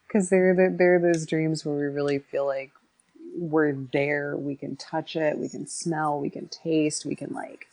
Because 0.06 0.30
they're 0.30 0.54
the, 0.54 0.74
they're 0.76 1.00
those 1.00 1.26
dreams 1.26 1.66
where 1.66 1.74
we 1.76 1.84
really 1.84 2.18
feel 2.18 2.46
like 2.46 2.70
we're 3.36 3.74
there. 3.74 4.36
We 4.36 4.56
can 4.56 4.76
touch 4.76 5.16
it. 5.16 5.36
We 5.38 5.48
can 5.50 5.66
smell. 5.66 6.18
We 6.18 6.30
can 6.30 6.48
taste. 6.48 7.04
We 7.04 7.14
can 7.14 7.34
like 7.34 7.66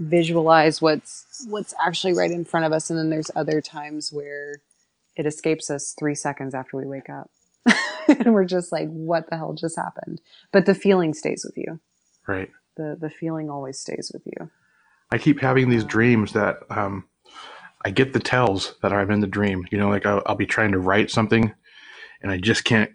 visualize 0.00 0.82
what's 0.82 1.46
what's 1.48 1.74
actually 1.84 2.14
right 2.14 2.30
in 2.30 2.44
front 2.44 2.66
of 2.66 2.72
us. 2.72 2.90
And 2.90 2.98
then 2.98 3.10
there's 3.10 3.30
other 3.36 3.60
times 3.60 4.12
where 4.12 4.56
it 5.16 5.26
escapes 5.26 5.70
us 5.70 5.94
three 5.96 6.16
seconds 6.16 6.54
after 6.54 6.76
we 6.76 6.86
wake 6.86 7.08
up, 7.08 7.30
and 8.18 8.34
we're 8.34 8.44
just 8.44 8.72
like, 8.72 8.88
"What 8.88 9.30
the 9.30 9.36
hell 9.36 9.52
just 9.52 9.76
happened?" 9.76 10.20
But 10.52 10.66
the 10.66 10.74
feeling 10.74 11.14
stays 11.14 11.44
with 11.44 11.56
you. 11.56 11.80
Right. 12.26 12.50
The 12.76 12.96
the 13.00 13.10
feeling 13.10 13.50
always 13.50 13.78
stays 13.78 14.10
with 14.12 14.22
you. 14.26 14.50
I 15.10 15.18
keep 15.18 15.40
having 15.40 15.68
these 15.68 15.84
dreams 15.84 16.32
that 16.32 16.58
um, 16.70 17.04
I 17.84 17.90
get 17.90 18.12
the 18.12 18.20
tells 18.20 18.74
that 18.82 18.92
I'm 18.92 19.10
in 19.10 19.20
the 19.20 19.26
dream. 19.26 19.64
You 19.70 19.78
know, 19.78 19.88
like 19.88 20.06
I'll, 20.06 20.22
I'll 20.26 20.34
be 20.34 20.46
trying 20.46 20.72
to 20.72 20.78
write 20.78 21.10
something 21.10 21.52
and 22.22 22.32
I 22.32 22.38
just 22.38 22.64
can't 22.64 22.90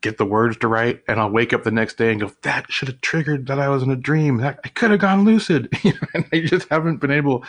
get 0.00 0.18
the 0.18 0.24
words 0.24 0.56
to 0.58 0.68
write. 0.68 1.02
And 1.06 1.20
I'll 1.20 1.30
wake 1.30 1.52
up 1.52 1.62
the 1.62 1.70
next 1.70 1.96
day 1.96 2.10
and 2.10 2.20
go, 2.20 2.32
that 2.42 2.70
should 2.72 2.88
have 2.88 3.00
triggered 3.02 3.46
that 3.46 3.58
I 3.58 3.68
was 3.68 3.82
in 3.82 3.90
a 3.90 3.96
dream. 3.96 4.38
That 4.38 4.58
I 4.64 4.68
could 4.68 4.90
have 4.90 5.00
gone 5.00 5.24
lucid. 5.24 5.68
You 5.84 5.92
know, 5.92 6.08
and 6.14 6.26
I 6.32 6.40
just 6.40 6.68
haven't 6.70 6.96
been 6.96 7.10
able 7.10 7.44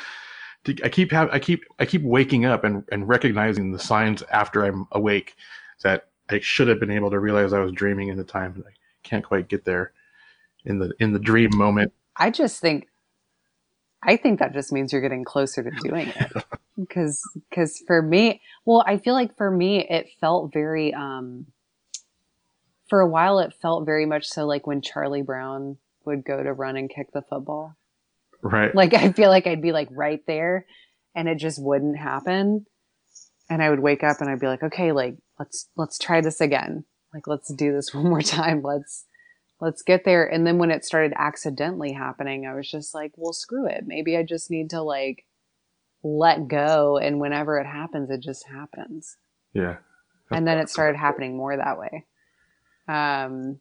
to, 0.66 0.76
I 0.84 0.90
keep 0.90 1.12
have, 1.12 1.30
I 1.32 1.40
keep, 1.40 1.64
I 1.80 1.86
keep 1.86 2.04
waking 2.04 2.46
up 2.46 2.66
and, 2.66 2.84
and 2.92 3.08
recognizing 3.08 3.72
the 3.72 3.80
signs 3.80 4.24
after 4.24 4.64
I'm 4.64 4.88
awake 4.92 5.36
that 5.84 6.10
I 6.30 6.40
should 6.40 6.68
have 6.68 6.80
been 6.80 6.92
able 6.92 7.12
to 7.12 7.20
realize 7.20 7.54
I 7.54 7.60
was 7.60 7.72
dreaming 7.72 8.10
in 8.10 8.18
the 8.18 8.24
time. 8.24 8.54
But 8.58 8.68
I 8.68 8.74
can't 9.04 9.24
quite 9.24 9.48
get 9.48 9.66
there 9.66 9.92
in 10.66 10.80
the, 10.80 10.92
in 11.00 11.14
the 11.14 11.20
dream 11.20 11.52
moment. 11.56 11.94
I 12.18 12.32
just 12.32 12.60
think 12.60 12.88
I 14.06 14.18
think 14.18 14.40
that 14.40 14.54
just 14.54 14.72
means 14.72 14.94
you're 14.94 15.02
getting 15.02 15.24
closer 15.24 15.64
to 15.64 15.72
doing 15.72 16.10
it. 16.16 16.32
Because 16.78 17.22
because 17.50 17.82
for 17.88 18.02
me, 18.02 18.42
well, 18.66 18.84
I 18.86 18.98
feel 18.98 19.14
like 19.14 19.38
for 19.38 19.50
me 19.50 19.88
it 19.90 20.10
felt 20.20 20.52
very 20.52 20.94
um 20.94 21.46
for 22.90 23.00
a 23.00 23.08
while 23.08 23.40
it 23.40 23.54
felt 23.62 23.86
very 23.86 24.06
much 24.06 24.28
so 24.28 24.46
like 24.46 24.68
when 24.68 24.82
Charlie 24.82 25.22
Brown 25.22 25.78
would 26.04 26.26
go 26.26 26.44
to 26.44 26.52
run 26.52 26.76
and 26.76 26.90
kick 26.90 27.14
the 27.14 27.22
football. 27.22 27.78
Right. 28.42 28.76
Like 28.76 28.94
I 28.94 29.14
feel 29.14 29.30
like 29.30 29.48
I'd 29.48 29.62
be 29.62 29.72
like 29.72 29.88
right 29.90 30.22
there 30.28 30.66
and 31.16 31.30
it 31.30 31.38
just 31.38 31.64
wouldn't 31.64 31.98
happen. 31.98 32.66
And 33.50 33.64
I 33.64 33.70
would 33.70 33.80
wake 33.80 34.04
up 34.04 34.20
and 34.20 34.30
I'd 34.30 34.42
be 34.42 34.48
like, 34.48 34.64
okay, 34.64 34.92
like 34.92 35.16
let's 35.40 35.70
let's 35.76 35.98
try 35.98 36.22
this 36.22 36.42
again. 36.42 36.86
Like 37.14 37.28
let's 37.28 37.54
do 37.54 37.74
this 37.74 37.94
one 37.94 38.06
more 38.10 38.22
time. 38.22 38.62
Let's 38.62 39.06
let's 39.62 39.82
get 39.82 40.04
there. 40.06 40.26
And 40.26 40.46
then 40.46 40.58
when 40.58 40.72
it 40.72 40.86
started 40.86 41.14
accidentally 41.16 41.94
happening, 41.94 42.46
I 42.46 42.54
was 42.54 42.70
just 42.70 42.94
like, 42.94 43.12
well, 43.16 43.34
screw 43.34 43.68
it. 43.68 43.84
Maybe 43.86 44.18
I 44.18 44.24
just 44.24 44.52
need 44.52 44.70
to 44.72 44.82
like 44.82 45.26
let 46.04 46.48
go. 46.48 46.98
And 46.98 47.20
whenever 47.20 47.58
it 47.60 47.66
happens, 47.66 48.10
it 48.10 48.22
just 48.22 48.48
happens. 48.48 49.18
Yeah. 49.54 49.78
and 50.32 50.46
then 50.46 50.58
it 50.58 50.70
started 50.70 50.98
happening 50.98 51.38
more 51.38 51.56
that 51.56 51.80
way. 51.80 52.06
Um, 52.88 53.60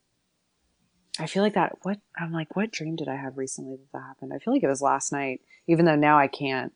I 1.19 1.27
feel 1.27 1.45
like 1.45 1.55
that. 1.55 1.77
What 1.83 2.01
I'm 2.19 2.33
like, 2.33 2.57
what 2.57 2.73
dream 2.73 2.97
did 2.97 3.09
I 3.09 3.17
have 3.17 3.39
recently 3.39 3.77
that 3.77 3.93
that 3.93 4.03
happened? 4.03 4.33
I 4.35 4.39
feel 4.39 4.53
like 4.53 4.65
it 4.65 4.69
was 4.69 4.83
last 4.83 5.13
night. 5.13 5.41
Even 5.69 5.85
though 5.85 5.95
now 5.95 6.19
I 6.19 6.27
can't, 6.27 6.73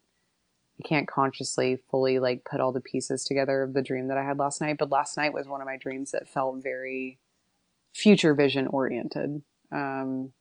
I 0.78 0.86
can't 0.86 1.08
consciously 1.08 1.78
fully 1.90 2.18
like 2.18 2.44
put 2.44 2.60
all 2.60 2.72
the 2.72 2.80
pieces 2.80 3.24
together 3.24 3.62
of 3.62 3.74
the 3.74 3.82
dream 3.82 4.08
that 4.08 4.18
I 4.18 4.24
had 4.24 4.38
last 4.38 4.60
night. 4.60 4.76
But 4.78 4.90
last 4.90 5.16
night 5.16 5.32
was 5.32 5.48
one 5.48 5.60
of 5.60 5.66
my 5.66 5.76
dreams 5.76 6.12
that 6.12 6.28
felt 6.28 6.62
very 6.62 7.18
future 7.92 8.34
vision 8.34 8.68
oriented, 8.68 9.42
um, 9.72 10.32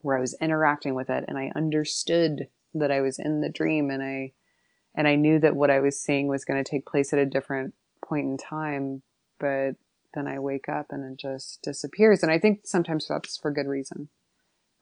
where 0.00 0.16
I 0.16 0.20
was 0.20 0.36
interacting 0.40 0.94
with 0.94 1.10
it 1.10 1.24
and 1.28 1.36
I 1.36 1.52
understood 1.54 2.48
that 2.74 2.90
I 2.90 3.00
was 3.00 3.18
in 3.18 3.40
the 3.40 3.48
dream 3.48 3.90
and 3.90 4.02
I 4.02 4.32
and 4.94 5.06
I 5.06 5.14
knew 5.14 5.38
that 5.40 5.56
what 5.56 5.70
I 5.70 5.80
was 5.80 6.00
seeing 6.00 6.26
was 6.26 6.46
going 6.46 6.62
to 6.62 6.68
take 6.68 6.86
place 6.86 7.12
at 7.12 7.18
a 7.18 7.26
different 7.26 7.74
point 8.02 8.26
in 8.26 8.38
time, 8.38 9.02
but 9.38 9.72
then 10.14 10.26
I 10.26 10.38
wake 10.38 10.70
up 10.70 10.86
and 10.90 11.12
it 11.12 11.18
just 11.18 11.60
disappears. 11.62 12.22
And 12.22 12.32
I 12.32 12.38
think 12.38 12.60
sometimes 12.64 13.06
that's 13.06 13.36
for 13.36 13.50
good 13.50 13.66
reason. 13.66 14.08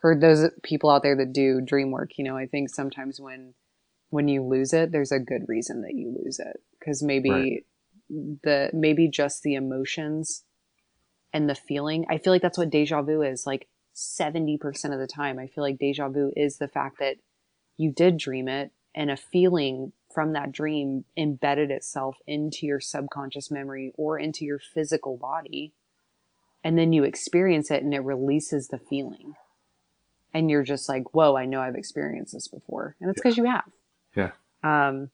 For 0.00 0.14
those 0.14 0.50
people 0.62 0.90
out 0.90 1.02
there 1.02 1.16
that 1.16 1.32
do 1.32 1.60
dream 1.60 1.90
work, 1.90 2.12
you 2.16 2.24
know, 2.24 2.36
I 2.36 2.46
think 2.46 2.70
sometimes 2.70 3.20
when 3.20 3.54
when 4.14 4.28
you 4.28 4.44
lose 4.44 4.72
it, 4.72 4.92
there's 4.92 5.10
a 5.10 5.18
good 5.18 5.42
reason 5.48 5.82
that 5.82 5.94
you 5.94 6.16
lose 6.24 6.38
it 6.38 6.62
because 6.78 7.02
maybe 7.02 7.30
Right. 7.30 7.64
the 8.42 8.70
maybe 8.72 9.08
just 9.08 9.42
the 9.42 9.54
emotions 9.54 10.44
and 11.32 11.50
the 11.50 11.54
feeling. 11.56 12.06
I 12.08 12.18
feel 12.18 12.32
like 12.32 12.42
that's 12.42 12.56
what 12.56 12.70
deja 12.70 13.02
vu 13.02 13.22
is. 13.22 13.44
Like 13.44 13.66
70% 13.92 14.60
of 14.92 15.00
the 15.00 15.08
time, 15.08 15.40
I 15.40 15.48
feel 15.48 15.64
like 15.64 15.78
deja 15.78 16.08
vu 16.08 16.32
is 16.36 16.58
the 16.58 16.68
fact 16.68 17.00
that 17.00 17.16
you 17.76 17.90
did 17.90 18.16
dream 18.16 18.46
it 18.46 18.70
and 18.94 19.10
a 19.10 19.16
feeling 19.16 19.92
from 20.14 20.32
that 20.34 20.52
dream 20.52 21.04
embedded 21.16 21.72
itself 21.72 22.18
into 22.24 22.66
your 22.66 22.78
subconscious 22.78 23.50
memory 23.50 23.92
or 23.96 24.16
into 24.16 24.44
your 24.44 24.60
physical 24.60 25.16
body. 25.16 25.72
And 26.62 26.78
then 26.78 26.92
you 26.92 27.02
experience 27.02 27.68
it 27.72 27.82
and 27.82 27.92
it 27.92 28.00
releases 28.00 28.68
the 28.68 28.78
feeling. 28.78 29.34
And 30.32 30.48
you're 30.48 30.62
just 30.62 30.88
like, 30.88 31.12
whoa, 31.14 31.36
I 31.36 31.46
know 31.46 31.60
I've 31.60 31.74
experienced 31.74 32.32
this 32.32 32.46
before. 32.46 32.94
And 33.00 33.10
it's 33.10 33.20
because 33.20 33.36
you 33.36 33.44
have. 33.44 33.64
Yeah. 34.16 34.30
Um, 34.62 35.10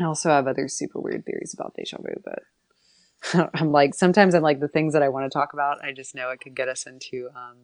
I 0.00 0.04
also 0.04 0.30
have 0.30 0.46
other 0.46 0.68
super 0.68 1.00
weird 1.00 1.24
theories 1.24 1.54
about 1.54 1.74
deja 1.74 1.98
vu, 2.00 2.14
but 2.24 3.50
I'm 3.54 3.72
like, 3.72 3.94
sometimes 3.94 4.34
I'm 4.34 4.42
like, 4.42 4.60
the 4.60 4.68
things 4.68 4.92
that 4.92 5.02
I 5.02 5.08
want 5.08 5.30
to 5.30 5.36
talk 5.36 5.52
about, 5.52 5.84
I 5.84 5.92
just 5.92 6.14
know 6.14 6.30
it 6.30 6.40
could 6.40 6.54
get 6.54 6.68
us 6.68 6.86
into 6.86 7.28
um, 7.36 7.56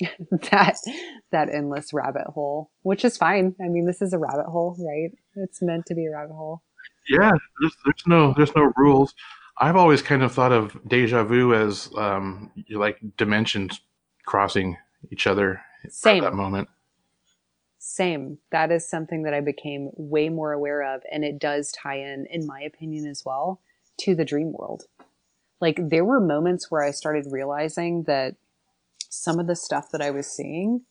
that 0.30 0.76
that 1.30 1.48
endless 1.52 1.92
rabbit 1.92 2.26
hole, 2.28 2.70
which 2.82 3.04
is 3.04 3.16
fine. 3.16 3.54
I 3.60 3.68
mean, 3.68 3.86
this 3.86 4.02
is 4.02 4.12
a 4.12 4.18
rabbit 4.18 4.46
hole, 4.46 4.76
right? 4.78 5.10
It's 5.36 5.62
meant 5.62 5.86
to 5.86 5.94
be 5.94 6.06
a 6.06 6.10
rabbit 6.10 6.34
hole. 6.34 6.62
Yeah, 7.08 7.32
there's, 7.60 7.76
there's 7.84 8.06
no 8.06 8.34
there's 8.36 8.54
no 8.54 8.72
rules. 8.76 9.14
I've 9.60 9.76
always 9.76 10.02
kind 10.02 10.22
of 10.22 10.32
thought 10.32 10.52
of 10.52 10.78
deja 10.86 11.24
vu 11.24 11.52
as 11.52 11.90
um, 11.96 12.52
like 12.70 12.98
dimensions 13.16 13.80
crossing 14.24 14.76
each 15.10 15.26
other 15.26 15.60
at 15.84 15.92
Same. 15.92 16.22
that 16.22 16.34
moment. 16.34 16.68
Same. 17.78 18.38
That 18.50 18.72
is 18.72 18.88
something 18.88 19.22
that 19.22 19.34
I 19.34 19.40
became 19.40 19.90
way 19.96 20.28
more 20.28 20.52
aware 20.52 20.82
of, 20.82 21.02
and 21.10 21.24
it 21.24 21.38
does 21.38 21.72
tie 21.72 21.98
in, 21.98 22.26
in 22.30 22.46
my 22.46 22.60
opinion, 22.60 23.06
as 23.06 23.22
well, 23.24 23.60
to 24.00 24.14
the 24.14 24.24
dream 24.24 24.52
world. 24.52 24.84
Like 25.60 25.78
there 25.88 26.04
were 26.04 26.20
moments 26.20 26.70
where 26.70 26.82
I 26.82 26.90
started 26.90 27.26
realizing 27.30 28.04
that 28.04 28.36
some 29.08 29.38
of 29.38 29.46
the 29.46 29.56
stuff 29.56 29.90
that 29.92 30.02
I 30.02 30.10
was 30.10 30.26
seeing, 30.26 30.82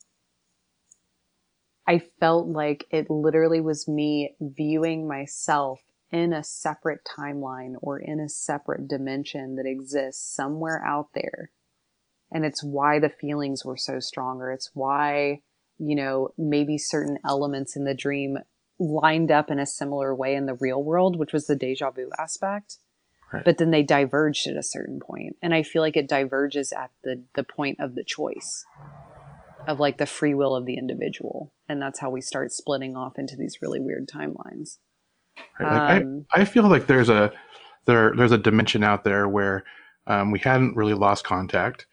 I 1.88 2.02
felt 2.20 2.48
like 2.48 2.86
it 2.90 3.10
literally 3.10 3.62
was 3.62 3.88
me 3.88 4.36
viewing 4.42 5.08
myself 5.08 5.80
in 6.12 6.34
a 6.34 6.44
separate 6.44 7.02
timeline 7.06 7.76
or 7.82 8.00
in 8.00 8.20
a 8.20 8.30
separate 8.30 8.88
dimension 8.88 9.56
that 9.56 9.66
exists 9.66 10.36
somewhere 10.36 10.84
out 10.86 11.10
there. 11.14 11.52
And 12.32 12.44
it's 12.46 12.64
why 12.64 13.00
the 13.00 13.10
feelings 13.10 13.64
were 13.64 13.78
so 13.78 14.00
stronger. 14.00 14.52
It's 14.52 14.72
why, 14.74 15.42
you 15.80 15.96
know, 15.96 16.30
maybe 16.38 16.78
certain 16.78 17.18
elements 17.26 17.76
in 17.76 17.84
the 17.84 17.94
dream 17.94 18.38
lined 18.80 19.32
up 19.32 19.50
in 19.50 19.60
a 19.60 19.66
similar 19.66 20.14
way 20.14 20.36
in 20.36 20.46
the 20.46 20.54
real 20.54 20.84
world, 20.84 21.18
which 21.18 21.34
was 21.34 21.48
the 21.48 21.56
deja 21.56 21.92
vu 21.92 22.10
aspect. 22.20 22.78
Right. 23.32 23.44
But 23.44 23.58
then 23.58 23.72
they 23.72 23.84
diverged 23.84 24.48
at 24.48 24.56
a 24.56 24.64
certain 24.64 25.00
point. 25.00 25.36
And 25.42 25.54
I 25.54 25.64
feel 25.64 25.82
like 25.82 25.98
it 25.98 26.08
diverges 26.08 26.72
at 26.72 26.92
the, 27.04 27.24
the 27.36 27.44
point 27.44 27.80
of 27.80 27.96
the 27.96 28.04
choice 28.04 28.66
of 29.68 29.80
like 29.80 29.98
the 29.98 30.06
free 30.06 30.34
will 30.34 30.56
of 30.56 30.66
the 30.66 30.78
individual. 30.78 31.52
And 31.68 31.82
that's 31.82 32.00
how 32.00 32.10
we 32.10 32.22
start 32.22 32.54
splitting 32.54 32.96
off 32.96 33.20
into 33.20 33.36
these 33.36 33.58
really 33.62 33.82
weird 33.82 34.08
timelines. 34.08 34.78
Right? 35.60 35.94
Like, 35.94 36.04
Um, 36.04 36.26
I, 36.32 36.42
I 36.42 36.46
feel 36.46 36.70
like 36.70 36.88
there's 36.88 37.10
a 37.10 37.34
there 37.86 38.14
there's 38.16 38.32
a 38.32 38.38
dimension 38.38 38.84
out 38.84 39.04
there 39.04 39.28
where 39.28 39.64
um, 40.08 40.32
we 40.32 40.40
hadn't 40.40 40.76
really 40.76 40.94
lost 40.94 41.26
contact. 41.26 41.86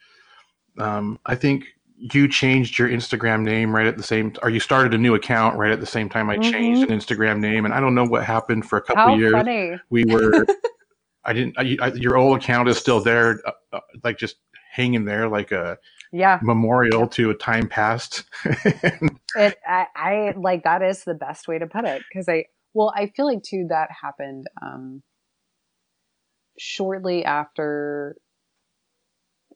Um, 0.79 1.19
I 1.25 1.35
think 1.35 1.65
you 1.97 2.27
changed 2.27 2.77
your 2.77 2.89
Instagram 2.89 3.41
name 3.43 3.73
right 3.75 3.87
at 3.87 3.97
the 3.97 4.03
same, 4.03 4.33
or 4.43 4.49
you 4.49 4.59
started 4.59 4.93
a 4.93 4.97
new 4.97 5.15
account 5.15 5.57
right 5.57 5.71
at 5.71 5.79
the 5.79 5.85
same 5.85 6.09
time 6.09 6.29
I 6.29 6.37
changed 6.37 6.89
an 6.89 6.99
Instagram 6.99 7.39
name, 7.39 7.65
and 7.65 7.73
I 7.73 7.79
don't 7.79 7.95
know 7.95 8.05
what 8.05 8.23
happened 8.23 8.65
for 8.67 8.77
a 8.77 8.81
couple 8.81 9.11
Mm-hmm. 9.11 9.11
How 9.11 9.19
years. 9.19 9.33
funny. 9.33 9.79
We 9.89 10.05
were, 10.05 10.45
I 11.23 11.33
didn't. 11.33 11.57
I, 11.57 11.77
I, 11.81 11.87
your 11.93 12.17
old 12.17 12.37
account 12.37 12.69
is 12.69 12.77
still 12.77 12.99
there, 13.01 13.39
uh, 13.45 13.51
uh, 13.73 13.79
like 14.03 14.17
just 14.17 14.35
hanging 14.71 15.05
there, 15.05 15.27
like 15.29 15.51
a 15.51 15.77
Yeah. 16.11 16.39
memorial 16.43 17.07
to 17.09 17.29
a 17.29 17.33
time 17.33 17.67
past. 17.69 18.23
It, 19.37 19.57
I, 19.67 19.87
I 19.95 20.33
like 20.37 20.63
that 20.63 20.81
is 20.81 21.03
the 21.03 21.13
best 21.13 21.47
way 21.47 21.59
to 21.59 21.67
put 21.67 21.83
it 21.83 22.01
because 22.09 22.29
I 22.29 22.45
well 22.73 22.93
I 22.95 23.07
feel 23.07 23.25
like 23.25 23.43
too 23.43 23.65
that 23.69 23.89
happened 24.01 24.45
um, 24.61 25.03
shortly 26.57 27.25
after 27.25 28.15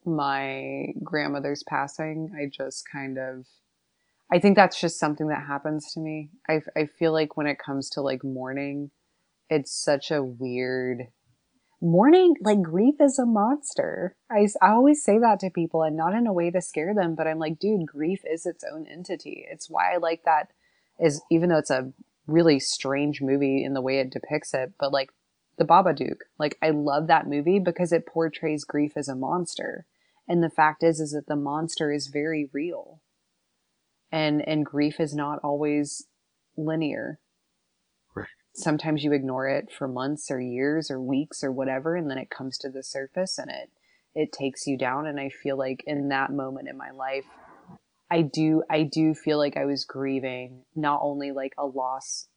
my 0.06 0.88
grandmother's 1.04 1.64
passing. 1.64 2.32
I 2.38 2.46
just 2.46 2.88
kind 2.92 3.18
of 3.18 3.46
I 4.32 4.40
think 4.40 4.56
that's 4.56 4.80
just 4.80 5.00
something 5.00 5.28
that 5.30 5.48
happens 5.48 5.92
to 5.94 6.00
me. 6.00 6.30
I 6.48 6.62
I 6.76 6.86
feel 6.86 7.12
like 7.12 7.38
when 7.38 7.48
it 7.48 7.60
comes 7.60 7.90
to 7.92 8.02
like 8.02 8.24
mourning, 8.24 8.92
it's 9.50 9.72
such 9.72 10.12
a 10.12 10.24
weird 10.24 11.08
mourning, 11.82 12.36
like 12.42 12.62
grief 12.62 12.96
is 13.00 13.20
a 13.20 13.26
monster. 13.26 14.16
I, 14.30 14.48
I 14.62 14.72
always 14.72 15.04
say 15.04 15.18
that 15.20 15.40
to 15.40 15.50
people 15.50 15.84
and 15.84 15.96
not 15.96 16.14
in 16.14 16.28
a 16.28 16.34
way 16.34 16.52
to 16.52 16.62
scare 16.62 16.94
them, 16.94 17.16
but 17.16 17.28
I'm 17.28 17.40
like, 17.40 17.60
dude, 17.60 17.88
grief 17.88 18.22
is 18.30 18.46
its 18.46 18.64
own 18.70 18.86
entity. 18.88 19.46
It's 19.50 19.70
why 19.70 19.94
I 19.94 19.98
like 19.98 20.24
that 20.26 20.52
is 21.00 21.22
even 21.32 21.50
though 21.50 21.58
it's 21.58 21.70
a 21.70 21.92
really 22.28 22.60
strange 22.60 23.22
movie 23.22 23.64
in 23.64 23.74
the 23.74 23.82
way 23.82 24.00
it 24.00 24.12
depicts 24.12 24.54
it, 24.54 24.74
but 24.80 24.92
like 24.92 25.12
the 25.60 25.66
Babadook, 25.66 26.20
like 26.40 26.58
I 26.64 26.72
love 26.72 27.08
that 27.08 27.28
movie 27.28 27.60
because 27.60 27.94
it 27.94 28.08
portrays 28.08 28.66
grief 28.66 28.94
as 28.98 29.10
a 29.10 29.16
monster. 29.16 29.86
And 30.28 30.44
the 30.44 30.52
fact 30.52 30.84
is, 30.84 31.02
is 31.02 31.14
that 31.14 31.28
the 31.28 31.38
monster 31.38 31.94
is 31.94 32.08
very 32.08 32.50
real. 32.54 33.02
And, 34.12 34.48
and 34.48 34.66
grief 34.66 35.00
is 35.00 35.16
not 35.16 35.40
always 35.44 36.08
linear 36.58 37.20
Right. 38.16 38.28
sometimes 38.54 39.04
you 39.04 39.14
ignore 39.14 39.48
it 39.50 39.72
for 39.72 39.88
months 39.88 40.32
or 40.32 40.42
years 40.42 40.92
or 40.92 41.02
weeks 41.02 41.44
or 41.44 41.52
whatever 41.52 41.96
and 41.96 42.12
then 42.12 42.18
it 42.20 42.30
comes 42.30 42.58
to 42.60 42.70
the 42.70 42.84
surface 42.84 43.40
and 43.40 43.52
it 43.52 43.72
it 44.16 44.32
takes 44.34 44.68
you 44.68 44.78
down 44.78 45.08
and 45.08 45.20
i 45.20 45.30
feel 45.30 45.58
like 45.58 45.84
in 45.88 46.10
that 46.10 46.32
moment 46.32 46.70
in 46.70 46.78
my 46.78 46.92
life 46.92 47.28
i 48.12 48.22
do 48.22 48.64
i 48.70 48.84
do 48.84 49.16
feel 49.16 49.38
like 49.38 49.58
i 49.58 49.66
was 49.66 49.86
grieving 49.86 50.64
not 50.76 51.00
only 51.04 51.32
like 51.32 51.54
a 51.58 51.66
loss 51.66 52.28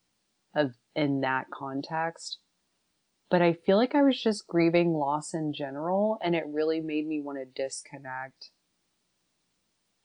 of 0.57 0.73
in 0.97 1.23
that 1.23 1.47
context 1.53 2.39
but 3.33 3.43
i 3.43 3.53
feel 3.53 3.76
like 3.76 3.97
i 3.97 4.03
was 4.03 4.22
just 4.22 4.47
grieving 4.47 4.93
loss 4.93 5.35
in 5.35 5.53
general 5.53 6.18
and 6.22 6.37
it 6.37 6.45
really 6.47 6.80
made 6.80 7.07
me 7.07 7.20
want 7.20 7.39
to 7.39 7.62
disconnect 7.62 8.51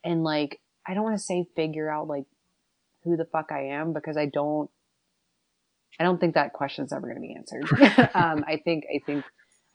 and 0.04 0.24
like 0.24 0.60
i 0.88 0.96
don't 0.96 1.04
want 1.04 1.16
to 1.18 1.24
say 1.24 1.46
figure 1.56 1.92
out 1.92 2.08
like 2.08 2.26
who 3.04 3.16
the 3.16 3.26
fuck 3.26 3.52
i 3.52 3.66
am 3.66 3.94
because 3.94 4.18
i 4.18 4.26
don't 4.26 4.72
I 6.00 6.04
don't 6.04 6.20
think 6.20 6.36
that 6.36 6.54
question 6.54 6.86
is 6.86 6.94
ever 6.94 7.08
going 7.08 7.16
to 7.16 7.22
be 7.22 7.36
answered. 7.36 8.10
um, 8.16 8.46
I 8.48 8.58
think, 8.64 8.86
I 8.94 9.00
think, 9.06 9.26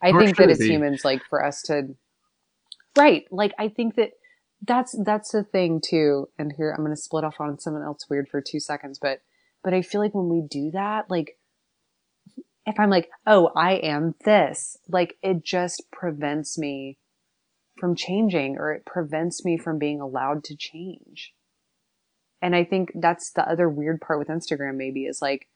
I 0.03 0.13
Nor 0.13 0.25
think 0.25 0.37
that 0.37 0.51
as 0.51 0.61
humans, 0.61 1.05
like 1.05 1.23
for 1.29 1.45
us 1.45 1.63
to, 1.63 1.95
right. 2.97 3.25
Like, 3.31 3.53
I 3.59 3.69
think 3.69 3.97
that 3.97 4.11
that's, 4.67 4.97
that's 5.05 5.33
the 5.33 5.43
thing 5.43 5.81
too. 5.85 6.29
And 6.39 6.53
here 6.57 6.71
I'm 6.71 6.85
going 6.85 6.95
to 6.95 7.01
split 7.01 7.25
off 7.25 7.41
on 7.41 7.59
someone 7.59 7.83
else 7.83 8.07
weird 8.09 8.29
for 8.29 8.41
two 8.41 8.61
seconds, 8.61 8.99
but, 9.01 9.21
but 9.65 9.75
I 9.75 9.83
feel 9.83 10.01
like 10.01 10.15
when 10.15 10.29
we 10.29 10.47
do 10.49 10.71
that, 10.73 11.11
like, 11.11 11.37
if 12.67 12.79
I'm 12.79 12.91
like, 12.91 13.11
oh, 13.27 13.51
I 13.57 13.75
am 13.75 14.15
this, 14.25 14.77
like 14.89 15.17
it 15.23 15.45
just 15.45 15.85
prevents 15.91 16.59
me 16.59 16.99
from 17.79 17.97
changing 17.97 18.57
or 18.59 18.73
it 18.73 18.85
prevents 18.87 19.45
me 19.45 19.59
from 19.59 19.79
being 19.79 20.01
allowed 20.01 20.45
to 20.45 20.57
change. 20.57 21.33
And 22.41 22.55
I 22.55 22.65
think 22.65 22.91
that's 22.95 23.33
the 23.33 23.49
other 23.49 23.69
weird 23.69 24.01
part 24.01 24.19
with 24.19 24.29
Instagram 24.29 24.77
maybe 24.77 25.05
is 25.05 25.23
like, 25.23 25.49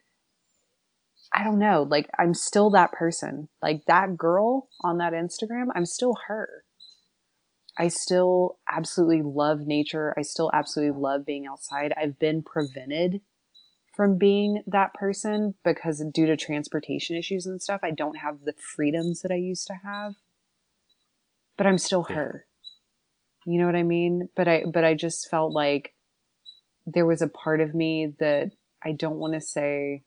I 1.35 1.45
don't 1.45 1.59
know, 1.59 1.87
like 1.89 2.09
I'm 2.19 2.35
still 2.35 2.71
that 2.71 2.93
person. 2.93 3.49
Like 3.61 3.85
that 3.87 4.17
girl 4.17 4.69
on 4.83 4.99
that 4.99 5.13
Instagram, 5.13 5.67
I'm 5.75 5.87
still 5.87 6.15
her. 6.29 6.65
I 7.79 7.89
still 7.89 8.59
absolutely 8.71 9.23
love 9.23 9.61
nature. 9.61 10.15
I 10.17 10.23
still 10.23 10.51
absolutely 10.55 10.99
love 10.99 11.27
being 11.27 11.47
outside. 11.47 11.93
I've 11.97 12.19
been 12.19 12.43
prevented 12.43 13.21
from 13.97 14.19
being 14.19 14.63
that 14.67 14.93
person 14.93 15.55
because 15.65 16.05
due 16.13 16.27
to 16.27 16.37
transportation 16.37 17.17
issues 17.17 17.47
and 17.47 17.63
stuff, 17.63 17.81
I 17.83 17.93
don't 17.93 18.19
have 18.19 18.45
the 18.45 18.53
freedoms 18.53 19.23
that 19.23 19.33
I 19.33 19.37
used 19.37 19.67
to 19.69 19.75
have. 19.83 20.15
But 21.57 21.67
I'm 21.67 21.79
still 21.79 22.03
her. 22.05 22.45
You 23.47 23.59
know 23.59 23.67
what 23.67 23.75
I 23.75 23.83
mean? 23.83 24.29
But 24.37 24.49
I 24.49 24.65
but 24.71 24.85
I 24.85 24.95
just 24.95 25.31
felt 25.31 25.53
like 25.53 25.95
there 26.85 27.07
was 27.07 27.23
a 27.23 27.29
part 27.29 27.63
of 27.63 27.75
me 27.75 28.13
that 28.21 28.51
I 28.85 28.93
don't 28.93 29.17
want 29.17 29.33
to 29.33 29.41
say 29.41 30.03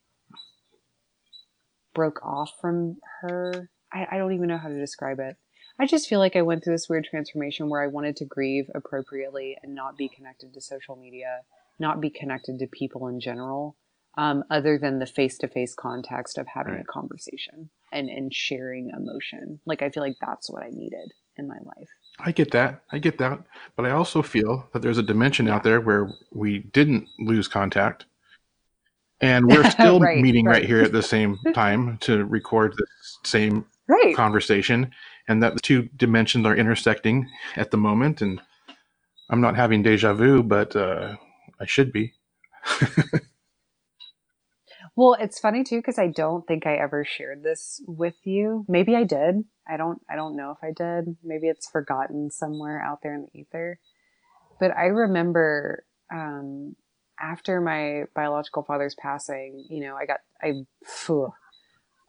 broke 1.96 2.24
off 2.24 2.52
from 2.62 2.98
her. 3.22 3.72
I, 3.92 4.08
I 4.12 4.18
don't 4.18 4.34
even 4.34 4.48
know 4.48 4.60
how 4.60 4.70
to 4.70 4.80
describe 4.80 5.20
it. 5.20 5.36
I 5.80 5.88
just 5.88 6.08
feel 6.08 6.20
like 6.20 6.36
I 6.36 6.42
went 6.44 6.64
through 6.64 6.76
this 6.76 6.90
weird 6.90 7.06
transformation 7.06 7.70
where 7.70 7.82
I 7.82 7.88
wanted 7.88 8.18
to 8.18 8.26
grieve 8.26 8.70
appropriately 8.76 9.58
and 9.64 9.74
not 9.74 9.98
be 9.98 10.10
connected 10.10 10.54
to 10.54 10.62
social 10.62 10.96
media, 10.96 11.40
not 11.80 12.02
be 12.02 12.10
connected 12.10 12.60
to 12.60 12.68
people 12.68 13.08
in 13.08 13.20
general, 13.20 13.78
um, 14.18 14.44
other 14.50 14.78
than 14.78 15.00
the 15.00 15.06
face 15.06 15.38
to 15.40 15.48
face 15.48 15.74
context 15.76 16.38
of 16.38 16.48
having 16.48 16.74
right. 16.74 16.82
a 16.82 16.92
conversation 16.92 17.70
and, 17.92 18.10
and 18.10 18.34
sharing 18.34 18.92
emotion. 18.96 19.60
Like, 19.66 19.82
I 19.82 19.90
feel 19.90 20.04
like 20.04 20.18
that's 20.20 20.50
what 20.50 20.64
I 20.64 20.70
needed 20.70 21.14
in 21.38 21.48
my 21.48 21.58
life. 21.64 21.90
I 22.20 22.32
get 22.32 22.52
that. 22.52 22.82
I 22.92 23.00
get 23.00 23.18
that. 23.20 23.40
But 23.76 23.86
I 23.86 23.92
also 23.92 24.22
feel 24.22 24.68
that 24.74 24.82
there's 24.82 24.98
a 24.98 25.04
dimension 25.04 25.48
yeah. 25.48 25.56
out 25.56 25.64
there 25.64 25.80
where 25.80 26.12
we 26.32 26.60
didn't 26.60 27.08
lose 27.20 27.48
contact 27.48 28.06
and 29.22 29.48
we're 29.48 29.70
still 29.70 30.00
right, 30.00 30.22
meeting 30.22 30.46
right. 30.46 30.56
right. 30.60 30.66
here 30.66 30.82
at 30.82 30.92
the 30.92 31.04
same 31.04 31.38
time 31.54 31.98
to 32.00 32.26
record 32.26 32.74
the 32.78 32.86
same 33.24 33.66
right. 33.88 34.16
conversation 34.16 34.92
and 35.28 35.44
that 35.44 35.54
the 35.54 35.60
two 35.60 35.84
dimensions 35.96 36.46
are 36.46 36.56
intersecting 36.56 37.30
at 37.56 37.72
the 37.72 37.78
moment 37.78 38.22
and 38.22 38.42
i'm 39.30 39.42
not 39.42 39.56
having 39.56 39.84
deja 39.84 40.14
vu 40.14 40.42
but 40.42 40.76
uh, 40.76 41.16
i 41.60 41.66
should 41.66 41.92
be 41.92 42.14
well 45.00 45.16
it's 45.20 45.40
funny 45.40 45.64
too 45.64 45.78
because 45.78 45.98
i 45.98 46.08
don't 46.08 46.46
think 46.48 46.66
i 46.66 46.76
ever 46.76 47.06
shared 47.06 47.44
this 47.44 47.82
with 47.88 48.16
you 48.24 48.66
maybe 48.68 48.96
i 48.96 49.04
did 49.04 49.44
i 49.68 49.78
don't 49.78 50.02
i 50.10 50.16
don't 50.16 50.36
know 50.36 50.52
if 50.52 50.58
i 50.64 50.72
did 50.76 51.16
maybe 51.24 51.48
it's 51.48 51.70
forgotten 51.70 52.30
somewhere 52.30 52.82
out 52.82 53.00
there 53.02 53.16
in 53.16 53.22
the 53.22 53.40
ether 53.40 53.80
but 54.60 54.76
i 54.76 54.86
remember 54.86 55.84
um, 56.12 56.76
after 57.20 57.60
my 57.62 58.04
biological 58.16 58.64
father's 58.64 58.96
passing, 58.96 59.66
you 59.70 59.82
know, 59.82 59.96
I 59.96 60.06
got, 60.06 60.20
I 60.42 60.54
phew, 60.86 61.34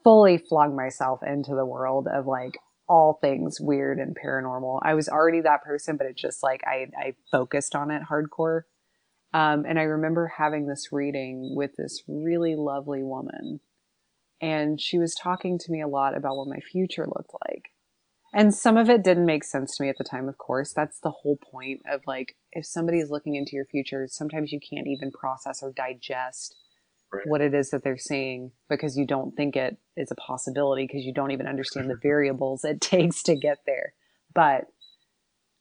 fully 0.05 0.39
flung 0.39 0.77
myself 0.77 1.21
into 1.27 1.55
the 1.55 1.67
world 1.67 2.07
of 2.13 2.27
like 2.27 2.59
all 2.89 3.19
things 3.21 3.61
weird 3.61 3.99
and 3.99 4.17
paranormal. 4.17 4.81
I 4.83 4.95
was 4.95 5.09
already 5.09 5.41
that 5.43 5.63
person, 5.63 5.97
but 5.97 6.07
it 6.07 6.17
just 6.17 6.43
like, 6.43 6.63
I, 6.67 6.91
I 6.99 7.15
focused 7.31 7.75
on 7.75 7.91
it 7.91 8.03
hardcore. 8.11 8.63
Um, 9.33 9.65
and 9.69 9.79
I 9.79 9.83
remember 9.83 10.33
having 10.39 10.67
this 10.67 10.89
reading 10.91 11.55
with 11.55 11.77
this 11.77 12.03
really 12.09 12.57
lovely 12.57 13.03
woman. 13.03 13.61
And 14.41 14.81
she 14.81 14.99
was 14.99 15.15
talking 15.15 15.59
to 15.59 15.73
me 15.73 15.81
a 15.83 15.89
lot 15.89 16.17
about 16.17 16.37
what 16.37 16.49
my 16.49 16.61
future 16.61 17.07
looked 17.07 17.35
like. 17.47 17.71
And 18.33 18.55
some 18.55 18.77
of 18.77 18.89
it 18.89 19.03
didn't 19.03 19.27
make 19.27 19.45
sense 19.45 19.77
to 19.77 19.83
me 19.83 19.89
at 19.89 19.99
the 19.99 20.05
time, 20.05 20.29
of 20.29 20.39
course. 20.39 20.73
That's 20.73 21.01
the 21.01 21.11
whole 21.11 21.37
point 21.37 21.83
of 21.91 22.01
like, 22.07 22.37
if 22.53 22.65
somebody's 22.65 23.11
looking 23.11 23.35
into 23.35 23.57
your 23.57 23.65
future, 23.65 24.07
sometimes 24.09 24.53
you 24.53 24.61
can't 24.61 24.87
even 24.87 25.11
process 25.11 25.63
or 25.63 25.73
digest 25.73 26.55
right. 27.13 27.27
what 27.27 27.41
it 27.41 27.55
is 27.55 27.71
that 27.71 27.83
they're 27.83 27.99
saying 27.99 28.53
because 28.69 28.97
you 28.97 29.07
don't 29.07 29.37
think 29.37 29.57
it 29.57 29.77
is 29.97 30.11
a 30.11 30.15
possibility 30.15 30.87
because 30.87 31.05
you 31.05 31.13
don't 31.13 31.33
even 31.33 31.47
understand 31.47 31.91
the 31.91 31.99
variables 32.03 32.65
it 32.65 32.81
takes 32.81 33.23
to 33.25 33.35
get 33.35 33.59
there. 33.67 33.95
But 34.33 34.67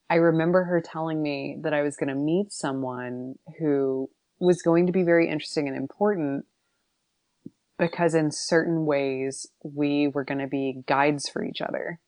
I 0.09 0.15
remember 0.15 0.63
her 0.63 0.81
telling 0.81 1.21
me 1.21 1.57
that 1.61 1.73
I 1.73 1.81
was 1.81 1.95
going 1.95 2.09
to 2.09 2.15
meet 2.15 2.51
someone 2.51 3.35
who 3.59 4.09
was 4.39 4.61
going 4.61 4.87
to 4.87 4.91
be 4.91 5.03
very 5.03 5.29
interesting 5.29 5.67
and 5.67 5.77
important 5.77 6.45
because 7.77 8.13
in 8.15 8.31
certain 8.31 8.85
ways 8.85 9.47
we 9.63 10.07
were 10.07 10.23
going 10.23 10.39
to 10.39 10.47
be 10.47 10.81
guides 10.87 11.29
for 11.29 11.43
each 11.43 11.61
other 11.61 11.99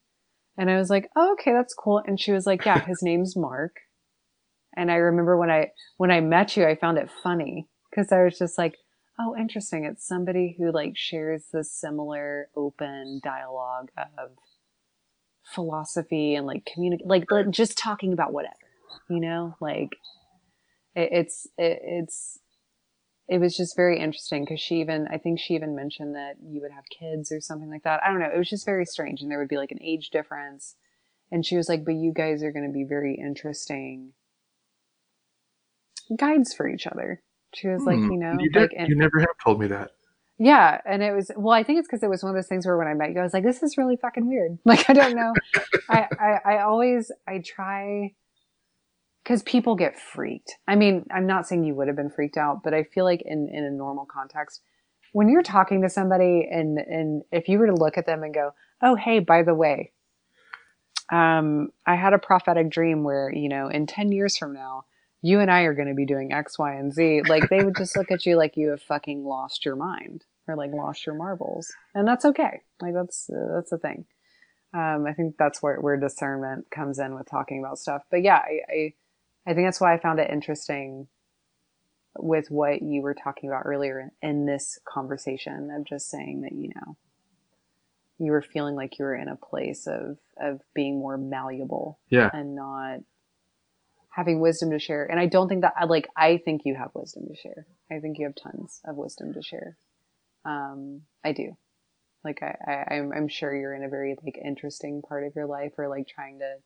and 0.56 0.70
I 0.70 0.76
was 0.76 0.90
like, 0.90 1.08
oh, 1.16 1.32
okay, 1.32 1.52
that's 1.52 1.74
cool. 1.74 2.02
And 2.06 2.20
she 2.20 2.32
was 2.32 2.46
like, 2.46 2.64
yeah, 2.64 2.84
his 2.84 2.98
name's 3.02 3.36
Mark. 3.36 3.76
And 4.76 4.90
I 4.90 4.96
remember 4.96 5.36
when 5.36 5.50
I, 5.50 5.70
when 5.96 6.10
I 6.10 6.20
met 6.20 6.56
you, 6.56 6.64
I 6.64 6.76
found 6.76 6.98
it 6.98 7.10
funny 7.22 7.68
because 7.90 8.12
I 8.12 8.24
was 8.24 8.38
just 8.38 8.58
like, 8.58 8.76
oh, 9.18 9.36
interesting. 9.36 9.84
It's 9.84 10.06
somebody 10.06 10.56
who 10.58 10.72
like 10.72 10.92
shares 10.94 11.44
this 11.52 11.72
similar 11.72 12.48
open 12.56 13.20
dialogue 13.22 13.88
of 13.98 14.30
philosophy 15.44 16.34
and 16.34 16.46
like 16.46 16.68
communicate, 16.72 17.06
like, 17.06 17.30
like 17.30 17.50
just 17.50 17.76
talking 17.78 18.12
about 18.12 18.32
whatever, 18.32 18.54
you 19.08 19.20
know, 19.20 19.56
like 19.60 19.90
it, 20.94 21.08
it's, 21.12 21.46
it, 21.58 21.78
it's, 21.82 22.38
it 23.28 23.38
was 23.38 23.56
just 23.56 23.76
very 23.76 23.98
interesting 23.98 24.44
because 24.44 24.60
she 24.60 24.80
even 24.80 25.06
i 25.10 25.16
think 25.16 25.38
she 25.38 25.54
even 25.54 25.76
mentioned 25.76 26.14
that 26.14 26.34
you 26.44 26.60
would 26.60 26.72
have 26.72 26.84
kids 26.98 27.30
or 27.32 27.40
something 27.40 27.70
like 27.70 27.84
that. 27.84 28.00
I 28.04 28.10
don't 28.10 28.20
know. 28.20 28.30
It 28.32 28.36
was 28.36 28.50
just 28.50 28.66
very 28.66 28.84
strange 28.84 29.22
and 29.22 29.30
there 29.30 29.38
would 29.38 29.48
be 29.48 29.56
like 29.56 29.70
an 29.70 29.82
age 29.82 30.10
difference. 30.10 30.74
And 31.30 31.46
she 31.46 31.56
was 31.56 31.68
like 31.68 31.84
but 31.84 31.94
you 31.94 32.12
guys 32.14 32.42
are 32.42 32.52
going 32.52 32.66
to 32.66 32.72
be 32.72 32.84
very 32.84 33.14
interesting 33.14 34.12
guides 36.16 36.52
for 36.52 36.68
each 36.68 36.86
other. 36.86 37.22
She 37.54 37.68
was 37.68 37.82
hmm. 37.82 37.88
like 37.88 37.98
you 37.98 38.18
know 38.18 38.36
you, 38.38 38.50
like, 38.54 38.70
you 38.86 38.96
never 38.96 39.20
have 39.20 39.36
told 39.42 39.60
me 39.60 39.68
that 39.68 39.92
yeah 40.42 40.80
and 40.84 41.02
it 41.02 41.12
was 41.12 41.30
well 41.36 41.52
i 41.52 41.62
think 41.62 41.78
it's 41.78 41.88
because 41.88 42.02
it 42.02 42.10
was 42.10 42.22
one 42.22 42.30
of 42.30 42.36
those 42.36 42.48
things 42.48 42.66
where 42.66 42.76
when 42.76 42.86
i 42.86 42.94
met 42.94 43.10
you 43.12 43.18
i 43.18 43.22
was 43.22 43.32
like 43.32 43.44
this 43.44 43.62
is 43.62 43.78
really 43.78 43.96
fucking 43.96 44.28
weird 44.28 44.58
like 44.64 44.88
i 44.88 44.92
don't 44.92 45.14
know 45.14 45.32
I, 45.88 46.06
I 46.18 46.40
i 46.44 46.62
always 46.62 47.10
i 47.28 47.38
try 47.38 48.14
because 49.22 49.42
people 49.42 49.76
get 49.76 49.98
freaked. 49.98 50.56
I 50.66 50.74
mean, 50.74 51.06
I'm 51.10 51.26
not 51.26 51.46
saying 51.46 51.64
you 51.64 51.74
would 51.74 51.86
have 51.86 51.96
been 51.96 52.10
freaked 52.10 52.36
out, 52.36 52.62
but 52.62 52.74
I 52.74 52.82
feel 52.82 53.04
like 53.04 53.22
in, 53.24 53.48
in 53.52 53.64
a 53.64 53.70
normal 53.70 54.04
context, 54.04 54.62
when 55.12 55.28
you're 55.28 55.42
talking 55.42 55.82
to 55.82 55.88
somebody 55.88 56.48
and, 56.50 56.78
and 56.78 57.22
if 57.30 57.48
you 57.48 57.58
were 57.58 57.66
to 57.66 57.74
look 57.74 57.98
at 57.98 58.06
them 58.06 58.22
and 58.22 58.34
go, 58.34 58.52
oh, 58.80 58.96
hey, 58.96 59.20
by 59.20 59.42
the 59.42 59.54
way, 59.54 59.92
um, 61.10 61.68
I 61.86 61.94
had 61.94 62.14
a 62.14 62.18
prophetic 62.18 62.70
dream 62.70 63.04
where, 63.04 63.30
you 63.32 63.48
know, 63.48 63.68
in 63.68 63.86
10 63.86 64.12
years 64.12 64.36
from 64.36 64.54
now, 64.54 64.86
you 65.20 65.38
and 65.38 65.50
I 65.50 65.62
are 65.62 65.74
going 65.74 65.88
to 65.88 65.94
be 65.94 66.06
doing 66.06 66.32
X, 66.32 66.58
Y, 66.58 66.74
and 66.74 66.92
Z. 66.92 67.22
Like 67.28 67.48
they 67.48 67.62
would 67.62 67.76
just 67.76 67.96
look 67.96 68.10
at 68.10 68.26
you 68.26 68.36
like 68.36 68.56
you 68.56 68.70
have 68.70 68.82
fucking 68.82 69.24
lost 69.24 69.64
your 69.64 69.76
mind. 69.76 70.24
Or 70.48 70.56
like 70.56 70.72
lost 70.72 71.06
your 71.06 71.14
marbles, 71.14 71.72
and 71.94 72.06
that's 72.06 72.24
okay. 72.24 72.60
Like 72.80 72.94
that's 72.94 73.28
uh, 73.30 73.54
that's 73.54 73.70
the 73.70 73.78
thing. 73.78 74.06
Um, 74.74 75.04
I 75.06 75.12
think 75.12 75.36
that's 75.38 75.62
where 75.62 75.80
where 75.80 75.96
discernment 75.98 76.70
comes 76.70 76.98
in 76.98 77.14
with 77.14 77.28
talking 77.30 77.60
about 77.60 77.78
stuff. 77.78 78.02
But 78.10 78.22
yeah, 78.22 78.36
I, 78.38 78.60
I 78.72 78.94
I 79.46 79.54
think 79.54 79.66
that's 79.66 79.80
why 79.80 79.94
I 79.94 79.98
found 79.98 80.18
it 80.20 80.30
interesting 80.30 81.08
with 82.18 82.50
what 82.50 82.82
you 82.82 83.02
were 83.02 83.14
talking 83.14 83.48
about 83.48 83.62
earlier 83.64 84.10
in 84.20 84.46
this 84.46 84.78
conversation 84.84 85.70
of 85.70 85.84
just 85.84 86.10
saying 86.10 86.42
that 86.42 86.52
you 86.52 86.70
know 86.74 86.96
you 88.18 88.30
were 88.32 88.42
feeling 88.42 88.74
like 88.76 88.98
you 88.98 89.04
were 89.04 89.14
in 89.16 89.28
a 89.28 89.36
place 89.36 89.86
of 89.86 90.18
of 90.40 90.60
being 90.74 90.98
more 90.98 91.16
malleable 91.16 91.98
Yeah. 92.10 92.30
and 92.32 92.54
not 92.54 92.98
having 94.10 94.40
wisdom 94.40 94.70
to 94.72 94.78
share 94.78 95.06
and 95.10 95.18
i 95.18 95.24
don't 95.26 95.48
think 95.48 95.62
that 95.62 95.88
like 95.88 96.06
i 96.16 96.36
think 96.36 96.62
you 96.66 96.74
have 96.74 96.90
wisdom 96.94 97.26
to 97.28 97.34
share 97.34 97.66
i 97.90 97.98
think 97.98 98.18
you 98.18 98.26
have 98.26 98.34
tons 98.34 98.80
of 98.84 98.96
wisdom 98.96 99.32
to 99.32 99.42
share 99.42 99.78
um 100.44 101.02
i 101.24 101.32
do 101.32 101.56
like 102.24 102.42
i, 102.42 102.56
I 102.66 102.94
i'm 102.94 103.12
i'm 103.12 103.28
sure 103.28 103.54
you're 103.54 103.74
in 103.74 103.84
a 103.84 103.88
very 103.88 104.16
like 104.24 104.38
interesting 104.42 105.02
part 105.02 105.24
of 105.24 105.34
your 105.34 105.46
life 105.46 105.72
or 105.78 105.88
like 105.88 106.08
trying 106.08 106.38
to 106.40 106.56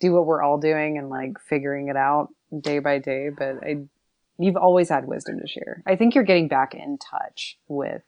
do 0.00 0.12
what 0.12 0.26
we're 0.26 0.42
all 0.42 0.58
doing 0.58 0.98
and 0.98 1.08
like 1.08 1.40
figuring 1.40 1.88
it 1.88 1.96
out 1.96 2.28
day 2.60 2.78
by 2.78 2.98
day 2.98 3.30
but 3.36 3.56
i 3.62 3.76
you've 4.38 4.56
always 4.56 4.88
had 4.88 5.06
wisdom 5.06 5.38
to 5.40 5.48
share 5.48 5.82
i 5.86 5.96
think 5.96 6.14
you're 6.14 6.24
getting 6.24 6.48
back 6.48 6.74
in 6.74 6.98
touch 6.98 7.58
with 7.68 8.02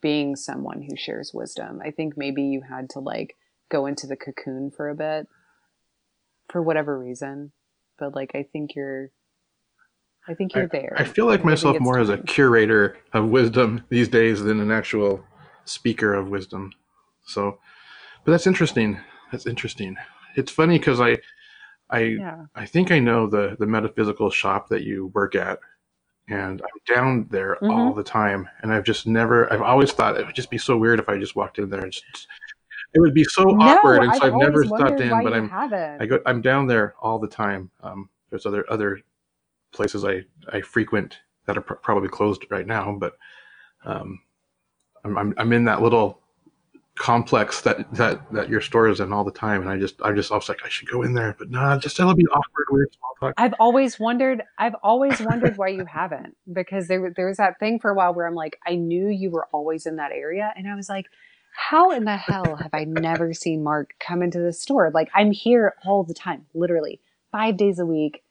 being 0.00 0.36
someone 0.36 0.82
who 0.82 0.96
shares 0.96 1.32
wisdom. 1.34 1.80
I 1.84 1.90
think 1.90 2.16
maybe 2.16 2.42
you 2.42 2.62
had 2.62 2.90
to 2.90 3.00
like 3.00 3.36
go 3.68 3.86
into 3.86 4.06
the 4.06 4.16
cocoon 4.16 4.70
for 4.70 4.88
a 4.88 4.94
bit 4.94 5.26
for 6.48 6.62
whatever 6.62 6.98
reason. 6.98 7.52
But 7.98 8.14
like 8.14 8.32
I 8.34 8.44
think 8.44 8.74
you're 8.74 9.10
I 10.28 10.34
think 10.34 10.54
you're 10.54 10.66
there. 10.68 10.94
I 10.96 11.04
feel 11.04 11.26
like 11.26 11.44
myself 11.44 11.78
more 11.80 11.98
as 11.98 12.08
a 12.08 12.18
curator 12.18 12.96
of 13.12 13.28
wisdom 13.28 13.84
these 13.88 14.08
days 14.08 14.42
than 14.42 14.60
an 14.60 14.70
actual 14.70 15.24
speaker 15.64 16.14
of 16.14 16.28
wisdom. 16.28 16.72
So, 17.24 17.58
but 18.24 18.32
that's 18.32 18.46
interesting. 18.46 18.98
That's 19.30 19.46
interesting. 19.46 19.96
It's 20.36 20.50
funny 20.50 20.78
because 20.78 21.00
I, 21.00 21.18
I, 21.90 22.00
Yeah. 22.00 22.44
I 22.54 22.66
think 22.66 22.90
I 22.90 22.98
know 22.98 23.26
the 23.28 23.56
the 23.58 23.66
metaphysical 23.66 24.30
shop 24.30 24.68
that 24.70 24.82
you 24.82 25.08
work 25.14 25.34
at, 25.34 25.60
and 26.28 26.60
I'm 26.60 26.94
down 26.94 27.26
there 27.30 27.56
Mhm. 27.62 27.70
all 27.72 27.94
the 27.94 28.02
time. 28.02 28.48
And 28.62 28.72
I've 28.72 28.84
just 28.84 29.06
never. 29.06 29.52
I've 29.52 29.62
always 29.62 29.92
thought 29.92 30.18
it 30.18 30.26
would 30.26 30.34
just 30.34 30.50
be 30.50 30.58
so 30.58 30.76
weird 30.76 30.98
if 30.98 31.08
I 31.08 31.18
just 31.18 31.36
walked 31.36 31.58
in 31.58 31.70
there. 31.70 31.82
And 31.82 31.92
just, 31.92 32.26
it 32.94 33.00
would 33.00 33.14
be 33.14 33.24
so 33.24 33.50
awkward, 33.60 34.02
and 34.02 34.14
so 34.16 34.26
I've 34.26 34.34
never 34.34 34.64
always 34.64 34.68
stepped 34.80 35.00
in. 35.00 35.10
But 35.22 35.32
I'm 35.34 35.48
haven't. 35.48 36.02
I 36.02 36.06
go. 36.06 36.20
I'm 36.26 36.40
down 36.40 36.66
there 36.66 36.94
all 37.00 37.18
the 37.20 37.28
time. 37.28 37.70
Um, 37.82 38.08
there's 38.30 38.46
other 38.46 38.64
other 38.68 39.00
places 39.76 40.04
I 40.04 40.22
I 40.52 40.60
frequent 40.60 41.18
that 41.46 41.56
are 41.56 41.62
pr- 41.62 41.74
probably 41.74 42.08
closed 42.08 42.44
right 42.50 42.66
now, 42.66 42.96
but 42.98 43.14
um, 43.84 44.20
I'm, 45.04 45.16
I'm 45.18 45.34
I'm 45.36 45.52
in 45.52 45.64
that 45.66 45.82
little 45.82 46.20
complex 46.96 47.60
that 47.60 47.92
that 47.94 48.32
that 48.32 48.48
your 48.48 48.60
store 48.60 48.88
is 48.88 49.00
in 49.00 49.12
all 49.12 49.22
the 49.24 49.30
time, 49.30 49.60
and 49.60 49.70
I 49.70 49.78
just 49.78 50.00
I 50.02 50.12
just 50.12 50.32
I 50.32 50.34
was 50.34 50.48
like 50.48 50.64
I 50.64 50.68
should 50.68 50.88
go 50.88 51.02
in 51.02 51.14
there, 51.14 51.36
but 51.38 51.50
nah, 51.50 51.78
just 51.78 52.00
it'll 52.00 52.14
be 52.14 52.26
awkward, 52.26 52.66
weird 52.70 52.88
small 52.94 53.10
talk. 53.20 53.34
I've 53.36 53.54
always 53.60 54.00
wondered. 54.00 54.42
I've 54.58 54.74
always 54.82 55.20
wondered 55.20 55.56
why 55.56 55.68
you 55.68 55.84
haven't, 55.84 56.36
because 56.52 56.88
there 56.88 57.12
there 57.14 57.28
was 57.28 57.36
that 57.36 57.58
thing 57.60 57.78
for 57.78 57.90
a 57.90 57.94
while 57.94 58.14
where 58.14 58.26
I'm 58.26 58.34
like, 58.34 58.58
I 58.66 58.74
knew 58.74 59.08
you 59.08 59.30
were 59.30 59.46
always 59.52 59.86
in 59.86 59.96
that 59.96 60.12
area, 60.12 60.52
and 60.56 60.68
I 60.68 60.74
was 60.74 60.88
like, 60.88 61.06
how 61.56 61.90
in 61.90 62.04
the 62.04 62.16
hell 62.16 62.56
have 62.56 62.72
I 62.72 62.84
never 62.84 63.32
seen 63.32 63.62
Mark 63.62 63.94
come 64.00 64.22
into 64.22 64.40
the 64.40 64.52
store? 64.52 64.90
Like 64.92 65.10
I'm 65.14 65.32
here 65.32 65.74
all 65.84 66.02
the 66.02 66.14
time, 66.14 66.46
literally 66.54 67.00
five 67.30 67.56
days 67.56 67.78
a 67.78 67.86
week, 67.86 68.22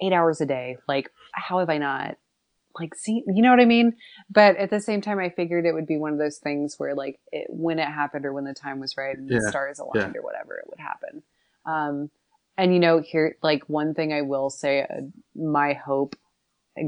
eight 0.00 0.12
hours 0.12 0.40
a 0.40 0.46
day. 0.46 0.76
Like 0.88 1.10
how 1.32 1.58
have 1.58 1.70
I 1.70 1.78
not? 1.78 2.16
Like 2.78 2.94
see, 2.94 3.22
you 3.26 3.42
know 3.42 3.50
what 3.50 3.60
I 3.60 3.64
mean? 3.64 3.96
But 4.30 4.56
at 4.56 4.70
the 4.70 4.80
same 4.80 5.00
time, 5.00 5.18
I 5.18 5.30
figured 5.30 5.64
it 5.64 5.72
would 5.72 5.86
be 5.86 5.96
one 5.96 6.12
of 6.12 6.18
those 6.18 6.38
things 6.38 6.74
where 6.78 6.94
like 6.94 7.18
it, 7.32 7.46
when 7.48 7.78
it 7.78 7.88
happened 7.88 8.26
or 8.26 8.32
when 8.32 8.44
the 8.44 8.52
time 8.52 8.80
was 8.80 8.96
right 8.96 9.16
and 9.16 9.30
Yeah, 9.30 9.38
the 9.38 9.48
stars 9.48 9.78
aligned 9.78 10.16
or 10.16 10.22
whatever, 10.22 10.56
it 10.56 10.68
would 10.68 10.80
happen. 10.80 11.22
Um, 11.64 12.10
and 12.58 12.72
you 12.72 12.80
know, 12.80 13.00
here, 13.00 13.36
like 13.42 13.64
one 13.68 13.94
thing 13.94 14.12
I 14.12 14.22
will 14.22 14.50
say, 14.50 14.82
uh, 14.82 15.02
my 15.34 15.72
hope, 15.74 16.16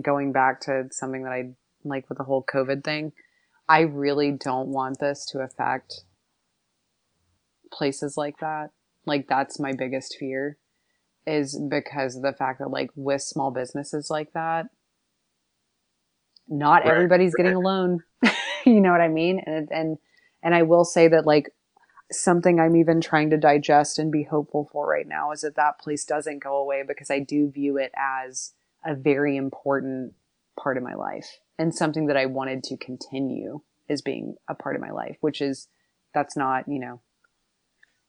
going 0.02 0.32
back 0.32 0.61
to 0.62 0.88
something 0.90 1.22
that 1.24 1.32
I 1.32 1.50
like 1.84 2.09
with 2.09 2.18
the 2.18 2.24
whole 2.24 2.44
COVID 2.44 2.84
thing, 2.84 3.12
I 3.68 3.80
really 3.80 4.32
don't 4.32 4.68
want 4.68 4.98
this 4.98 5.26
to 5.26 5.40
affect 5.40 6.02
places 7.72 8.16
like 8.16 8.38
that. 8.40 8.70
Like 9.06 9.26
that's 9.28 9.59
my 9.59 9.72
biggest 9.72 10.16
fear, 10.18 10.59
is 11.28 11.60
because 11.70 12.16
of 12.16 12.22
the 12.22 12.32
fact 12.32 12.58
that 12.60 12.70
like 12.70 12.90
with 12.94 13.22
small 13.22 13.50
businesses 13.50 14.10
like 14.10 14.32
that, 14.32 14.66
not 16.48 16.84
Right, 16.84 16.92
everybody's 16.92 17.34
getting 17.34 17.54
a 17.54 17.60
loan. 17.60 18.00
you 18.66 18.80
know 18.80 18.90
what 18.90 19.00
I 19.00 19.08
mean? 19.08 19.40
And 19.44 19.68
and 19.70 19.98
and 20.42 20.54
I 20.54 20.62
will 20.62 20.84
say 20.84 21.08
that 21.08 21.26
like 21.26 21.50
something 22.10 22.58
I'm 22.58 22.76
even 22.76 23.00
trying 23.00 23.30
to 23.30 23.36
digest 23.36 23.98
and 23.98 24.10
be 24.10 24.22
hopeful 24.22 24.68
for 24.72 24.88
right 24.88 25.06
now 25.06 25.32
is 25.32 25.42
that 25.42 25.56
that 25.56 25.78
place 25.78 26.04
doesn't 26.04 26.42
go 26.42 26.56
away 26.56 26.82
because 26.86 27.10
I 27.10 27.18
do 27.18 27.50
view 27.50 27.76
it 27.76 27.92
as 27.96 28.54
a 28.84 28.94
very 28.94 29.36
important 29.36 30.14
part 30.58 30.78
of 30.78 30.82
my 30.82 30.94
life 30.94 31.38
and 31.58 31.74
something 31.74 32.06
that 32.06 32.16
I 32.16 32.26
wanted 32.26 32.64
to 32.64 32.76
continue 32.76 33.60
as 33.88 34.00
being 34.00 34.36
a 34.48 34.54
part 34.54 34.74
of 34.74 34.82
my 34.82 34.90
life, 34.90 35.18
which 35.20 35.40
is 35.40 35.68
that's 36.14 36.36
not, 36.36 36.66
you 36.66 36.78
know, 36.78 37.00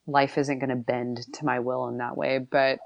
life 0.07 0.37
isn't 0.37 0.59
going 0.59 0.69
to 0.69 0.75
bend 0.75 1.19
to 1.33 1.45
my 1.45 1.59
will 1.59 1.87
in 1.87 1.97
that 1.97 2.17
way, 2.17 2.39
but 2.39 2.79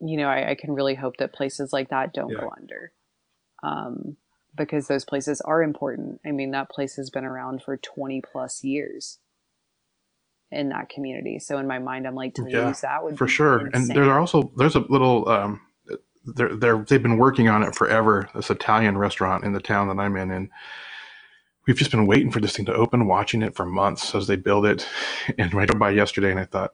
you 0.00 0.16
know, 0.18 0.28
I, 0.28 0.50
I 0.52 0.56
can 0.56 0.72
really 0.72 0.94
hope 0.96 1.18
that 1.18 1.34
places 1.34 1.72
like 1.72 1.90
that 1.90 2.14
don't 2.14 2.32
Yeah. 2.32 2.40
go 2.40 2.52
under. 2.56 2.92
Um, 3.62 4.16
because 4.56 4.88
those 4.88 5.04
places 5.04 5.40
are 5.42 5.62
important. 5.62 6.20
I 6.26 6.32
mean, 6.32 6.52
that 6.52 6.70
place 6.70 6.96
has 6.96 7.10
been 7.10 7.24
around 7.26 7.62
for 7.62 7.76
20 7.78 8.22
plus 8.32 8.64
years 8.64 9.18
in 10.50 10.70
that 10.70 10.90
community. 10.90 11.38
So 11.40 11.58
in 11.58 11.68
my 11.68 11.78
mind, 11.80 12.06
I'm 12.06 12.16
like, 12.16 12.34
to 12.36 12.46
Yeah, 12.50 12.50
lose 12.50 12.82
that 12.82 13.04
would 13.04 13.18
for 13.18 13.28
sure. 13.28 13.70
And 13.74 13.94
there 13.94 14.04
are 14.10 14.20
also 14.20 14.52
there's 14.56 14.76
a 14.76 14.80
little 14.88 15.28
um, 15.28 15.60
they're 16.26 16.56
they're 16.56 16.84
they've 16.88 17.02
been 17.02 17.18
working 17.18 17.48
on 17.48 17.62
it 17.62 17.74
forever. 17.74 18.28
This 18.34 18.50
Italian 18.50 18.98
restaurant 18.98 19.44
in 19.44 19.52
the 19.54 19.60
town 19.60 19.88
that 19.88 20.02
I'm 20.02 20.16
in, 20.16 20.30
and 20.30 20.50
we've 21.66 21.76
just 21.78 21.92
been 21.92 22.06
waiting 22.06 22.32
for 22.32 22.40
this 22.40 22.56
thing 22.56 22.66
to 22.66 22.74
open, 22.74 23.06
watching 23.08 23.42
it 23.42 23.56
for 23.56 23.66
months 23.66 24.14
as 24.14 24.26
they 24.28 24.36
build 24.36 24.66
it. 24.66 24.86
And 25.38 25.54
I 25.54 25.66
drove 25.66 25.78
by 25.80 25.90
yesterday, 25.90 26.30
and 26.30 26.40
I 26.40 26.46
thought, 26.46 26.72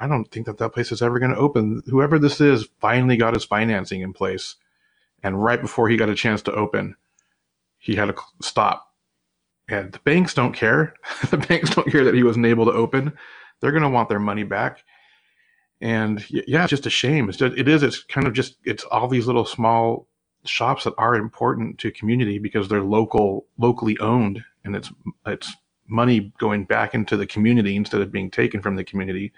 I 0.00 0.06
don't 0.06 0.30
think 0.30 0.46
that 0.46 0.58
that 0.58 0.72
place 0.72 0.92
is 0.92 1.02
ever 1.02 1.18
going 1.18 1.32
to 1.32 1.38
open. 1.38 1.82
Whoever 1.86 2.18
this 2.18 2.40
is 2.40 2.68
finally 2.80 3.16
got 3.16 3.34
his 3.34 3.44
financing 3.44 4.00
in 4.00 4.12
place, 4.12 4.56
and 5.22 5.42
right 5.42 5.60
before 5.60 5.88
he 5.88 5.96
got 5.96 6.08
a 6.08 6.14
chance 6.14 6.42
to 6.42 6.52
open, 6.52 6.96
he 7.78 7.96
had 7.96 8.06
to 8.06 8.14
stop. 8.40 8.92
And 9.68 9.92
the 9.92 9.98
banks 10.00 10.34
don't 10.34 10.54
care. 10.54 10.94
the 11.30 11.36
banks 11.36 11.74
don't 11.74 11.90
care 11.90 12.04
that 12.04 12.14
he 12.14 12.22
wasn't 12.22 12.46
able 12.46 12.64
to 12.66 12.72
open. 12.72 13.12
They're 13.60 13.72
going 13.72 13.82
to 13.82 13.88
want 13.88 14.08
their 14.08 14.20
money 14.20 14.44
back 14.44 14.84
and 15.80 16.28
yeah 16.30 16.64
it's 16.64 16.70
just 16.70 16.86
a 16.86 16.90
shame 16.90 17.28
it's 17.28 17.38
just 17.38 17.56
it 17.56 17.68
is 17.68 17.82
it's 17.82 18.02
kind 18.04 18.26
of 18.26 18.32
just 18.32 18.56
it's 18.64 18.84
all 18.84 19.06
these 19.06 19.26
little 19.26 19.44
small 19.44 20.08
shops 20.44 20.84
that 20.84 20.94
are 20.98 21.14
important 21.14 21.78
to 21.78 21.90
community 21.90 22.38
because 22.38 22.68
they're 22.68 22.82
local 22.82 23.46
locally 23.58 23.96
owned 24.00 24.42
and 24.64 24.74
it's 24.74 24.90
it's 25.26 25.52
money 25.86 26.32
going 26.38 26.64
back 26.64 26.94
into 26.94 27.16
the 27.16 27.26
community 27.26 27.76
instead 27.76 28.00
of 28.00 28.12
being 28.12 28.30
taken 28.30 28.60
from 28.60 28.76
the 28.76 28.84
community 28.84 29.32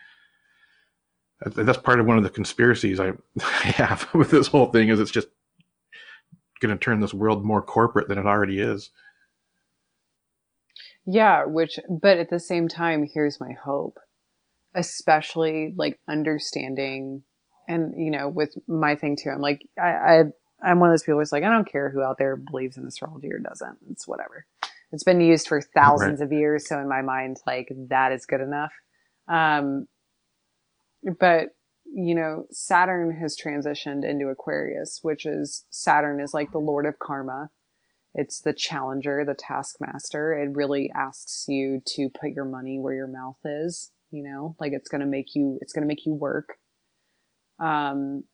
that's 1.46 1.78
part 1.78 2.00
of 2.00 2.06
one 2.06 2.18
of 2.18 2.24
the 2.24 2.30
conspiracies 2.30 3.00
i, 3.00 3.12
have 3.40 4.08
with 4.14 4.30
this 4.30 4.48
whole 4.48 4.66
thing 4.66 4.88
is 4.88 5.00
it's 5.00 5.10
just 5.10 5.28
going 6.60 6.76
to 6.76 6.82
turn 6.82 7.00
this 7.00 7.14
world 7.14 7.44
more 7.44 7.62
corporate 7.62 8.08
than 8.08 8.18
it 8.18 8.26
already 8.26 8.60
is 8.60 8.90
Yeah, 11.06 11.44
which, 11.46 11.78
but 11.88 12.18
at 12.18 12.30
the 12.30 12.38
same 12.40 12.68
time, 12.68 13.08
here's 13.12 13.40
my 13.40 13.52
hope, 13.52 13.98
especially 14.74 15.74
like 15.76 15.98
understanding, 16.08 17.22
and 17.68 17.94
you 17.96 18.10
know, 18.10 18.28
with 18.28 18.54
my 18.68 18.94
thing 18.94 19.16
too, 19.16 19.30
I'm 19.30 19.40
like, 19.40 19.62
I, 19.80 19.88
I, 19.88 20.24
I'm 20.62 20.78
one 20.78 20.90
of 20.90 20.92
those 20.92 21.02
people 21.02 21.18
who's 21.18 21.32
like, 21.32 21.42
I 21.44 21.50
don't 21.50 21.70
care 21.70 21.90
who 21.90 22.02
out 22.02 22.18
there 22.18 22.36
believes 22.36 22.76
in 22.76 22.86
astrology 22.86 23.32
or 23.32 23.38
doesn't. 23.38 23.78
It's 23.90 24.06
whatever. 24.06 24.46
It's 24.92 25.04
been 25.04 25.20
used 25.20 25.48
for 25.48 25.62
thousands 25.62 26.20
of 26.20 26.32
years, 26.32 26.68
so 26.68 26.78
in 26.78 26.88
my 26.88 27.02
mind, 27.02 27.38
like 27.46 27.68
that 27.88 28.12
is 28.12 28.26
good 28.26 28.40
enough. 28.40 28.72
Um, 29.28 29.86
but 31.18 31.50
you 31.92 32.14
know, 32.14 32.46
Saturn 32.52 33.16
has 33.16 33.36
transitioned 33.36 34.08
into 34.08 34.28
Aquarius, 34.28 35.00
which 35.02 35.26
is 35.26 35.64
Saturn 35.70 36.20
is 36.20 36.32
like 36.32 36.52
the 36.52 36.58
lord 36.58 36.86
of 36.86 37.00
karma 37.00 37.50
it's 38.14 38.40
the 38.40 38.52
challenger, 38.52 39.24
the 39.24 39.34
taskmaster. 39.34 40.32
It 40.32 40.56
really 40.56 40.90
asks 40.94 41.44
you 41.48 41.82
to 41.94 42.08
put 42.08 42.30
your 42.30 42.44
money 42.44 42.78
where 42.78 42.94
your 42.94 43.06
mouth 43.06 43.38
is, 43.44 43.92
you 44.10 44.22
know, 44.22 44.56
like 44.58 44.72
it's 44.72 44.88
going 44.88 45.00
to 45.00 45.06
make 45.06 45.34
you, 45.34 45.58
it's 45.60 45.72
going 45.72 45.82
to 45.82 45.88
make 45.88 46.04
you 46.04 46.14
work. 46.14 46.56
Um, 47.60 48.24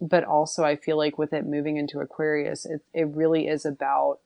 but 0.00 0.24
also 0.24 0.64
I 0.64 0.76
feel 0.76 0.96
like 0.96 1.18
with 1.18 1.32
it 1.32 1.46
moving 1.46 1.76
into 1.76 1.98
Aquarius, 1.98 2.64
it, 2.64 2.82
it 2.94 3.08
really 3.08 3.48
is 3.48 3.66
about 3.66 4.20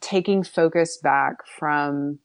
taking 0.00 0.42
focus 0.42 0.96
back 0.96 1.46
from 1.46 2.20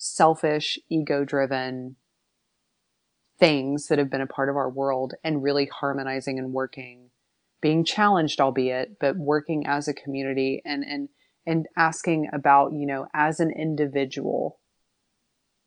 selfish, 0.00 0.78
ego 0.88 1.24
driven 1.24 1.96
things 3.38 3.86
that 3.86 3.98
have 3.98 4.10
been 4.10 4.20
a 4.20 4.26
part 4.26 4.48
of 4.48 4.56
our 4.56 4.68
world 4.68 5.14
and 5.22 5.42
really 5.42 5.66
harmonizing 5.66 6.38
and 6.38 6.52
working 6.52 7.10
being 7.60 7.84
challenged, 7.84 8.40
albeit, 8.40 8.98
but 8.98 9.16
working 9.16 9.66
as 9.66 9.86
a 9.86 9.94
community 9.94 10.62
and, 10.64 10.82
and, 10.82 11.08
and 11.46 11.66
asking 11.76 12.28
about, 12.32 12.72
you 12.72 12.86
know, 12.86 13.06
as 13.12 13.40
an 13.40 13.50
individual, 13.50 14.58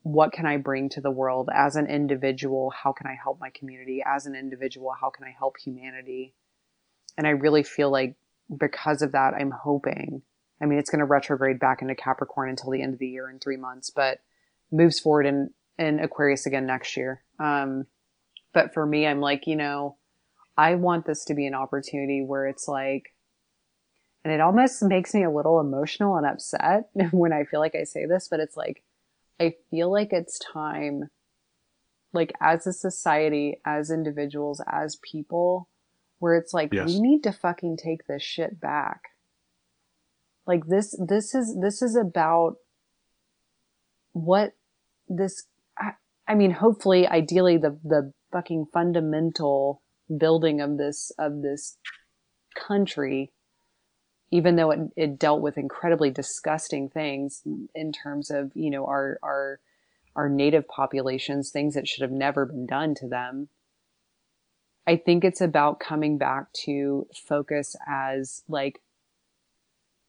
what 0.02 0.32
can 0.32 0.44
I 0.44 0.56
bring 0.56 0.88
to 0.90 1.00
the 1.00 1.10
world 1.10 1.48
as 1.54 1.76
an 1.76 1.86
individual? 1.86 2.70
How 2.70 2.92
can 2.92 3.06
I 3.06 3.16
help 3.22 3.38
my 3.40 3.50
community 3.50 4.02
as 4.04 4.26
an 4.26 4.34
individual? 4.34 4.92
How 5.00 5.10
can 5.10 5.24
I 5.24 5.34
help 5.36 5.54
humanity? 5.64 6.34
And 7.16 7.26
I 7.26 7.30
really 7.30 7.62
feel 7.62 7.90
like 7.90 8.16
because 8.54 9.00
of 9.00 9.12
that, 9.12 9.34
I'm 9.34 9.52
hoping, 9.52 10.22
I 10.62 10.66
mean, 10.66 10.78
it's 10.78 10.90
going 10.90 11.00
to 11.00 11.04
retrograde 11.04 11.58
back 11.58 11.82
into 11.82 11.94
Capricorn 11.94 12.48
until 12.48 12.70
the 12.70 12.82
end 12.82 12.94
of 12.94 13.00
the 13.00 13.08
year 13.08 13.28
in 13.28 13.38
three 13.38 13.56
months, 13.56 13.90
but 13.90 14.20
moves 14.70 15.00
forward 15.00 15.26
in, 15.26 15.50
in 15.78 16.00
Aquarius 16.00 16.46
again 16.46 16.66
next 16.66 16.96
year. 16.96 17.22
Um, 17.38 17.86
but 18.52 18.72
for 18.72 18.86
me, 18.86 19.06
I'm 19.06 19.20
like, 19.20 19.46
you 19.46 19.56
know, 19.56 19.96
I 20.56 20.76
want 20.76 21.06
this 21.06 21.24
to 21.26 21.34
be 21.34 21.46
an 21.46 21.54
opportunity 21.54 22.22
where 22.24 22.46
it's 22.46 22.68
like, 22.68 23.14
and 24.24 24.32
it 24.32 24.40
almost 24.40 24.82
makes 24.82 25.12
me 25.12 25.24
a 25.24 25.30
little 25.30 25.60
emotional 25.60 26.16
and 26.16 26.26
upset 26.26 26.88
when 27.10 27.32
I 27.32 27.44
feel 27.44 27.60
like 27.60 27.74
I 27.74 27.84
say 27.84 28.06
this, 28.06 28.28
but 28.30 28.40
it's 28.40 28.56
like, 28.56 28.82
I 29.40 29.54
feel 29.70 29.90
like 29.90 30.12
it's 30.12 30.38
time, 30.38 31.10
like 32.12 32.32
as 32.40 32.66
a 32.66 32.72
society, 32.72 33.60
as 33.66 33.90
individuals, 33.90 34.62
as 34.70 34.96
people, 34.96 35.68
where 36.20 36.36
it's 36.36 36.54
like, 36.54 36.72
Yes. 36.72 36.86
we 36.86 37.00
need 37.00 37.22
to 37.24 37.32
fucking 37.32 37.76
take 37.76 38.06
this 38.06 38.22
shit 38.22 38.60
back. 38.60 39.02
Like 40.46 40.66
this, 40.66 40.98
this 41.06 41.34
is, 41.34 41.56
this 41.60 41.82
is 41.82 41.96
about 41.96 42.56
what 44.12 44.52
this, 45.08 45.44
I, 45.78 45.92
I 46.28 46.34
mean, 46.34 46.52
hopefully, 46.52 47.06
ideally, 47.06 47.56
the, 47.56 47.78
the 47.82 48.12
fucking 48.32 48.66
fundamental 48.72 49.82
building 50.18 50.60
of 50.60 50.76
this, 50.76 51.10
of 51.18 51.42
this 51.42 51.78
country 52.56 53.32
even 54.34 54.56
though 54.56 54.72
it, 54.72 54.80
it 54.96 55.18
dealt 55.18 55.40
with 55.40 55.56
incredibly 55.56 56.10
disgusting 56.10 56.88
things 56.88 57.42
in 57.72 57.92
terms 57.92 58.32
of 58.32 58.50
you 58.56 58.68
know 58.68 58.84
our 58.84 59.16
our 59.22 59.60
our 60.16 60.28
native 60.28 60.66
populations 60.66 61.50
things 61.50 61.74
that 61.74 61.86
should 61.86 62.02
have 62.02 62.10
never 62.10 62.44
been 62.44 62.66
done 62.66 62.96
to 62.96 63.06
them. 63.06 63.48
I 64.88 64.96
think 64.96 65.24
it's 65.24 65.40
about 65.40 65.78
coming 65.78 66.18
back 66.18 66.52
to 66.64 67.06
focus 67.14 67.76
as 67.88 68.42
like 68.48 68.80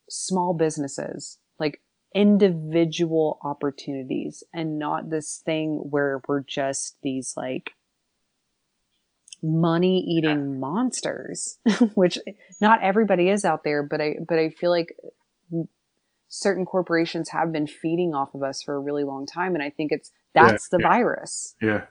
small 0.09 0.53
businesses 0.53 1.39
like 1.59 1.81
individual 2.13 3.39
opportunities 3.43 4.43
and 4.53 4.79
not 4.79 5.09
this 5.09 5.41
thing 5.45 5.85
where 5.89 6.21
we're 6.27 6.41
just 6.41 6.95
these 7.03 7.33
like 7.35 7.71
money 9.43 9.99
eating 9.99 10.59
monsters 10.59 11.59
which 11.93 12.17
not 12.61 12.81
everybody 12.81 13.29
is 13.29 13.43
out 13.43 13.63
there 13.63 13.83
but 13.83 13.99
i 14.01 14.15
but 14.27 14.39
i 14.39 14.49
feel 14.49 14.71
like 14.71 14.95
certain 16.29 16.65
corporations 16.65 17.29
have 17.29 17.51
been 17.51 17.67
feeding 17.67 18.13
off 18.13 18.33
of 18.33 18.43
us 18.43 18.63
for 18.63 18.75
a 18.75 18.79
really 18.79 19.03
long 19.03 19.25
time 19.25 19.53
and 19.53 19.63
i 19.63 19.69
think 19.69 19.91
it's 19.91 20.11
that's 20.33 20.69
the 20.69 20.79
yeah. 20.79 20.87
virus 20.87 21.55
Yeah. 21.61 21.81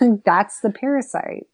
that's 0.24 0.60
the 0.60 0.70
parasite 0.70 1.46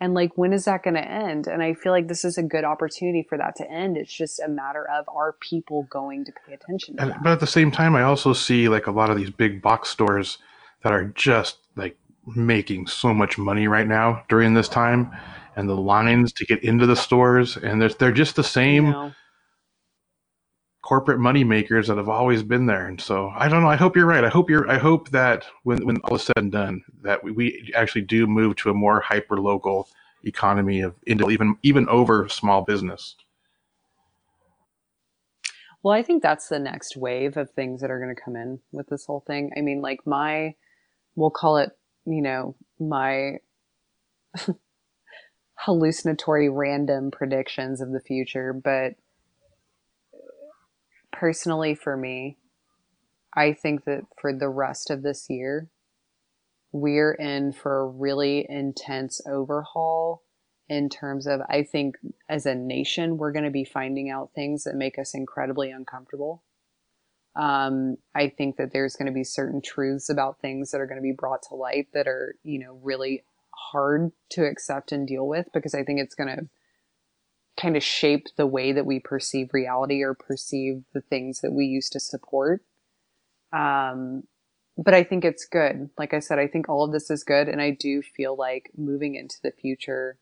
and 0.00 0.14
like 0.14 0.36
when 0.36 0.52
is 0.52 0.64
that 0.66 0.82
going 0.82 0.94
to 0.94 1.08
end? 1.08 1.46
And 1.46 1.62
i 1.62 1.74
feel 1.74 1.92
like 1.92 2.08
this 2.08 2.24
is 2.24 2.38
a 2.38 2.42
good 2.42 2.64
opportunity 2.64 3.24
for 3.28 3.38
that 3.38 3.56
to 3.56 3.70
end. 3.70 3.96
It's 3.96 4.12
just 4.12 4.40
a 4.40 4.48
matter 4.48 4.86
of 4.88 5.08
are 5.08 5.34
people 5.40 5.86
going 5.90 6.24
to 6.26 6.32
pay 6.46 6.54
attention 6.54 6.96
to 6.96 7.02
And, 7.02 7.14
but 7.22 7.32
at 7.32 7.40
the 7.40 7.46
same 7.46 7.70
time, 7.70 7.94
I 7.94 8.02
also 8.02 8.32
see 8.32 8.68
like 8.68 8.86
a 8.86 8.92
lot 8.92 9.10
of 9.10 9.16
these 9.16 9.30
big 9.30 9.62
box 9.62 9.88
stores 9.88 10.38
that 10.82 10.92
are 10.92 11.04
just 11.04 11.58
like 11.76 11.96
making 12.34 12.86
so 12.88 13.14
much 13.14 13.38
money 13.38 13.68
right 13.68 13.86
now 13.86 14.24
during 14.28 14.54
this 14.54 14.68
time, 14.68 15.10
and 15.54 15.68
the 15.68 15.76
lines 15.76 16.32
to 16.34 16.44
get 16.44 16.62
into 16.62 16.86
the 16.86 16.96
stores, 16.96 17.56
and 17.56 17.80
they're 17.80 17.88
they're 17.88 18.12
just 18.12 18.36
the 18.36 18.42
you 18.42 18.48
same 18.48 18.90
know? 18.90 19.12
Corporate 20.86 21.18
money 21.18 21.42
makers 21.42 21.88
that 21.88 21.96
have 21.96 22.08
always 22.08 22.44
been 22.44 22.66
there. 22.66 22.86
And 22.86 23.00
so 23.00 23.32
I 23.34 23.48
don't 23.48 23.62
know. 23.62 23.68
I 23.68 23.74
hope 23.74 23.96
you're 23.96 24.06
right. 24.06 24.22
I 24.22 24.28
hope 24.28 24.48
you're. 24.48 24.70
I 24.70 24.78
hope 24.78 25.10
that 25.10 25.44
when 25.64 25.84
when 25.84 25.96
all 26.04 26.14
is 26.14 26.22
said 26.22 26.36
and 26.36 26.52
done, 26.52 26.84
that 27.02 27.24
we, 27.24 27.32
we 27.32 27.72
actually 27.74 28.02
do 28.02 28.28
move 28.28 28.54
to 28.56 28.70
a 28.70 28.74
more 28.74 29.00
hyper 29.00 29.40
local 29.40 29.88
economy 30.22 30.82
of 30.82 30.94
even 31.08 31.56
even 31.64 31.88
over 31.88 32.28
small 32.28 32.62
business. 32.62 33.16
Well, 35.82 35.92
I 35.92 36.04
think 36.04 36.22
that's 36.22 36.48
the 36.48 36.60
next 36.60 36.96
wave 36.96 37.36
of 37.36 37.50
things 37.50 37.80
that 37.80 37.90
are 37.90 37.98
going 37.98 38.14
to 38.14 38.20
come 38.20 38.36
in 38.36 38.60
with 38.70 38.86
this 38.88 39.06
whole 39.06 39.24
thing. 39.26 39.50
I 39.56 39.62
mean, 39.62 39.80
like 39.82 40.06
my, 40.06 40.54
we'll 41.16 41.30
call 41.30 41.58
it, 41.58 41.76
you 42.04 42.22
know, 42.22 42.56
my 42.80 43.38
hallucinatory 45.54 46.48
random 46.48 47.10
predictions 47.10 47.80
of 47.80 47.90
the 47.90 48.00
future. 48.00 48.52
But 48.52 48.94
personally, 51.18 51.74
for 51.74 51.96
me, 51.96 52.36
I 53.34 53.52
think 53.52 53.84
that 53.84 54.02
for 54.20 54.32
the 54.32 54.48
rest 54.48 54.90
of 54.90 55.02
this 55.02 55.26
year, 55.28 55.68
we're 56.72 57.12
in 57.12 57.52
for 57.52 57.80
a 57.80 57.86
really 57.86 58.46
intense 58.48 59.20
overhaul 59.26 60.22
in 60.68 60.88
terms 60.88 61.26
of 61.26 61.40
I 61.48 61.62
think 61.62 61.96
as 62.28 62.44
a 62.44 62.54
nation 62.54 63.18
we're 63.18 63.32
going 63.32 63.44
to 63.44 63.50
be 63.50 63.64
finding 63.64 64.10
out 64.10 64.32
things 64.34 64.64
that 64.64 64.74
make 64.74 64.98
us 64.98 65.14
incredibly 65.14 65.70
uncomfortable. 65.70 66.42
Um, 67.36 67.96
I 68.14 68.28
think 68.28 68.56
that 68.56 68.72
there's 68.72 68.96
going 68.96 69.06
to 69.06 69.12
be 69.12 69.24
certain 69.24 69.62
truths 69.62 70.08
about 70.08 70.40
things 70.40 70.70
that 70.70 70.80
are 70.80 70.86
going 70.86 70.98
to 70.98 71.02
be 71.02 71.12
brought 71.12 71.42
to 71.48 71.54
light 71.54 71.88
that 71.94 72.08
are 72.08 72.34
you 72.42 72.58
know 72.58 72.78
really 72.82 73.24
hard 73.72 74.12
to 74.30 74.44
accept 74.44 74.92
and 74.92 75.06
deal 75.06 75.26
with 75.26 75.46
because 75.54 75.74
I 75.74 75.82
think 75.82 76.00
it's 76.00 76.14
going 76.14 76.36
to 76.36 76.48
kind 77.56 77.76
of 77.76 77.82
shape 77.82 78.26
the 78.36 78.46
way 78.46 78.72
that 78.72 78.86
we 78.86 78.98
perceive 78.98 79.50
reality 79.52 80.02
or 80.02 80.14
perceive 80.14 80.84
the 80.92 81.00
things 81.00 81.40
that 81.40 81.52
we 81.52 81.64
used 81.64 81.92
to 81.92 82.00
support. 82.00 82.62
Um, 83.52 84.24
but 84.76 84.92
I 84.92 85.04
think 85.04 85.24
it's 85.24 85.46
good. 85.46 85.88
Like 85.98 86.12
I 86.12 86.18
said, 86.18 86.38
I 86.38 86.46
think 86.46 86.68
all 86.68 86.84
of 86.84 86.92
this 86.92 87.10
is 87.10 87.24
good. 87.24 87.48
And 87.48 87.62
I 87.62 87.70
do 87.70 88.02
feel 88.02 88.36
like 88.36 88.70
moving 88.76 89.14
into 89.14 89.36
the 89.42 89.52
future, 89.52 90.18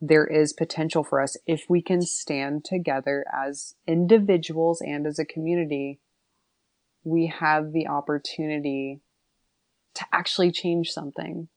there 0.00 0.26
is 0.26 0.52
potential 0.52 1.02
for 1.02 1.20
us 1.20 1.36
if 1.46 1.64
we 1.68 1.82
can 1.82 2.02
stand 2.02 2.64
together 2.64 3.24
as 3.32 3.74
individuals 3.86 4.80
and 4.80 5.06
as 5.06 5.18
a 5.18 5.24
community. 5.24 5.98
We 7.02 7.26
have 7.26 7.72
the 7.72 7.88
opportunity 7.88 9.00
to 9.94 10.06
actually 10.12 10.52
change 10.52 10.90
something. 10.90 11.48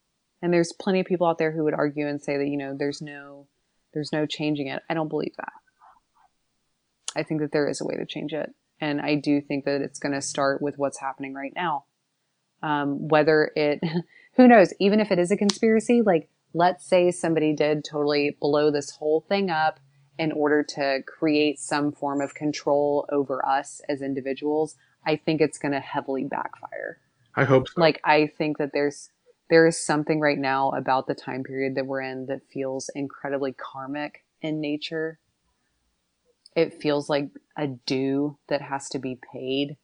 And 0.41 0.53
there's 0.53 0.74
plenty 0.74 0.99
of 0.99 1.05
people 1.05 1.28
out 1.28 1.38
there 1.38 1.51
who 1.51 1.63
would 1.63 1.74
argue 1.74 2.07
and 2.07 2.21
say 2.21 2.38
that, 2.38 2.47
you 2.47 2.57
know, 2.57 2.76
there's 2.78 3.01
no, 3.01 3.47
there's 3.94 4.12
no 4.12 4.26
changing 4.26 4.68
it. 4.68 4.82
I 4.89 4.94
don't 4.94 5.10
believe 5.10 5.36
that. 5.38 5.54
I 7.16 7.24
think 7.24 7.41
that 7.41 7.52
there 7.52 7.68
is 7.68 7.82
a 7.82 7.86
way 7.86 7.96
to 7.96 8.06
change 8.06 8.34
it. 8.34 8.54
And 8.80 9.00
I 9.00 9.16
do 9.16 9.39
think 9.39 9.66
that 9.66 9.82
it's 9.82 10.00
going 10.00 10.14
to 10.14 10.22
start 10.22 10.62
with 10.62 10.78
what's 10.78 11.00
happening 11.00 11.34
right 11.34 11.54
now. 11.56 11.86
Um, 12.62 13.08
whether 13.08 13.52
it, 13.56 13.82
who 14.36 14.48
knows, 14.48 14.74
even 14.80 15.00
if 15.00 15.12
it 15.12 15.20
is 15.20 15.32
a 15.32 15.38
conspiracy, 15.38 16.02
like 16.02 16.30
let's 16.54 16.86
say 16.86 17.12
somebody 17.12 17.54
did 17.54 17.84
totally 17.84 18.38
blow 18.39 18.72
this 18.72 18.91
whole 18.91 19.22
thing 19.22 19.50
up 19.50 19.80
in 20.18 20.32
order 20.32 20.64
to 20.64 21.02
create 21.06 21.60
some 21.60 21.91
form 21.91 22.22
of 22.22 22.36
control 22.36 23.08
over 23.12 23.46
us 23.46 23.82
as 23.89 24.02
individuals, 24.02 24.76
I 25.06 25.16
think 25.16 25.41
it's 25.41 25.58
going 25.58 25.72
to 25.72 25.80
heavily 25.80 26.24
backfire. 26.24 27.00
I 27.36 27.46
hope 27.46 27.68
so. 27.68 27.82
Like 27.82 28.00
I 28.04 28.28
think 28.28 28.60
that 28.60 28.72
there's 28.74 29.10
there 29.54 29.68
is 29.68 29.80
something 29.80 30.20
right 30.20 30.39
now 30.39 30.72
about 30.72 31.06
the 31.06 31.14
time 31.14 31.43
period 31.43 31.76
that 31.76 31.86
we're 31.86 32.01
in 32.01 32.26
that 32.26 32.41
feels 32.51 32.89
incredibly 32.95 33.54
karmic 33.54 34.26
in 34.41 34.60
nature. 34.60 35.20
It 36.56 36.82
feels 36.82 37.08
like 37.08 37.30
a 37.56 37.68
due 37.68 38.39
that 38.47 38.64
has 38.64 38.89
to 38.89 38.97
be 38.97 39.20
paid. 39.32 39.78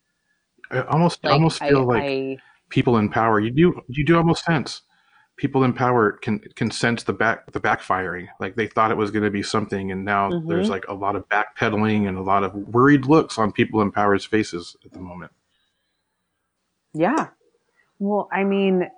I 0.72 0.82
almost 0.82 1.20
I 1.24 1.30
Like 1.30 1.34
almost 1.34 1.61
I, 1.61 1.67
feel 1.67 1.86
like 1.86 2.03
I 2.03 2.38
people 2.70 2.97
in 2.97 3.09
power. 3.09 3.39
You 3.39 3.51
do 3.51 3.80
you 3.89 4.03
do 4.03 4.17
almost 4.17 4.43
sense 4.43 4.82
people 5.38 5.63
in 5.63 5.72
power 5.72 6.13
can 6.13 6.39
can 6.55 6.72
sense 6.72 7.03
the 7.03 7.13
back 7.13 7.51
the 7.51 7.59
backfiring. 7.59 8.28
Like 8.39 8.55
they 8.55 8.65
thought 8.65 8.89
it 8.89 8.97
was 8.97 9.11
going 9.11 9.24
to 9.24 9.30
be 9.30 9.43
something, 9.43 9.91
and 9.91 10.03
now 10.03 10.32
Mhm. 10.32 10.47
there's 10.49 10.67
like 10.72 10.88
a 10.88 10.95
lot 10.95 11.15
of 11.15 11.30
backpedaling 11.30 12.07
and 12.07 12.17
a 12.17 12.24
lot 12.24 12.43
of 12.43 12.55
worried 12.55 13.05
looks 13.05 13.38
on 13.38 13.51
people 13.51 13.84
in 13.84 13.91
power's 13.91 14.26
faces 14.26 14.76
at 14.84 14.93
the 14.93 14.99
moment. 14.99 15.32
Yeah. 16.93 17.28
Well, 17.99 18.30
I 18.32 18.43
mean, 18.43 18.89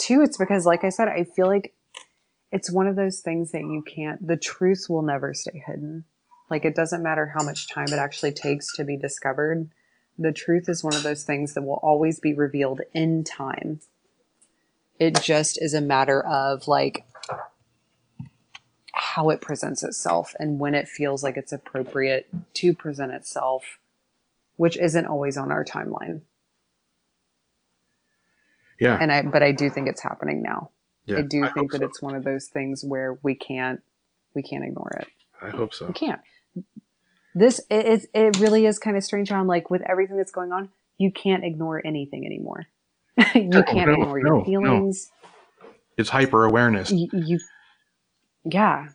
too, 0.00 0.22
it's 0.22 0.36
because, 0.36 0.66
like 0.66 0.82
I 0.84 0.88
said, 0.88 1.08
I 1.08 1.24
feel 1.24 1.46
like 1.46 1.74
it's 2.50 2.70
one 2.70 2.86
of 2.86 2.96
those 2.96 3.20
things 3.20 3.52
that 3.52 3.60
you 3.60 3.82
can't, 3.86 4.26
the 4.26 4.36
truth 4.36 4.86
will 4.88 5.02
never 5.02 5.34
stay 5.34 5.62
hidden. 5.64 6.04
Like, 6.48 6.64
it 6.64 6.74
doesn't 6.74 7.02
matter 7.02 7.26
how 7.26 7.44
much 7.44 7.68
time 7.68 7.86
it 7.88 7.98
actually 7.98 8.32
takes 8.32 8.74
to 8.74 8.84
be 8.84 8.96
discovered. 8.96 9.70
The 10.18 10.32
truth 10.32 10.68
is 10.68 10.82
one 10.82 10.94
of 10.94 11.04
those 11.04 11.22
things 11.22 11.54
that 11.54 11.62
will 11.62 11.80
always 11.82 12.18
be 12.18 12.34
revealed 12.34 12.80
in 12.92 13.22
time. 13.22 13.80
It 14.98 15.20
just 15.22 15.62
is 15.62 15.74
a 15.74 15.80
matter 15.80 16.20
of, 16.20 16.66
like, 16.66 17.04
how 18.92 19.30
it 19.30 19.40
presents 19.40 19.82
itself 19.82 20.34
and 20.38 20.58
when 20.58 20.74
it 20.74 20.88
feels 20.88 21.22
like 21.22 21.36
it's 21.36 21.52
appropriate 21.52 22.28
to 22.54 22.74
present 22.74 23.12
itself, 23.12 23.78
which 24.56 24.76
isn't 24.76 25.06
always 25.06 25.36
on 25.36 25.52
our 25.52 25.64
timeline 25.64 26.22
Yeah, 28.80 28.98
and 29.00 29.12
I 29.12 29.22
but 29.22 29.42
I 29.42 29.52
do 29.52 29.70
think 29.70 29.88
it's 29.88 30.02
happening 30.02 30.42
now. 30.42 30.70
yeah. 31.06 31.18
I 31.18 31.22
do 31.22 31.42
hope 31.44 31.54
think 31.54 31.72
that 31.72 31.80
so. 31.80 31.86
it's 31.86 32.02
one 32.02 32.16
of 32.16 32.24
those 32.24 32.48
things 32.48 32.84
where 32.84 33.18
we 33.22 33.34
can't 33.36 33.82
We 34.34 34.42
can't 34.42 34.64
ignore 34.64 34.90
it. 35.00 35.08
I 35.42 35.50
hope 35.50 35.74
so. 35.74 35.86
We 35.88 35.94
can't. 35.94 36.20
This 37.34 37.60
it 37.70 37.86
it, 37.86 38.06
it 38.14 38.40
really 38.40 38.66
is 38.66 38.78
kind 38.78 38.96
of 38.96 39.04
strange. 39.04 39.30
How 39.30 39.40
I'm 39.40 39.46
like 39.46 39.70
with 39.70 39.82
everything 39.82 40.16
that's 40.18 40.32
going 40.32 40.52
on, 40.52 40.70
you 40.98 41.12
can't 41.12 41.44
ignore 41.44 41.82
anything 41.84 42.26
anymore. 42.26 42.66
you 43.34 43.48
No, 43.48 43.62
can't 43.62 43.90
no, 43.90 43.94
ignore 43.94 44.20
no, 44.20 44.44
your 44.44 44.44
no. 44.44 44.44
feelings. 44.44 45.10
It's 45.96 46.10
hyper 46.10 46.44
awareness. 46.44 46.90
you, 46.90 47.08
you 47.12 47.40
yeah 48.44 48.88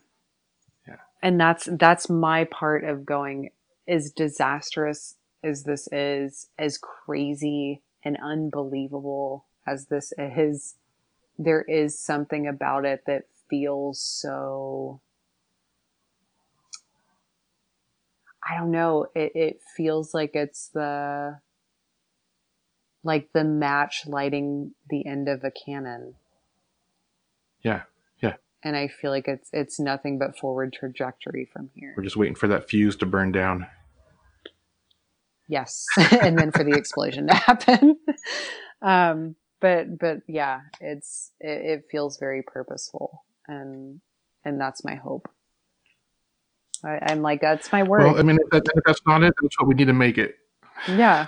Yeah. 0.88 0.96
and 1.22 1.40
that's 1.40 1.68
that's 1.78 2.10
my 2.10 2.44
part 2.44 2.84
of 2.84 3.06
going 3.06 3.50
as 3.88 4.10
disastrous 4.12 5.16
as 5.44 5.64
this 5.64 5.88
is 5.92 6.48
as 6.58 6.78
crazy 6.78 7.82
and 8.04 8.18
unbelievable 8.22 9.45
as 9.66 9.86
this 9.86 10.12
is 10.18 10.76
there 11.38 11.62
is 11.62 11.98
something 11.98 12.46
about 12.46 12.84
it 12.84 13.02
that 13.06 13.24
feels 13.50 14.00
so 14.00 15.00
i 18.48 18.56
don't 18.58 18.70
know 18.70 19.06
it, 19.14 19.32
it 19.34 19.60
feels 19.76 20.14
like 20.14 20.30
it's 20.34 20.68
the 20.68 21.38
like 23.04 23.28
the 23.32 23.44
match 23.44 24.02
lighting 24.06 24.72
the 24.90 25.06
end 25.06 25.28
of 25.28 25.44
a 25.44 25.50
cannon 25.50 26.14
Yeah. 27.62 27.82
Yeah. 28.20 28.34
and 28.64 28.76
I 28.76 28.88
feel 28.88 29.10
like 29.10 29.28
it's 29.28 29.48
it's 29.52 29.78
nothing 29.78 30.18
but 30.18 30.36
forward 30.38 30.72
trajectory 30.72 31.48
from 31.52 31.70
here. 31.74 31.94
We're 31.96 32.02
just 32.02 32.16
waiting 32.16 32.34
for 32.34 32.48
that 32.48 32.68
fuse 32.68 32.96
to 32.96 33.06
burn 33.06 33.30
down. 33.30 33.66
Yes, 35.48 35.84
and 35.98 36.36
then 36.36 36.50
for 36.50 36.64
the 36.64 36.76
explosion 36.76 37.28
to 37.28 37.34
happen. 37.46 37.96
um, 38.82 39.36
but 39.60 39.98
but 39.98 40.18
yeah, 40.28 40.60
it's 40.80 41.32
it, 41.40 41.78
it 41.78 41.84
feels 41.90 42.18
very 42.18 42.42
purposeful, 42.42 43.24
and 43.48 44.00
and 44.44 44.60
that's 44.60 44.84
my 44.84 44.94
hope. 44.94 45.28
I, 46.84 46.98
I'm 47.02 47.22
like 47.22 47.40
that's 47.40 47.72
my 47.72 47.82
work. 47.82 48.00
Well, 48.00 48.18
I 48.18 48.22
mean, 48.22 48.38
if, 48.40 48.50
that, 48.50 48.62
if 48.74 48.84
that's 48.84 49.00
not 49.06 49.22
it, 49.22 49.34
that's 49.40 49.58
what 49.58 49.68
we 49.68 49.74
need 49.74 49.86
to 49.86 49.92
make 49.92 50.18
it. 50.18 50.36
yeah, 50.88 51.26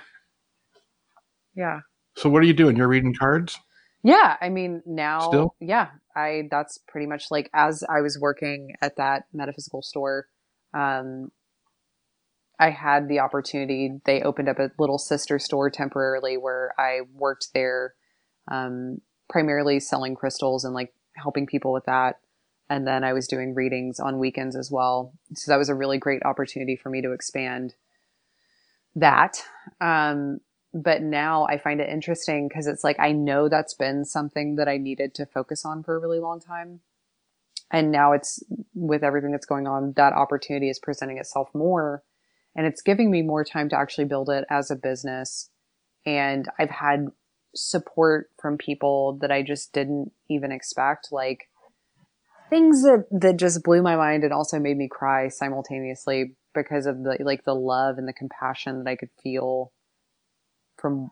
yeah, 1.54 1.80
So, 2.16 2.28
what 2.28 2.42
are 2.42 2.46
you 2.46 2.52
doing? 2.54 2.76
You're 2.76 2.88
reading 2.88 3.14
cards? 3.14 3.58
yeah. 4.04 4.36
I 4.40 4.48
mean 4.48 4.82
now, 4.86 5.20
Still? 5.28 5.54
yeah. 5.60 5.88
I 6.14 6.48
that's 6.50 6.78
pretty 6.88 7.06
much 7.06 7.26
like 7.30 7.48
as 7.54 7.82
I 7.88 8.00
was 8.00 8.18
working 8.20 8.74
at 8.82 8.96
that 8.96 9.24
metaphysical 9.32 9.82
store. 9.82 10.26
Um, 10.74 11.30
I 12.60 12.70
had 12.70 13.08
the 13.08 13.20
opportunity. 13.20 14.00
They 14.04 14.20
opened 14.22 14.48
up 14.48 14.58
a 14.58 14.70
little 14.78 14.98
sister 14.98 15.38
store 15.38 15.70
temporarily 15.70 16.36
where 16.36 16.74
I 16.78 17.00
worked 17.14 17.48
there, 17.54 17.94
um, 18.50 19.00
primarily 19.28 19.80
selling 19.80 20.14
crystals 20.14 20.64
and 20.64 20.74
like 20.74 20.92
helping 21.14 21.46
people 21.46 21.72
with 21.72 21.84
that. 21.86 22.20
And 22.70 22.86
then 22.86 23.02
I 23.02 23.12
was 23.12 23.26
doing 23.26 23.54
readings 23.54 23.98
on 23.98 24.18
weekends 24.18 24.54
as 24.54 24.70
well. 24.70 25.12
So 25.34 25.50
that 25.50 25.58
was 25.58 25.68
a 25.68 25.74
really 25.74 25.98
great 25.98 26.22
opportunity 26.24 26.76
for 26.76 26.90
me 26.90 27.00
to 27.02 27.12
expand 27.12 27.74
that. 28.94 29.42
Um, 29.80 30.40
but 30.74 31.02
now 31.02 31.46
I 31.46 31.56
find 31.56 31.80
it 31.80 31.88
interesting 31.88 32.46
because 32.46 32.66
it's 32.66 32.84
like 32.84 33.00
I 33.00 33.12
know 33.12 33.48
that's 33.48 33.74
been 33.74 34.04
something 34.04 34.56
that 34.56 34.68
I 34.68 34.76
needed 34.76 35.14
to 35.14 35.26
focus 35.26 35.64
on 35.64 35.82
for 35.82 35.96
a 35.96 35.98
really 35.98 36.20
long 36.20 36.40
time. 36.40 36.80
And 37.70 37.90
now 37.90 38.12
it's 38.12 38.42
with 38.74 39.02
everything 39.02 39.32
that's 39.32 39.46
going 39.46 39.66
on, 39.66 39.92
that 39.96 40.12
opportunity 40.12 40.68
is 40.70 40.78
presenting 40.78 41.18
itself 41.18 41.48
more 41.54 42.02
and 42.56 42.66
it's 42.66 42.82
giving 42.82 43.10
me 43.10 43.22
more 43.22 43.44
time 43.44 43.68
to 43.68 43.78
actually 43.78 44.06
build 44.06 44.28
it 44.28 44.44
as 44.50 44.70
a 44.70 44.76
business. 44.76 45.50
And 46.04 46.48
I've 46.58 46.70
had 46.70 47.06
support 47.54 48.30
from 48.40 48.58
people 48.58 49.18
that 49.20 49.30
I 49.30 49.42
just 49.42 49.72
didn't 49.72 50.12
even 50.28 50.52
expect, 50.52 51.08
like 51.10 51.48
things 52.50 52.82
that, 52.82 53.04
that 53.10 53.36
just 53.36 53.62
blew 53.62 53.82
my 53.82 53.96
mind 53.96 54.24
and 54.24 54.32
also 54.32 54.58
made 54.58 54.76
me 54.76 54.88
cry 54.90 55.28
simultaneously 55.28 56.34
because 56.54 56.86
of 56.86 57.02
the 57.02 57.18
like 57.20 57.44
the 57.44 57.54
love 57.54 57.98
and 57.98 58.08
the 58.08 58.12
compassion 58.12 58.82
that 58.82 58.90
I 58.90 58.96
could 58.96 59.10
feel 59.22 59.72
from 60.78 61.10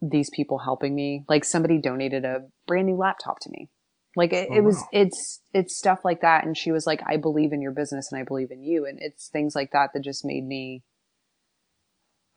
these 0.00 0.30
people 0.30 0.58
helping 0.58 0.94
me. 0.94 1.24
Like 1.28 1.44
somebody 1.44 1.78
donated 1.78 2.24
a 2.24 2.44
brand 2.66 2.86
new 2.86 2.96
laptop 2.96 3.40
to 3.40 3.50
me. 3.50 3.68
Like 4.16 4.32
it, 4.32 4.48
Oh, 4.50 4.56
it 4.56 4.60
was, 4.60 4.76
wow. 4.76 4.88
it's, 4.92 5.40
it's 5.52 5.76
stuff 5.76 6.00
like 6.04 6.20
that. 6.20 6.44
And 6.44 6.56
she 6.56 6.70
was 6.70 6.86
like, 6.86 7.00
I 7.06 7.16
believe 7.16 7.52
in 7.52 7.60
your 7.60 7.72
business 7.72 8.12
and 8.12 8.20
I 8.20 8.24
believe 8.24 8.50
in 8.50 8.62
you. 8.62 8.86
And 8.86 8.98
it's 9.00 9.28
things 9.28 9.54
like 9.54 9.70
that 9.72 9.90
that 9.92 10.04
just 10.04 10.24
made 10.24 10.46
me, 10.46 10.82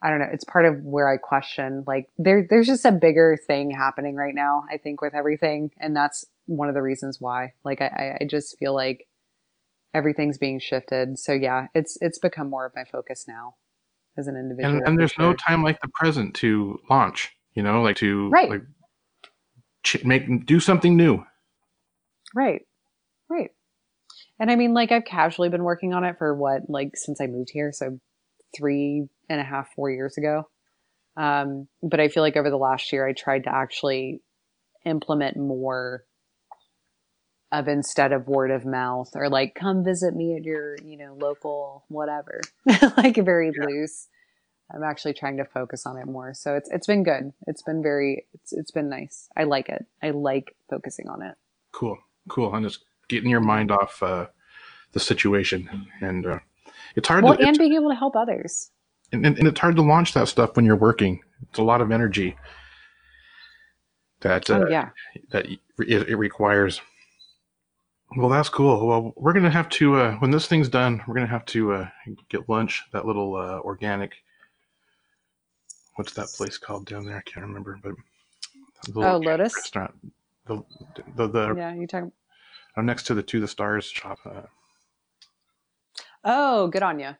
I 0.01 0.09
don't 0.09 0.19
know. 0.19 0.27
It's 0.31 0.43
part 0.43 0.65
of 0.65 0.83
where 0.83 1.09
I 1.11 1.17
question, 1.17 1.83
like 1.87 2.07
there, 2.19 2.45
there's 2.47 2.67
just 2.67 2.85
a 2.85 2.91
bigger 2.91 3.37
thing 3.47 3.71
happening 3.71 4.15
right 4.15 4.35
now, 4.35 4.63
I 4.71 4.77
think 4.77 5.01
with 5.01 5.15
everything. 5.15 5.71
And 5.79 5.95
that's 5.95 6.23
one 6.45 6.69
of 6.69 6.75
the 6.75 6.83
reasons 6.83 7.19
why, 7.19 7.53
like, 7.65 7.81
I, 7.81 8.17
I- 8.21 8.25
just 8.25 8.57
feel 8.59 8.75
like 8.75 9.07
everything's 9.93 10.37
being 10.37 10.59
shifted. 10.59 11.17
So 11.17 11.33
yeah, 11.33 11.67
it's, 11.73 11.97
it's 12.01 12.19
become 12.19 12.49
more 12.49 12.65
of 12.65 12.73
my 12.75 12.83
focus 12.83 13.25
now 13.27 13.55
as 14.17 14.27
an 14.27 14.35
individual. 14.35 14.75
And, 14.77 14.87
and 14.87 14.99
there's 14.99 15.17
no 15.17 15.33
time 15.33 15.63
like 15.63 15.81
the 15.81 15.87
present 15.95 16.35
to 16.35 16.79
launch, 16.89 17.31
you 17.55 17.63
know, 17.63 17.81
like 17.81 17.95
to 17.97 18.29
Right. 18.29 18.49
like 18.49 18.61
ch- 19.83 20.03
make 20.05 20.45
do 20.45 20.59
something 20.59 20.95
new. 20.95 21.23
Right. 22.35 22.61
Right. 23.29 23.49
And 24.39 24.51
I 24.51 24.55
mean, 24.55 24.73
like, 24.75 24.91
I've 24.91 25.05
casually 25.05 25.49
been 25.49 25.63
working 25.63 25.93
on 25.93 26.03
it 26.03 26.17
for 26.19 26.35
what, 26.35 26.69
like, 26.69 26.91
since 26.95 27.19
I 27.19 27.25
moved 27.25 27.49
here. 27.51 27.71
So 27.71 27.99
three 28.55 29.07
and 29.29 29.39
a 29.39 29.43
half, 29.43 29.69
four 29.75 29.89
years 29.89 30.17
ago. 30.17 30.47
Um, 31.15 31.67
but 31.81 31.99
I 31.99 32.09
feel 32.09 32.23
like 32.23 32.37
over 32.37 32.49
the 32.49 32.57
last 32.57 32.93
year, 32.93 33.07
I 33.07 33.13
tried 33.13 33.43
to 33.45 33.53
actually 33.53 34.21
implement 34.85 35.37
more 35.37 36.03
of 37.51 37.67
instead 37.67 38.11
of 38.11 38.27
word 38.27 38.51
of 38.51 38.65
mouth 38.65 39.09
or 39.15 39.29
like, 39.29 39.55
come 39.55 39.83
visit 39.83 40.13
me 40.15 40.35
at 40.35 40.43
your, 40.43 40.75
you 40.83 40.97
know, 40.97 41.15
local 41.19 41.85
whatever, 41.87 42.41
like 42.97 43.15
very 43.15 43.51
loose. 43.57 44.07
I'm 44.73 44.83
actually 44.83 45.13
trying 45.13 45.37
to 45.37 45.45
focus 45.45 45.85
on 45.85 45.97
it 45.97 46.07
more. 46.07 46.33
So 46.33 46.55
it's, 46.55 46.69
it's 46.71 46.87
been 46.87 47.03
good. 47.03 47.31
It's 47.47 47.63
been 47.63 47.81
very, 47.81 48.27
it's, 48.33 48.51
it's 48.51 48.71
been 48.71 48.89
nice. 48.89 49.29
I 49.37 49.45
like 49.45 49.69
it. 49.69 49.85
I 50.03 50.09
like 50.09 50.55
focusing 50.69 51.07
on 51.07 51.21
it. 51.21 51.35
Cool, 51.71 51.97
cool. 52.27 52.53
And 52.53 52.65
just 52.65 52.83
getting 53.07 53.29
your 53.29 53.39
mind 53.39 53.71
off 53.71 54.03
uh, 54.03 54.27
the 54.91 54.99
situation, 54.99 55.87
and 56.01 56.25
uh, 56.25 56.39
it's 56.95 57.07
hard. 57.07 57.23
Well, 57.23 57.37
to, 57.37 57.43
and 57.43 57.57
being 57.57 57.73
able 57.73 57.89
to 57.89 57.95
help 57.95 58.15
others. 58.15 58.71
And, 59.11 59.25
and 59.25 59.47
it's 59.47 59.59
hard 59.59 59.75
to 59.77 59.81
launch 59.81 60.13
that 60.13 60.27
stuff 60.27 60.55
when 60.55 60.65
you're 60.65 60.75
working. 60.75 61.21
It's 61.49 61.59
a 61.59 61.63
lot 61.63 61.81
of 61.81 61.91
energy 61.91 62.35
that 64.21 64.49
uh, 64.49 64.61
oh 64.65 64.69
yeah. 64.69 64.89
that 65.29 65.45
it, 65.47 65.59
it 66.09 66.15
requires. 66.15 66.81
Well, 68.15 68.29
that's 68.29 68.49
cool. 68.49 68.87
Well, 68.87 69.13
we're 69.17 69.33
gonna 69.33 69.49
have 69.49 69.69
to 69.69 69.95
uh, 69.95 70.15
when 70.15 70.31
this 70.31 70.47
thing's 70.47 70.69
done, 70.69 71.01
we're 71.07 71.13
gonna 71.15 71.27
have 71.27 71.45
to 71.47 71.73
uh, 71.73 71.89
get 72.29 72.47
lunch. 72.49 72.83
That 72.93 73.05
little 73.05 73.35
uh, 73.35 73.59
organic. 73.59 74.13
What's 75.95 76.13
that 76.13 76.27
place 76.27 76.57
called 76.57 76.85
down 76.85 77.05
there? 77.05 77.17
I 77.17 77.21
can't 77.29 77.45
remember, 77.45 77.79
but 77.81 77.93
the 78.89 79.01
Oh, 79.01 79.17
Lotus. 79.17 79.55
restaurant. 79.55 79.93
The 80.45 80.63
the, 81.15 81.27
the 81.27 81.55
Yeah, 81.55 81.73
you 81.73 81.87
talking? 81.87 82.11
uh, 82.77 82.81
next 82.81 83.03
to 83.07 83.13
the 83.13 83.23
to 83.23 83.39
the 83.39 83.47
stars 83.47 83.85
shop. 83.85 84.19
Uh, 84.25 84.41
Oh, 86.23 86.67
good 86.67 86.83
on 86.83 86.99
you. 86.99 87.11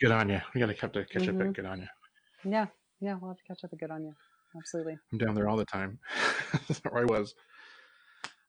Good 0.00 0.10
on 0.12 0.28
you. 0.28 0.40
We 0.54 0.60
gotta 0.60 0.74
have 0.80 0.92
to 0.92 1.04
catch 1.06 1.28
up 1.28 1.34
Mhm. 1.36 1.48
at 1.48 1.54
Good 1.54 1.66
on 1.66 1.80
you. 1.80 1.88
Yeah, 2.44 2.66
yeah, 3.00 3.16
we'll 3.20 3.30
have 3.30 3.38
to 3.38 3.44
catch 3.44 3.64
up. 3.64 3.70
with 3.70 3.80
Good 3.80 3.90
on 3.90 4.04
you. 4.04 4.14
Absolutely. 4.56 4.98
I'm 5.12 5.18
down 5.18 5.34
there 5.34 5.48
all 5.48 5.56
the 5.56 5.64
time. 5.64 5.98
or 6.90 6.98
I 6.98 7.04
was. 7.04 7.34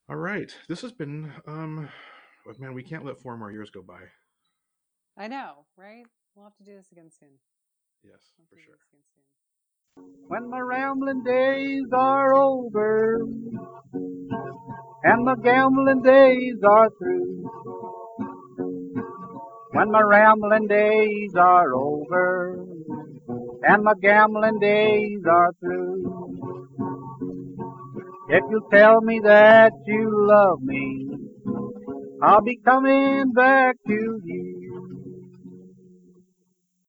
All 0.10 0.16
right. 0.16 0.52
This 0.68 0.82
has 0.82 0.92
been 0.92 1.32
um 1.48 1.90
but 2.46 2.60
man, 2.60 2.74
we 2.74 2.84
can't 2.84 3.06
let 3.06 3.20
four 3.20 3.38
more 3.38 3.52
years 3.52 3.70
go 3.70 3.82
by. 3.84 4.02
I 5.18 5.28
know, 5.28 5.66
right? 5.78 6.06
We'll 6.36 6.46
have 6.46 6.56
to 6.58 6.64
do 6.64 6.76
this 6.76 6.92
again 6.92 7.12
soon. 7.12 7.30
Yes, 8.04 8.34
We'll 8.38 8.48
for 8.48 8.58
sure. 8.60 8.76
this 8.76 8.88
again 8.92 9.04
soon. 9.14 10.28
When 10.28 10.50
my 10.50 10.60
rambling 10.60 11.24
days 11.24 11.86
are 11.94 12.34
over 12.34 13.24
and 15.04 15.26
my 15.26 15.36
gambling 15.44 16.02
days 16.02 16.56
are 16.64 16.90
through. 16.98 17.50
When 19.74 19.92
my 19.92 20.02
rambling 20.02 20.68
days 20.68 21.36
are 21.36 21.74
over 21.76 22.56
and 23.64 23.84
my 23.84 23.94
gambling 24.02 24.60
days 24.60 25.22
are 25.30 25.52
through. 25.60 26.68
If 28.30 28.44
you 28.50 28.62
tell 28.72 29.02
me 29.02 29.20
that 29.24 29.74
you 29.88 30.10
love 30.28 30.62
me, 30.62 31.10
I'll 32.24 32.42
be 32.42 32.58
coming 32.66 33.34
back 33.34 33.78
to 33.88 34.22
you. 34.26 34.61